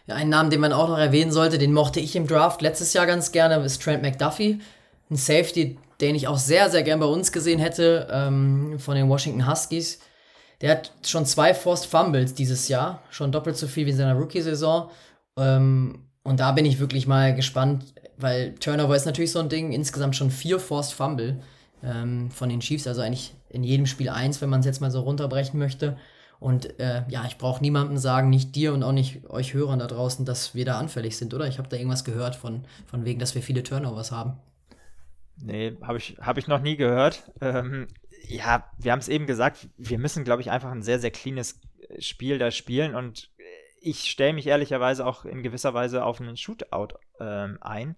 Ja, 0.07 0.15
einen 0.15 0.31
Namen, 0.31 0.51
den 0.51 0.61
man 0.61 0.73
auch 0.73 0.89
noch 0.89 0.99
erwähnen 0.99 1.33
sollte, 1.33 1.59
den 1.59 1.73
mochte 1.73 2.01
ich 2.01 2.17
im 2.17 2.27
Draft 2.27 2.63
letztes 2.63 2.93
Jahr 2.95 3.07
ganz 3.07 3.33
gerne, 3.33 3.57
ist 3.57 3.83
Trent 3.83 4.03
McDuffie. 4.03 4.61
Ein 5.11 5.17
Safety, 5.17 5.79
den 6.01 6.15
ich 6.15 6.29
auch 6.29 6.39
sehr, 6.39 6.71
sehr 6.71 6.83
gern 6.83 7.01
bei 7.01 7.07
uns 7.07 7.33
gesehen 7.33 7.59
hätte, 7.59 8.09
ähm, 8.11 8.79
von 8.79 8.95
den 8.95 9.09
Washington 9.09 9.49
Huskies. 9.49 10.01
Der 10.61 10.71
hat 10.71 10.93
schon 11.05 11.27
zwei 11.27 11.55
Forced 11.55 11.87
Fumbles 11.87 12.35
dieses 12.35 12.69
Jahr, 12.69 13.03
schon 13.11 13.33
doppelt 13.33 13.57
so 13.57 13.67
viel 13.67 13.87
wie 13.87 13.91
in 13.91 13.97
seiner 13.97 14.15
Rookie-Saison. 14.15 14.91
Ähm, 15.37 16.07
und 16.23 16.41
da 16.41 16.53
bin 16.53 16.65
ich 16.65 16.81
wirklich 16.81 17.07
mal 17.07 17.35
gespannt, 17.35 17.95
weil 18.17 18.55
Turnover 18.57 18.97
ist 18.97 19.07
natürlich 19.07 19.33
so 19.33 19.39
ein 19.39 19.49
Ding, 19.49 19.73
insgesamt 19.73 20.17
schon 20.17 20.31
vier 20.31 20.59
Forced 20.59 20.95
Fumble 20.95 21.41
ähm, 21.83 22.31
von 22.31 22.49
den 22.49 22.61
Chiefs, 22.61 22.87
also 22.87 23.01
eigentlich 23.01 23.35
in 23.49 23.65
jedem 23.65 23.87
Spiel 23.87 24.09
eins, 24.09 24.41
wenn 24.41 24.51
man 24.51 24.61
es 24.61 24.67
jetzt 24.67 24.81
mal 24.81 24.91
so 24.91 25.01
runterbrechen 25.01 25.59
möchte. 25.59 25.97
Und 26.41 26.79
äh, 26.79 27.03
ja, 27.09 27.25
ich 27.27 27.39
brauche 27.39 27.61
niemandem 27.61 27.99
sagen, 27.99 28.31
nicht 28.31 28.55
dir 28.55 28.73
und 28.73 28.83
auch 28.83 28.93
nicht 28.93 29.29
euch 29.29 29.55
Hörern 29.55 29.81
da 29.81 29.87
draußen, 29.87 30.25
dass 30.25 30.55
wir 30.55 30.65
da 30.65 30.79
anfällig 30.79 31.17
sind, 31.17 31.35
oder? 31.35 31.49
Ich 31.49 31.59
habe 31.59 31.69
da 31.69 31.77
irgendwas 31.77 32.05
gehört 32.05 32.37
von, 32.37 32.65
von 32.87 33.05
wegen, 33.05 33.19
dass 33.19 33.35
wir 33.35 33.43
viele 33.43 33.63
Turnovers 33.63 34.13
haben. 34.13 34.35
Nee, 35.41 35.77
habe 35.83 35.99
ich, 35.99 36.17
hab 36.21 36.39
ich 36.39 36.47
noch 36.47 36.61
nie 36.61 36.77
gehört. 36.77 37.31
Ähm, 37.41 37.89
ja, 38.27 38.71
wir 38.79 38.93
haben 38.93 38.99
es 38.99 39.09
eben 39.09 39.27
gesagt, 39.27 39.69
wir 39.77 39.99
müssen, 39.99 40.25
glaube 40.25 40.43
ich, 40.43 40.51
einfach 40.51 40.71
ein 40.71 40.83
sehr, 40.83 41.01
sehr 41.01 41.11
cleanes 41.11 41.61
Spiel 41.99 42.39
da 42.39 42.51
spielen 42.51 42.95
und 42.95 43.31
ich 43.81 44.11
stelle 44.11 44.33
mich 44.33 44.47
ehrlicherweise 44.47 45.07
auch 45.07 45.25
in 45.25 45.43
gewisser 45.43 45.75
Weise 45.75 46.05
auf 46.05 46.21
einen 46.21 46.37
Shootout 46.37 46.99
ähm, 47.21 47.59
ein 47.61 47.97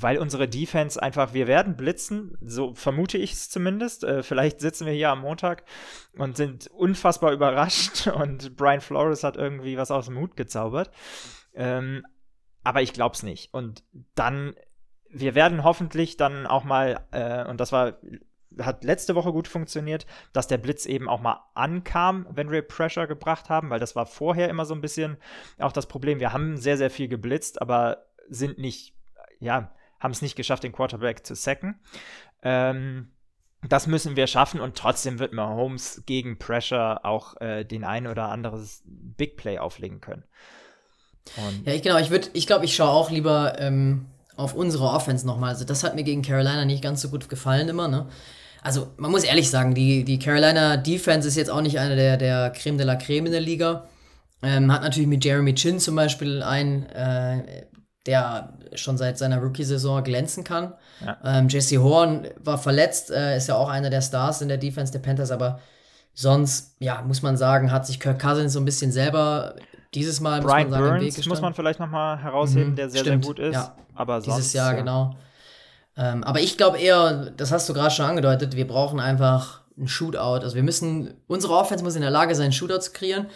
weil 0.00 0.18
unsere 0.18 0.48
Defense 0.48 1.02
einfach, 1.02 1.32
wir 1.32 1.46
werden 1.46 1.76
blitzen, 1.76 2.36
so 2.42 2.74
vermute 2.74 3.18
ich 3.18 3.32
es 3.32 3.50
zumindest. 3.50 4.04
Äh, 4.04 4.22
vielleicht 4.22 4.60
sitzen 4.60 4.86
wir 4.86 4.92
hier 4.92 5.10
am 5.10 5.20
Montag 5.20 5.64
und 6.16 6.36
sind 6.36 6.68
unfassbar 6.68 7.32
überrascht 7.32 8.06
und 8.14 8.56
Brian 8.56 8.80
Flores 8.80 9.24
hat 9.24 9.36
irgendwie 9.36 9.76
was 9.76 9.90
aus 9.90 10.06
dem 10.06 10.18
Hut 10.18 10.36
gezaubert. 10.36 10.90
Ähm, 11.54 12.04
aber 12.62 12.82
ich 12.82 12.92
glaube 12.92 13.14
es 13.14 13.22
nicht. 13.22 13.54
Und 13.54 13.84
dann, 14.14 14.54
wir 15.08 15.34
werden 15.34 15.64
hoffentlich 15.64 16.16
dann 16.16 16.46
auch 16.46 16.64
mal, 16.64 17.06
äh, 17.12 17.48
und 17.48 17.60
das 17.60 17.72
war 17.72 17.98
hat 18.58 18.84
letzte 18.84 19.14
Woche 19.14 19.32
gut 19.32 19.48
funktioniert, 19.48 20.06
dass 20.32 20.46
der 20.46 20.56
Blitz 20.56 20.86
eben 20.86 21.10
auch 21.10 21.20
mal 21.20 21.44
ankam, 21.54 22.26
wenn 22.30 22.50
wir 22.50 22.62
Pressure 22.62 23.06
gebracht 23.06 23.50
haben, 23.50 23.68
weil 23.68 23.80
das 23.80 23.94
war 23.94 24.06
vorher 24.06 24.48
immer 24.48 24.64
so 24.64 24.74
ein 24.74 24.80
bisschen 24.80 25.18
auch 25.58 25.72
das 25.72 25.86
Problem. 25.86 26.20
Wir 26.20 26.32
haben 26.32 26.56
sehr, 26.56 26.78
sehr 26.78 26.90
viel 26.90 27.08
geblitzt, 27.08 27.60
aber 27.60 28.06
sind 28.28 28.58
nicht, 28.58 28.94
ja, 29.40 29.72
haben 30.00 30.12
es 30.12 30.22
nicht 30.22 30.36
geschafft, 30.36 30.64
den 30.64 30.72
Quarterback 30.72 31.26
zu 31.26 31.34
sacken. 31.34 31.80
Ähm, 32.42 33.10
das 33.68 33.86
müssen 33.86 34.16
wir 34.16 34.26
schaffen 34.26 34.60
und 34.60 34.76
trotzdem 34.76 35.18
wird 35.18 35.32
Mahomes 35.32 36.02
gegen 36.06 36.38
Pressure 36.38 37.04
auch 37.04 37.40
äh, 37.40 37.64
den 37.64 37.84
ein 37.84 38.06
oder 38.06 38.28
anderes 38.28 38.82
Big 38.84 39.36
Play 39.36 39.58
auflegen 39.58 40.00
können. 40.00 40.24
Und 41.36 41.66
ja, 41.66 41.72
ich, 41.72 41.82
genau, 41.82 41.98
ich 41.98 42.10
würde, 42.10 42.28
ich 42.34 42.46
glaube, 42.46 42.64
ich 42.64 42.76
schaue 42.76 42.90
auch 42.90 43.10
lieber 43.10 43.58
ähm, 43.58 44.06
auf 44.36 44.54
unsere 44.54 44.84
Offense 44.84 45.26
nochmal. 45.26 45.50
Also 45.50 45.64
das 45.64 45.82
hat 45.82 45.94
mir 45.94 46.04
gegen 46.04 46.22
Carolina 46.22 46.64
nicht 46.64 46.82
ganz 46.82 47.00
so 47.00 47.08
gut 47.08 47.28
gefallen 47.28 47.68
immer, 47.68 47.88
ne? 47.88 48.08
Also 48.62 48.88
man 48.96 49.10
muss 49.10 49.22
ehrlich 49.22 49.48
sagen, 49.48 49.74
die, 49.74 50.04
die 50.04 50.18
Carolina 50.18 50.76
Defense 50.76 51.28
ist 51.28 51.36
jetzt 51.36 51.50
auch 51.50 51.60
nicht 51.60 51.78
eine 51.78 51.94
der, 51.94 52.16
der 52.16 52.50
Creme 52.50 52.78
de 52.78 52.86
la 52.86 52.96
Creme 52.96 53.26
in 53.26 53.32
der 53.32 53.40
Liga. 53.40 53.88
Ähm, 54.42 54.72
hat 54.72 54.82
natürlich 54.82 55.08
mit 55.08 55.24
Jeremy 55.24 55.54
Chin 55.54 55.78
zum 55.78 55.94
Beispiel 55.94 56.42
einen, 56.42 56.84
äh, 56.86 57.66
der 58.06 58.52
schon 58.74 58.96
seit 58.96 59.18
seiner 59.18 59.38
Rookie-Saison 59.38 60.02
glänzen 60.02 60.44
kann. 60.44 60.74
Ja. 61.04 61.18
Ähm, 61.24 61.48
Jesse 61.48 61.82
Horn 61.82 62.28
war 62.38 62.58
verletzt, 62.58 63.10
äh, 63.10 63.36
ist 63.36 63.48
ja 63.48 63.56
auch 63.56 63.68
einer 63.68 63.90
der 63.90 64.02
Stars 64.02 64.40
in 64.42 64.48
der 64.48 64.58
Defense 64.58 64.92
der 64.92 65.00
Panthers, 65.00 65.30
aber 65.30 65.60
sonst, 66.14 66.76
ja, 66.78 67.02
muss 67.02 67.22
man 67.22 67.36
sagen, 67.36 67.70
hat 67.70 67.86
sich 67.86 68.00
Kirk 68.00 68.20
Cousins 68.20 68.52
so 68.52 68.60
ein 68.60 68.64
bisschen 68.64 68.92
selber 68.92 69.56
dieses 69.94 70.20
Mal, 70.20 70.40
Brian 70.40 70.68
muss 70.68 70.70
man 70.70 70.80
sagen, 70.80 70.98
Burns 71.00 71.26
muss 71.26 71.40
man 71.40 71.54
vielleicht 71.54 71.80
noch 71.80 71.88
mal 71.88 72.18
herausheben, 72.18 72.70
mhm, 72.70 72.76
der 72.76 72.90
sehr, 72.90 73.00
stimmt, 73.00 73.24
sehr 73.24 73.34
gut 73.34 73.38
ist. 73.38 73.54
Ja. 73.54 73.76
Aber 73.94 74.20
sonst, 74.20 74.36
dieses 74.36 74.52
Jahr, 74.52 74.72
ja. 74.72 74.78
genau. 74.78 75.16
Ähm, 75.96 76.22
aber 76.24 76.40
ich 76.40 76.56
glaube 76.56 76.78
eher, 76.78 77.30
das 77.30 77.52
hast 77.52 77.68
du 77.68 77.74
gerade 77.74 77.90
schon 77.90 78.04
angedeutet, 78.04 78.56
wir 78.56 78.66
brauchen 78.66 79.00
einfach 79.00 79.62
ein 79.78 79.88
Shootout. 79.88 80.42
Also 80.42 80.54
wir 80.54 80.62
müssen, 80.62 81.14
unsere 81.26 81.54
Offense 81.54 81.84
muss 81.84 81.96
in 81.96 82.02
der 82.02 82.10
Lage 82.10 82.34
sein, 82.34 82.52
Shootout 82.52 82.80
zu 82.80 82.92
kreieren. 82.92 83.26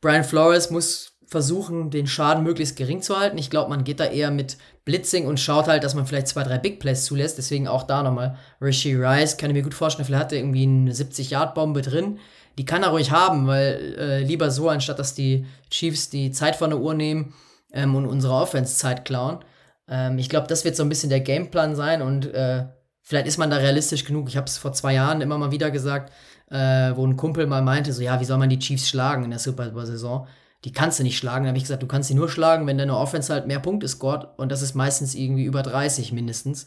Brian 0.00 0.24
Flores 0.24 0.70
muss 0.70 1.12
versuchen, 1.28 1.90
den 1.90 2.06
Schaden 2.06 2.42
möglichst 2.42 2.76
gering 2.76 3.02
zu 3.02 3.18
halten. 3.18 3.36
Ich 3.36 3.50
glaube, 3.50 3.68
man 3.68 3.84
geht 3.84 4.00
da 4.00 4.06
eher 4.06 4.30
mit 4.30 4.56
Blitzing 4.86 5.26
und 5.26 5.38
schaut 5.38 5.68
halt, 5.68 5.84
dass 5.84 5.94
man 5.94 6.06
vielleicht 6.06 6.28
zwei, 6.28 6.42
drei 6.42 6.56
Big 6.56 6.80
Plays 6.80 7.04
zulässt. 7.04 7.36
Deswegen 7.36 7.68
auch 7.68 7.82
da 7.82 8.02
nochmal 8.02 8.36
Rishi 8.62 8.94
Rice, 8.94 9.36
kann 9.36 9.50
ich 9.50 9.56
mir 9.56 9.62
gut 9.62 9.74
vorstellen, 9.74 10.06
vielleicht 10.06 10.24
hat 10.24 10.32
er 10.32 10.38
irgendwie 10.38 10.62
eine 10.62 10.92
70-Yard-Bombe 10.92 11.82
drin. 11.82 12.18
Die 12.56 12.64
kann 12.64 12.82
er 12.82 12.88
ruhig 12.88 13.10
haben, 13.10 13.46
weil 13.46 13.94
äh, 13.98 14.22
lieber 14.22 14.50
so, 14.50 14.70
anstatt 14.70 14.98
dass 14.98 15.14
die 15.14 15.44
Chiefs 15.70 16.08
die 16.08 16.30
Zeit 16.30 16.56
von 16.56 16.70
der 16.70 16.80
Uhr 16.80 16.94
nehmen 16.94 17.34
ähm, 17.72 17.94
und 17.94 18.06
unsere 18.06 18.32
Offense 18.32 18.76
Zeit 18.76 19.04
klauen. 19.04 19.44
Ähm, 19.86 20.18
ich 20.18 20.30
glaube, 20.30 20.46
das 20.46 20.64
wird 20.64 20.76
so 20.76 20.82
ein 20.82 20.88
bisschen 20.88 21.10
der 21.10 21.20
Gameplan 21.20 21.76
sein 21.76 22.00
und 22.00 22.32
äh, 22.32 22.64
vielleicht 23.02 23.26
ist 23.26 23.38
man 23.38 23.50
da 23.50 23.58
realistisch 23.58 24.04
genug. 24.04 24.28
Ich 24.28 24.36
habe 24.38 24.46
es 24.46 24.56
vor 24.56 24.72
zwei 24.72 24.94
Jahren 24.94 25.20
immer 25.20 25.36
mal 25.36 25.50
wieder 25.50 25.70
gesagt, 25.70 26.10
äh, 26.50 26.96
wo 26.96 27.06
ein 27.06 27.16
Kumpel 27.16 27.46
mal 27.46 27.62
meinte, 27.62 27.92
so 27.92 28.02
ja, 28.02 28.18
wie 28.18 28.24
soll 28.24 28.38
man 28.38 28.48
die 28.48 28.58
Chiefs 28.58 28.88
schlagen 28.88 29.24
in 29.24 29.30
der 29.30 29.38
Super 29.38 29.68
Bowl-Saison? 29.68 30.26
Die 30.64 30.72
kannst 30.72 30.98
du 30.98 31.02
nicht 31.02 31.16
schlagen. 31.18 31.44
Da 31.44 31.48
habe 31.48 31.58
ich 31.58 31.64
gesagt, 31.64 31.82
du 31.82 31.86
kannst 31.86 32.08
sie 32.08 32.14
nur 32.14 32.28
schlagen, 32.28 32.66
wenn 32.66 32.78
deine 32.78 32.96
Offense 32.96 33.32
halt 33.32 33.46
mehr 33.46 33.60
Punkte 33.60 33.88
scored 33.88 34.28
und 34.38 34.50
das 34.50 34.62
ist 34.62 34.74
meistens 34.74 35.14
irgendwie 35.14 35.44
über 35.44 35.62
30 35.62 36.12
mindestens. 36.12 36.66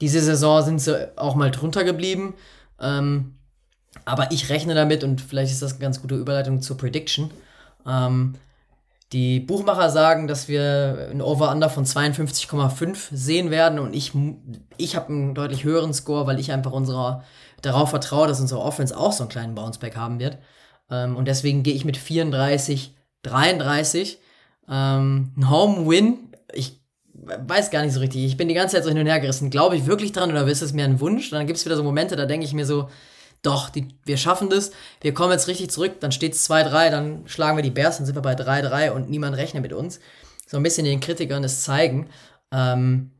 Diese 0.00 0.20
Saison 0.20 0.62
sind 0.62 0.80
sie 0.80 1.16
auch 1.18 1.34
mal 1.34 1.50
drunter 1.50 1.84
geblieben. 1.84 2.34
Ähm, 2.80 3.34
Aber 4.04 4.32
ich 4.32 4.50
rechne 4.50 4.74
damit, 4.74 5.04
und 5.04 5.20
vielleicht 5.20 5.52
ist 5.52 5.62
das 5.62 5.72
eine 5.72 5.80
ganz 5.80 6.02
gute 6.02 6.16
Überleitung 6.16 6.60
zur 6.62 6.76
Prediction. 6.76 7.30
Ähm, 7.86 8.34
die 9.12 9.38
Buchmacher 9.40 9.90
sagen, 9.90 10.26
dass 10.26 10.48
wir 10.48 11.08
ein 11.12 11.22
Over-Under 11.22 11.70
von 11.70 11.84
52,5 11.84 13.08
sehen 13.12 13.50
werden 13.50 13.78
und 13.78 13.94
ich, 13.94 14.12
ich 14.76 14.96
habe 14.96 15.10
einen 15.10 15.34
deutlich 15.34 15.62
höheren 15.64 15.94
Score, 15.94 16.26
weil 16.26 16.40
ich 16.40 16.50
einfach 16.50 16.72
unserer, 16.72 17.22
darauf 17.62 17.90
vertraue, 17.90 18.26
dass 18.26 18.40
unsere 18.40 18.60
Offense 18.60 18.96
auch 18.96 19.12
so 19.12 19.22
einen 19.22 19.30
kleinen 19.30 19.54
Bounceback 19.54 19.96
haben 19.96 20.18
wird. 20.18 20.38
Ähm, 20.90 21.16
und 21.16 21.26
deswegen 21.28 21.62
gehe 21.62 21.74
ich 21.74 21.84
mit 21.84 21.96
34, 21.96 22.94
33. 23.24 24.18
Ähm, 24.68 25.32
ein 25.36 25.50
Home-Win, 25.50 26.18
ich 26.52 26.80
weiß 27.12 27.70
gar 27.70 27.82
nicht 27.82 27.92
so 27.92 28.00
richtig. 28.00 28.24
Ich 28.24 28.36
bin 28.36 28.48
die 28.48 28.54
ganze 28.54 28.76
Zeit 28.76 28.84
so 28.84 28.90
hin 28.90 28.98
und 28.98 29.06
her 29.06 29.20
gerissen. 29.20 29.50
Glaube 29.50 29.76
ich 29.76 29.86
wirklich 29.86 30.12
dran 30.12 30.30
oder 30.30 30.46
ist 30.46 30.62
es 30.62 30.72
mir 30.72 30.84
ein 30.84 31.00
Wunsch? 31.00 31.30
Dann 31.30 31.46
gibt 31.46 31.58
es 31.58 31.64
wieder 31.64 31.76
so 31.76 31.82
Momente, 31.82 32.16
da 32.16 32.26
denke 32.26 32.46
ich 32.46 32.52
mir 32.52 32.66
so, 32.66 32.88
doch, 33.42 33.68
die, 33.68 33.88
wir 34.04 34.16
schaffen 34.16 34.48
das, 34.48 34.72
wir 35.02 35.12
kommen 35.12 35.32
jetzt 35.32 35.48
richtig 35.48 35.70
zurück, 35.70 36.00
dann 36.00 36.12
steht 36.12 36.32
es 36.32 36.48
2-3, 36.48 36.90
dann 36.90 37.22
schlagen 37.26 37.58
wir 37.58 37.62
die 37.62 37.70
Bears, 37.70 37.98
dann 37.98 38.06
sind 38.06 38.14
wir 38.14 38.22
bei 38.22 38.34
3-3 38.34 38.90
und 38.90 39.10
niemand 39.10 39.36
rechnet 39.36 39.62
mit 39.62 39.72
uns. 39.72 40.00
So 40.46 40.56
ein 40.56 40.62
bisschen 40.62 40.86
den 40.86 41.00
Kritikern 41.00 41.44
es 41.44 41.62
zeigen. 41.62 42.08
Ähm, 42.50 43.10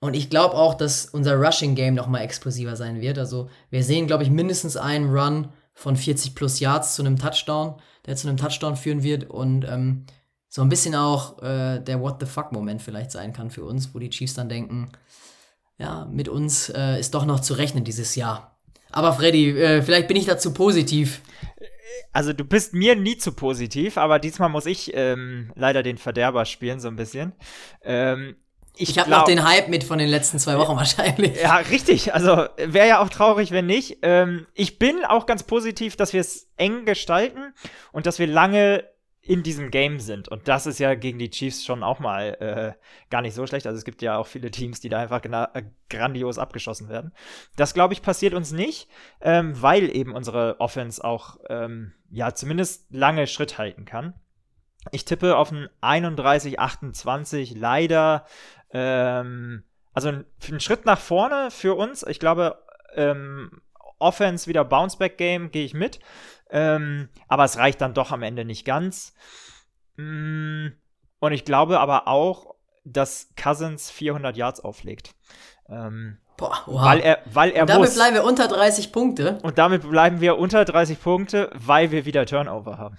und 0.00 0.14
ich 0.14 0.30
glaube 0.30 0.54
auch, 0.56 0.74
dass 0.74 1.06
unser 1.06 1.36
Rushing-Game 1.36 1.94
nochmal 1.94 2.22
explosiver 2.22 2.76
sein 2.76 3.00
wird. 3.00 3.18
Also 3.18 3.48
wir 3.70 3.82
sehen, 3.82 4.06
glaube 4.06 4.22
ich, 4.22 4.30
mindestens 4.30 4.76
einen 4.76 5.10
Run 5.14 5.48
von 5.74 5.96
40 5.96 6.34
plus 6.34 6.60
Yards 6.60 6.94
zu 6.94 7.02
einem 7.02 7.18
Touchdown, 7.18 7.74
der 8.06 8.16
zu 8.16 8.28
einem 8.28 8.36
Touchdown 8.36 8.76
führen 8.76 9.02
wird 9.02 9.28
und 9.28 9.64
ähm, 9.64 10.06
so 10.48 10.62
ein 10.62 10.68
bisschen 10.68 10.94
auch 10.94 11.42
äh, 11.42 11.80
der 11.80 12.00
What 12.00 12.20
the 12.20 12.26
fuck-Moment 12.26 12.80
vielleicht 12.80 13.10
sein 13.10 13.32
kann 13.32 13.50
für 13.50 13.64
uns, 13.64 13.94
wo 13.94 13.98
die 13.98 14.10
Chiefs 14.10 14.34
dann 14.34 14.48
denken, 14.48 14.92
ja, 15.78 16.04
mit 16.04 16.28
uns 16.28 16.68
äh, 16.68 17.00
ist 17.00 17.14
doch 17.14 17.26
noch 17.26 17.40
zu 17.40 17.54
rechnen 17.54 17.82
dieses 17.82 18.14
Jahr. 18.14 18.56
Aber 18.92 19.12
Freddy, 19.12 19.50
äh, 19.50 19.82
vielleicht 19.82 20.06
bin 20.06 20.16
ich 20.16 20.26
dazu 20.26 20.54
positiv. 20.54 21.20
Also 22.12 22.32
du 22.32 22.44
bist 22.44 22.74
mir 22.74 22.94
nie 22.94 23.18
zu 23.18 23.32
positiv, 23.32 23.98
aber 23.98 24.20
diesmal 24.20 24.48
muss 24.48 24.66
ich 24.66 24.92
ähm, 24.94 25.50
leider 25.56 25.82
den 25.82 25.98
Verderber 25.98 26.44
spielen, 26.44 26.78
so 26.78 26.86
ein 26.86 26.96
bisschen. 26.96 27.32
Ähm, 27.82 28.36
ich, 28.76 28.90
ich 28.90 28.98
habe 28.98 29.10
noch 29.10 29.24
den 29.24 29.44
Hype 29.44 29.68
mit 29.68 29.84
von 29.84 29.98
den 29.98 30.08
letzten 30.08 30.38
zwei 30.38 30.58
Wochen 30.58 30.76
wahrscheinlich. 30.76 31.40
Ja, 31.40 31.56
richtig. 31.56 32.12
Also 32.12 32.46
wäre 32.56 32.88
ja 32.88 33.02
auch 33.02 33.08
traurig, 33.08 33.52
wenn 33.52 33.66
nicht. 33.66 33.98
Ähm, 34.02 34.46
ich 34.54 34.78
bin 34.78 35.04
auch 35.04 35.26
ganz 35.26 35.44
positiv, 35.44 35.96
dass 35.96 36.12
wir 36.12 36.20
es 36.20 36.48
eng 36.56 36.84
gestalten 36.84 37.54
und 37.92 38.06
dass 38.06 38.18
wir 38.18 38.26
lange 38.26 38.84
in 39.26 39.42
diesem 39.42 39.70
Game 39.70 40.00
sind. 40.00 40.28
Und 40.28 40.48
das 40.48 40.66
ist 40.66 40.78
ja 40.78 40.94
gegen 40.94 41.18
die 41.18 41.30
Chiefs 41.30 41.64
schon 41.64 41.82
auch 41.82 41.98
mal 41.98 42.36
äh, 42.40 43.08
gar 43.10 43.22
nicht 43.22 43.34
so 43.34 43.46
schlecht. 43.46 43.66
Also 43.66 43.78
es 43.78 43.84
gibt 43.84 44.02
ja 44.02 44.18
auch 44.18 44.26
viele 44.26 44.50
Teams, 44.50 44.80
die 44.80 44.90
da 44.90 44.98
einfach 44.98 45.24
äh, 45.24 45.62
grandios 45.88 46.38
abgeschossen 46.38 46.90
werden. 46.90 47.12
Das, 47.56 47.72
glaube 47.72 47.94
ich, 47.94 48.02
passiert 48.02 48.34
uns 48.34 48.52
nicht, 48.52 48.88
ähm, 49.22 49.60
weil 49.62 49.94
eben 49.96 50.12
unsere 50.12 50.60
Offense 50.60 51.02
auch, 51.02 51.38
ähm, 51.48 51.94
ja, 52.10 52.34
zumindest 52.34 52.86
lange 52.90 53.26
Schritt 53.26 53.56
halten 53.56 53.86
kann. 53.86 54.14
Ich 54.92 55.06
tippe 55.06 55.36
auf 55.36 55.50
ein 55.50 55.68
31-28, 55.80 57.56
leider. 57.56 58.26
Ähm, 58.74 59.64
also 59.94 60.08
ein, 60.08 60.60
Schritt 60.60 60.84
nach 60.84 60.98
vorne 60.98 61.50
für 61.50 61.76
uns. 61.76 62.04
Ich 62.06 62.18
glaube, 62.18 62.58
ähm, 62.94 63.62
Offense 63.98 64.48
wieder 64.48 64.64
Bounceback-Game 64.64 65.50
gehe 65.50 65.64
ich 65.64 65.72
mit. 65.72 66.00
Ähm, 66.50 67.08
aber 67.28 67.44
es 67.44 67.56
reicht 67.56 67.80
dann 67.80 67.94
doch 67.94 68.10
am 68.10 68.22
Ende 68.22 68.44
nicht 68.44 68.64
ganz. 68.64 69.14
Mm, 69.96 70.68
und 71.20 71.32
ich 71.32 71.44
glaube 71.44 71.80
aber 71.80 72.08
auch, 72.08 72.54
dass 72.84 73.32
Cousins 73.40 73.90
400 73.90 74.36
Yards 74.36 74.60
auflegt. 74.60 75.14
Ähm, 75.68 76.18
Boah, 76.36 76.62
wow. 76.66 76.82
Weil 76.82 77.00
er, 77.00 77.18
weil 77.26 77.50
er 77.52 77.62
und 77.62 77.70
damit 77.70 77.88
muss. 77.88 77.94
bleiben 77.94 78.14
wir 78.14 78.24
unter 78.24 78.48
30 78.48 78.92
Punkte. 78.92 79.38
Und 79.42 79.56
damit 79.56 79.88
bleiben 79.88 80.20
wir 80.20 80.36
unter 80.36 80.64
30 80.64 81.00
Punkte, 81.00 81.50
weil 81.54 81.92
wir 81.92 82.04
wieder 82.04 82.26
Turnover 82.26 82.76
haben. 82.76 82.98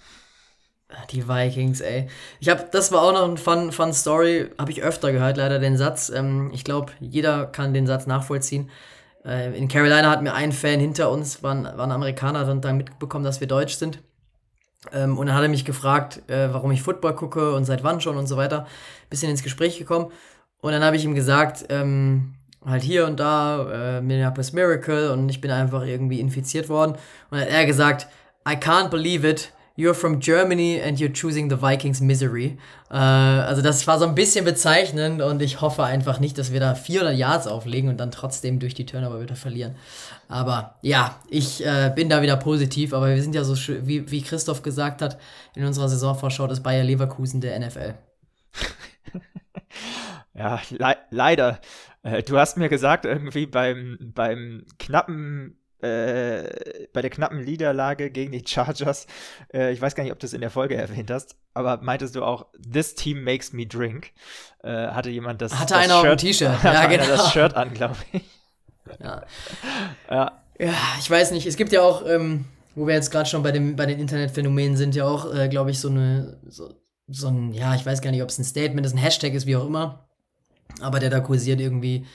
Die 1.11 1.27
Vikings, 1.27 1.81
ey. 1.81 2.07
Ich 2.39 2.49
habe, 2.49 2.65
das 2.71 2.91
war 2.91 3.01
auch 3.01 3.13
noch 3.13 3.29
ein 3.29 3.37
fun, 3.37 3.71
fun 3.71 3.93
Story, 3.93 4.49
habe 4.57 4.71
ich 4.71 4.81
öfter 4.83 5.11
gehört, 5.11 5.37
leider 5.37 5.59
den 5.59 5.77
Satz. 5.77 6.09
Ähm, 6.09 6.51
ich 6.53 6.63
glaube, 6.63 6.93
jeder 6.99 7.45
kann 7.45 7.73
den 7.73 7.87
Satz 7.87 8.07
nachvollziehen. 8.07 8.69
Äh, 9.25 9.57
in 9.57 9.67
Carolina 9.67 10.09
hat 10.09 10.21
mir 10.21 10.33
ein 10.33 10.51
Fan 10.51 10.79
hinter 10.79 11.11
uns, 11.11 11.43
war 11.43 11.53
ein, 11.53 11.63
war 11.63 11.85
ein 11.85 11.91
Amerikaner, 11.91 12.49
und 12.49 12.63
dann 12.63 12.77
mitbekommen, 12.77 13.25
dass 13.25 13.39
wir 13.39 13.47
Deutsch 13.47 13.75
sind. 13.75 13.99
Ähm, 14.93 15.17
und 15.17 15.27
dann 15.27 15.35
hat 15.35 15.43
er 15.43 15.49
mich 15.49 15.65
gefragt, 15.65 16.21
äh, 16.29 16.53
warum 16.53 16.71
ich 16.71 16.81
Football 16.81 17.15
gucke 17.15 17.53
und 17.53 17.65
seit 17.65 17.83
wann 17.83 18.01
schon 18.01 18.17
und 18.17 18.27
so 18.27 18.37
weiter. 18.37 18.67
Bisschen 19.09 19.31
ins 19.31 19.43
Gespräch 19.43 19.77
gekommen. 19.77 20.11
Und 20.61 20.71
dann 20.71 20.83
habe 20.83 20.95
ich 20.95 21.05
ihm 21.05 21.15
gesagt, 21.15 21.65
ähm, 21.69 22.35
halt 22.65 22.83
hier 22.83 23.05
und 23.05 23.19
da, 23.19 23.97
äh, 23.97 24.01
Minneapolis 24.01 24.53
Miracle 24.53 25.11
und 25.11 25.29
ich 25.29 25.41
bin 25.41 25.51
einfach 25.51 25.85
irgendwie 25.85 26.19
infiziert 26.19 26.69
worden. 26.69 26.93
Und 26.93 26.99
dann 27.31 27.41
hat 27.41 27.49
er 27.49 27.65
gesagt, 27.65 28.07
I 28.47 28.53
can't 28.53 28.89
believe 28.89 29.27
it, 29.27 29.51
You're 29.77 29.93
from 29.93 30.21
Germany 30.21 30.81
and 30.81 30.97
you're 30.99 31.11
choosing 31.11 31.49
the 31.49 31.57
Vikings 31.61 31.99
misery. 31.99 32.57
Äh, 32.89 32.95
also 32.95 33.61
das 33.61 33.85
war 33.87 33.99
so 33.99 34.05
ein 34.05 34.15
bisschen 34.15 34.45
bezeichnend 34.45 35.21
und 35.21 35.41
ich 35.41 35.59
hoffe 35.59 35.83
einfach 35.83 36.19
nicht, 36.19 36.37
dass 36.37 36.53
wir 36.53 36.61
da 36.61 36.75
400 36.75 37.17
Yards 37.17 37.47
auflegen 37.47 37.89
und 37.89 37.97
dann 37.97 38.09
trotzdem 38.09 38.59
durch 38.59 38.73
die 38.73 38.85
Turnover 38.85 39.21
wieder 39.21 39.35
verlieren. 39.35 39.75
Aber 40.29 40.75
ja, 40.81 41.19
ich 41.29 41.65
äh, 41.65 41.91
bin 41.93 42.07
da 42.07 42.21
wieder 42.21 42.37
positiv, 42.37 42.93
aber 42.93 43.13
wir 43.13 43.21
sind 43.21 43.35
ja 43.35 43.43
so, 43.43 43.55
wie, 43.85 44.09
wie 44.09 44.21
Christoph 44.21 44.61
gesagt 44.61 45.01
hat, 45.01 45.17
in 45.55 45.65
unserer 45.65 45.89
Saisonvorschau 45.89 46.47
des 46.47 46.63
Bayer 46.63 46.85
Leverkusen 46.85 47.41
der 47.41 47.59
NFL. 47.59 47.95
ja, 50.33 50.61
le 50.69 50.95
leider. 51.09 51.59
Äh, 52.01 52.23
du 52.23 52.37
hast 52.37 52.55
mir 52.55 52.69
gesagt, 52.69 53.03
irgendwie 53.03 53.45
beim, 53.45 53.97
beim 54.13 54.63
knappen 54.79 55.57
äh, 55.81 56.87
bei 56.93 57.01
der 57.01 57.09
knappen 57.09 57.43
Niederlage 57.43 58.09
gegen 58.09 58.31
die 58.31 58.43
Chargers, 58.45 59.07
äh, 59.53 59.71
ich 59.71 59.81
weiß 59.81 59.95
gar 59.95 60.03
nicht, 60.03 60.13
ob 60.13 60.19
du 60.19 60.25
es 60.25 60.33
in 60.33 60.41
der 60.41 60.49
Folge 60.49 60.75
erwähnt 60.75 61.11
hast, 61.11 61.35
aber 61.53 61.77
meintest 61.81 62.15
du 62.15 62.23
auch, 62.23 62.47
this 62.71 62.95
team 62.95 63.23
makes 63.23 63.53
me 63.53 63.65
drink? 63.65 64.11
Äh, 64.63 64.87
hatte 64.87 65.09
jemand 65.09 65.41
das 65.41 65.53
Hatte 65.53 65.73
das 65.73 65.83
einer 65.83 66.01
Shirt, 66.01 66.11
auf 66.11 66.17
dem 66.17 66.17
T-Shirt, 66.17 66.57
ja, 66.63 66.85
genau. 66.87 67.07
das 67.07 67.31
Shirt 67.31 67.55
an, 67.55 67.73
glaube 67.73 67.97
ich. 68.11 68.23
Ja. 68.99 69.23
ja. 70.09 70.41
Ja, 70.57 70.73
ich 70.99 71.09
weiß 71.09 71.31
nicht, 71.31 71.45
es 71.45 71.57
gibt 71.57 71.73
ja 71.73 71.81
auch, 71.81 72.07
ähm, 72.07 72.45
wo 72.75 72.87
wir 72.87 72.93
jetzt 72.93 73.11
gerade 73.11 73.29
schon 73.29 73.43
bei, 73.43 73.51
dem, 73.51 73.75
bei 73.75 73.85
den 73.85 73.99
Internetphänomenen 73.99 74.77
sind, 74.77 74.95
ja 74.95 75.05
auch, 75.05 75.33
äh, 75.33 75.49
glaube 75.49 75.71
ich, 75.71 75.79
so 75.79 75.89
eine, 75.89 76.37
so, 76.47 76.73
so 77.07 77.27
ein, 77.27 77.53
ja, 77.53 77.75
ich 77.75 77.85
weiß 77.85 78.01
gar 78.01 78.11
nicht, 78.11 78.23
ob 78.23 78.29
es 78.29 78.39
ein 78.39 78.45
Statement 78.45 78.85
ist, 78.85 78.93
ein 78.93 78.99
Hashtag 78.99 79.33
ist, 79.33 79.47
wie 79.47 79.57
auch 79.57 79.65
immer, 79.65 80.07
aber 80.79 80.99
der 80.99 81.09
da 81.09 81.19
kursiert 81.19 81.59
irgendwie 81.59 82.05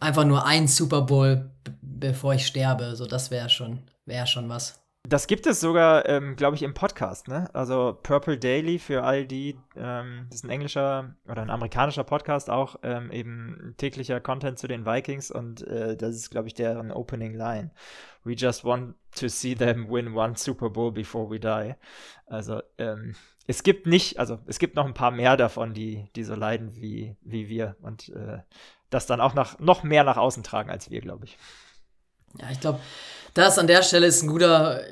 einfach 0.00 0.24
nur 0.24 0.46
ein 0.46 0.66
Super 0.66 1.02
Bowl, 1.02 1.50
bevor 1.82 2.34
ich 2.34 2.46
sterbe. 2.46 2.96
So, 2.96 3.06
das 3.06 3.30
wäre 3.30 3.48
schon, 3.48 3.80
wäre 4.06 4.26
schon 4.26 4.48
was. 4.48 4.80
Das 5.08 5.26
gibt 5.26 5.46
es 5.46 5.60
sogar, 5.60 6.06
ähm, 6.08 6.36
glaube 6.36 6.56
ich, 6.56 6.62
im 6.62 6.74
Podcast, 6.74 7.26
ne? 7.26 7.48
Also 7.54 7.98
Purple 8.02 8.38
Daily 8.38 8.78
für 8.78 9.02
all 9.02 9.26
die, 9.26 9.58
ähm, 9.74 10.26
das 10.28 10.36
ist 10.36 10.44
ein 10.44 10.50
englischer 10.50 11.16
oder 11.26 11.40
ein 11.40 11.48
amerikanischer 11.48 12.04
Podcast 12.04 12.50
auch, 12.50 12.76
ähm, 12.82 13.10
eben 13.10 13.74
täglicher 13.78 14.20
Content 14.20 14.58
zu 14.58 14.68
den 14.68 14.84
Vikings 14.84 15.30
und 15.30 15.66
äh, 15.66 15.96
das 15.96 16.16
ist, 16.16 16.30
glaube 16.30 16.48
ich, 16.48 16.54
deren 16.54 16.92
Opening 16.92 17.34
Line. 17.34 17.70
We 18.24 18.34
just 18.34 18.62
want 18.62 18.94
to 19.18 19.28
see 19.28 19.54
them 19.54 19.88
win 19.90 20.14
one 20.14 20.36
Super 20.36 20.68
Bowl 20.68 20.92
before 20.92 21.30
we 21.30 21.40
die. 21.40 21.74
Also 22.26 22.60
ähm, 22.76 23.14
es 23.46 23.62
gibt 23.62 23.86
nicht, 23.86 24.18
also 24.18 24.38
es 24.46 24.58
gibt 24.58 24.76
noch 24.76 24.86
ein 24.86 24.94
paar 24.94 25.10
mehr 25.10 25.38
davon, 25.38 25.72
die, 25.72 26.10
die 26.14 26.24
so 26.24 26.34
leiden 26.34 26.76
wie, 26.76 27.16
wie 27.22 27.48
wir 27.48 27.74
und 27.80 28.10
äh, 28.10 28.40
das 28.90 29.06
dann 29.06 29.20
auch 29.20 29.34
nach, 29.34 29.58
noch 29.58 29.82
mehr 29.82 30.04
nach 30.04 30.16
außen 30.16 30.42
tragen 30.42 30.70
als 30.70 30.90
wir, 30.90 31.00
glaube 31.00 31.24
ich. 31.24 31.38
Ja, 32.38 32.46
ich 32.50 32.60
glaube, 32.60 32.80
das 33.34 33.58
an 33.58 33.66
der 33.66 33.82
Stelle 33.82 34.06
ist 34.06 34.22
ein 34.22 34.28
guter, 34.28 34.82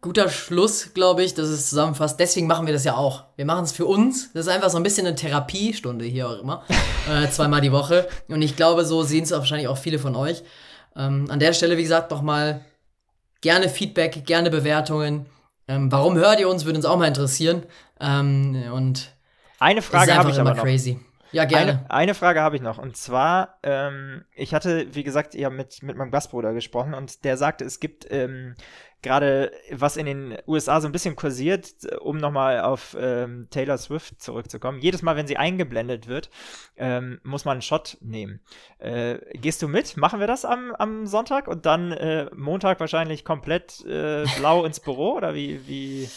guter 0.00 0.28
Schluss, 0.28 0.94
glaube 0.94 1.22
ich, 1.22 1.34
dass 1.34 1.48
es 1.48 1.68
zusammenfasst. 1.68 2.18
Deswegen 2.18 2.46
machen 2.46 2.66
wir 2.66 2.72
das 2.72 2.84
ja 2.84 2.96
auch. 2.96 3.24
Wir 3.36 3.44
machen 3.44 3.64
es 3.64 3.72
für 3.72 3.86
uns. 3.86 4.32
Das 4.32 4.46
ist 4.46 4.52
einfach 4.52 4.70
so 4.70 4.76
ein 4.76 4.82
bisschen 4.82 5.06
eine 5.06 5.16
Therapiestunde 5.16 6.04
hier 6.04 6.28
auch 6.28 6.38
immer. 6.40 6.64
äh, 7.10 7.28
zweimal 7.28 7.60
die 7.60 7.72
Woche. 7.72 8.08
Und 8.28 8.42
ich 8.42 8.56
glaube, 8.56 8.84
so 8.84 9.02
sehen 9.02 9.24
es 9.24 9.30
wahrscheinlich 9.30 9.68
auch 9.68 9.78
viele 9.78 9.98
von 9.98 10.16
euch. 10.16 10.42
Ähm, 10.96 11.26
an 11.28 11.38
der 11.38 11.52
Stelle, 11.52 11.76
wie 11.76 11.82
gesagt, 11.82 12.10
nochmal 12.10 12.64
gerne 13.40 13.68
Feedback, 13.68 14.24
gerne 14.26 14.50
Bewertungen. 14.50 15.26
Ähm, 15.68 15.92
warum 15.92 16.16
hört 16.16 16.40
ihr 16.40 16.48
uns? 16.48 16.64
Würde 16.64 16.78
uns 16.78 16.86
auch 16.86 16.96
mal 16.96 17.06
interessieren. 17.06 17.64
Ähm, 18.00 18.64
und 18.72 19.12
eine 19.58 19.82
Frage 19.82 20.14
habe 20.14 20.30
ich 20.30 20.40
aber 20.40 20.54
noch. 20.54 20.62
crazy. 20.62 20.98
Ja, 21.32 21.44
gerne. 21.44 21.70
Eine, 21.70 21.90
eine 21.90 22.14
Frage 22.14 22.40
habe 22.40 22.56
ich 22.56 22.62
noch. 22.62 22.78
Und 22.78 22.96
zwar, 22.96 23.58
ähm, 23.62 24.24
ich 24.34 24.54
hatte, 24.54 24.94
wie 24.94 25.04
gesagt, 25.04 25.34
ja 25.34 25.50
mit, 25.50 25.82
mit 25.82 25.96
meinem 25.96 26.10
Gastbruder 26.10 26.52
gesprochen 26.52 26.94
und 26.94 27.24
der 27.24 27.36
sagte, 27.36 27.64
es 27.64 27.80
gibt 27.80 28.06
ähm, 28.10 28.54
gerade, 29.02 29.52
was 29.70 29.96
in 29.96 30.06
den 30.06 30.38
USA 30.46 30.80
so 30.80 30.88
ein 30.88 30.92
bisschen 30.92 31.16
kursiert, 31.16 31.68
um 32.00 32.18
nochmal 32.18 32.60
auf 32.60 32.96
ähm, 32.98 33.48
Taylor 33.50 33.78
Swift 33.78 34.20
zurückzukommen. 34.20 34.80
Jedes 34.80 35.02
Mal, 35.02 35.16
wenn 35.16 35.26
sie 35.26 35.36
eingeblendet 35.36 36.06
wird, 36.06 36.30
ähm, 36.76 37.20
muss 37.22 37.44
man 37.44 37.52
einen 37.52 37.62
Shot 37.62 37.96
nehmen. 38.00 38.40
Äh, 38.78 39.18
gehst 39.34 39.62
du 39.62 39.68
mit? 39.68 39.96
Machen 39.96 40.20
wir 40.20 40.26
das 40.26 40.44
am, 40.44 40.74
am 40.74 41.06
Sonntag 41.06 41.48
und 41.48 41.66
dann 41.66 41.92
äh, 41.92 42.26
Montag 42.34 42.80
wahrscheinlich 42.80 43.24
komplett 43.24 43.84
äh, 43.86 44.24
blau 44.38 44.64
ins 44.64 44.80
Büro? 44.80 45.14
Oder 45.14 45.34
wie, 45.34 45.66
wie 45.66 46.08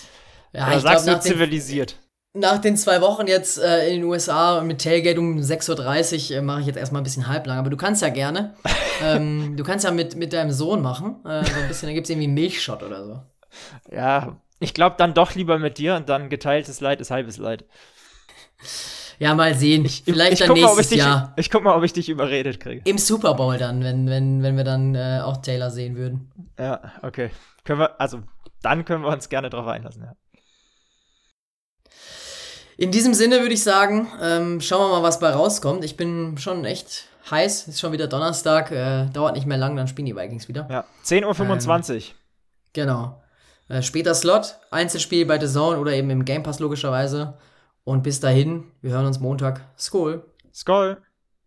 ja, 0.52 0.68
oder 0.68 0.80
sagst 0.80 1.06
glaub, 1.06 1.22
du 1.22 1.28
zivilisiert? 1.28 1.98
Nach 2.34 2.58
den 2.58 2.76
zwei 2.76 3.00
Wochen 3.02 3.28
jetzt 3.28 3.60
äh, 3.60 3.88
in 3.88 4.02
den 4.02 4.04
USA 4.06 4.62
mit 4.62 4.82
Tailgate 4.82 5.20
um 5.20 5.38
6.30 5.38 6.32
Uhr 6.32 6.38
äh, 6.38 6.42
mache 6.42 6.62
ich 6.62 6.68
jetzt 6.68 6.78
erstmal 6.78 7.02
ein 7.02 7.04
bisschen 7.04 7.28
halblang. 7.28 7.60
Aber 7.60 7.70
du 7.70 7.78
kannst 7.78 8.02
ja 8.02 8.10
gerne. 8.10 8.56
ähm, 9.04 9.56
du 9.56 9.64
kannst 9.64 9.86
ja 9.86 9.92
mit, 9.92 10.16
mit 10.16 10.34
deinem 10.34 10.52
Sohn 10.52 10.82
machen. 10.82 11.24
Äh, 11.26 11.46
so 11.46 11.60
ein 11.60 11.68
bisschen, 11.68 11.90
da 11.90 11.94
gibt 11.94 12.06
es 12.06 12.10
irgendwie 12.10 12.28
Milchshot 12.28 12.82
oder 12.82 13.06
so. 13.06 13.22
Ja, 13.92 14.38
ich 14.60 14.74
glaube 14.74 14.96
dann 14.98 15.14
doch 15.14 15.36
lieber 15.36 15.60
mit 15.60 15.78
dir 15.78 15.96
und 15.96 16.10
dann 16.10 16.30
geteiltes 16.30 16.82
Leid 16.82 17.02
ist 17.02 17.12
halbes 17.12 17.38
Leid. 17.38 17.66
Ja, 19.20 19.36
mal 19.36 19.54
sehen. 19.54 19.86
Ich, 19.86 20.04
Vielleicht 20.06 20.34
ich 20.34 20.40
dann 20.40 20.50
mal, 20.50 20.56
ob 20.56 20.62
nächstes 20.62 20.86
ich 20.86 20.90
dich, 20.90 20.98
Jahr. 20.98 21.34
Ich 21.36 21.52
guck 21.52 21.64
mal, 21.64 21.76
ob 21.76 21.84
ich 21.84 21.94
dich 21.94 22.10
überredet 22.10 22.60
kriege. 22.60 22.82
Im 22.86 22.98
Super 22.98 23.36
Bowl 23.36 23.58
dann, 23.58 23.84
wenn, 23.84 24.08
wenn, 24.08 24.42
wenn 24.42 24.58
wir 24.58 24.64
dann 24.64 24.96
äh, 24.96 25.22
auch 25.24 25.38
Taylor 25.38 25.70
sehen 25.70 25.96
würden. 25.96 26.32
Ja, 26.58 26.82
okay. 27.04 27.30
Können 27.64 27.80
wir, 27.80 28.02
also, 28.02 28.22
dann 28.64 28.86
können 28.86 29.04
wir 29.04 29.10
uns 29.10 29.30
gerne 29.30 29.52
drauf 29.52 29.68
einlassen, 29.68 30.04
ja. 30.04 30.14
In 32.84 32.92
diesem 32.92 33.14
Sinne 33.14 33.40
würde 33.40 33.54
ich 33.54 33.64
sagen, 33.64 34.10
ähm, 34.22 34.60
schauen 34.60 34.82
wir 34.82 34.98
mal, 34.98 35.04
was 35.04 35.22
bei 35.22 35.30
rauskommt. 35.30 35.86
Ich 35.86 35.96
bin 35.96 36.38
schon 36.38 36.66
echt 36.66 37.08
heiß. 37.32 37.70
Ist 37.70 37.80
schon 37.80 37.94
wieder 37.94 38.08
Donnerstag. 38.08 38.72
Äh, 38.72 39.06
dauert 39.06 39.36
nicht 39.36 39.48
mehr 39.48 39.58
lang, 39.58 39.78
dann 39.78 39.88
spielen 39.88 40.06
die 40.06 40.18
Vikings 40.18 40.50
wieder. 40.50 40.68
Ja, 40.70 40.84
10.25 41.06 41.96
Uhr. 41.96 42.02
Genau. 42.74 43.24
Äh, 43.70 43.84
später 43.84 44.14
Slot, 44.14 44.58
Einzelspiel 44.70 45.26
bei 45.26 45.40
The 45.40 45.48
Zone 45.48 45.80
oder 45.80 45.94
eben 45.94 46.10
im 46.10 46.26
Game 46.26 46.44
Pass 46.44 46.60
logischerweise. 46.60 47.36
Und 47.86 48.04
bis 48.04 48.20
dahin, 48.20 48.66
wir 48.82 48.92
hören 48.92 49.06
uns 49.06 49.22
Montag. 49.22 49.62
Skol! 49.80 50.26
Skoll. 50.54 50.98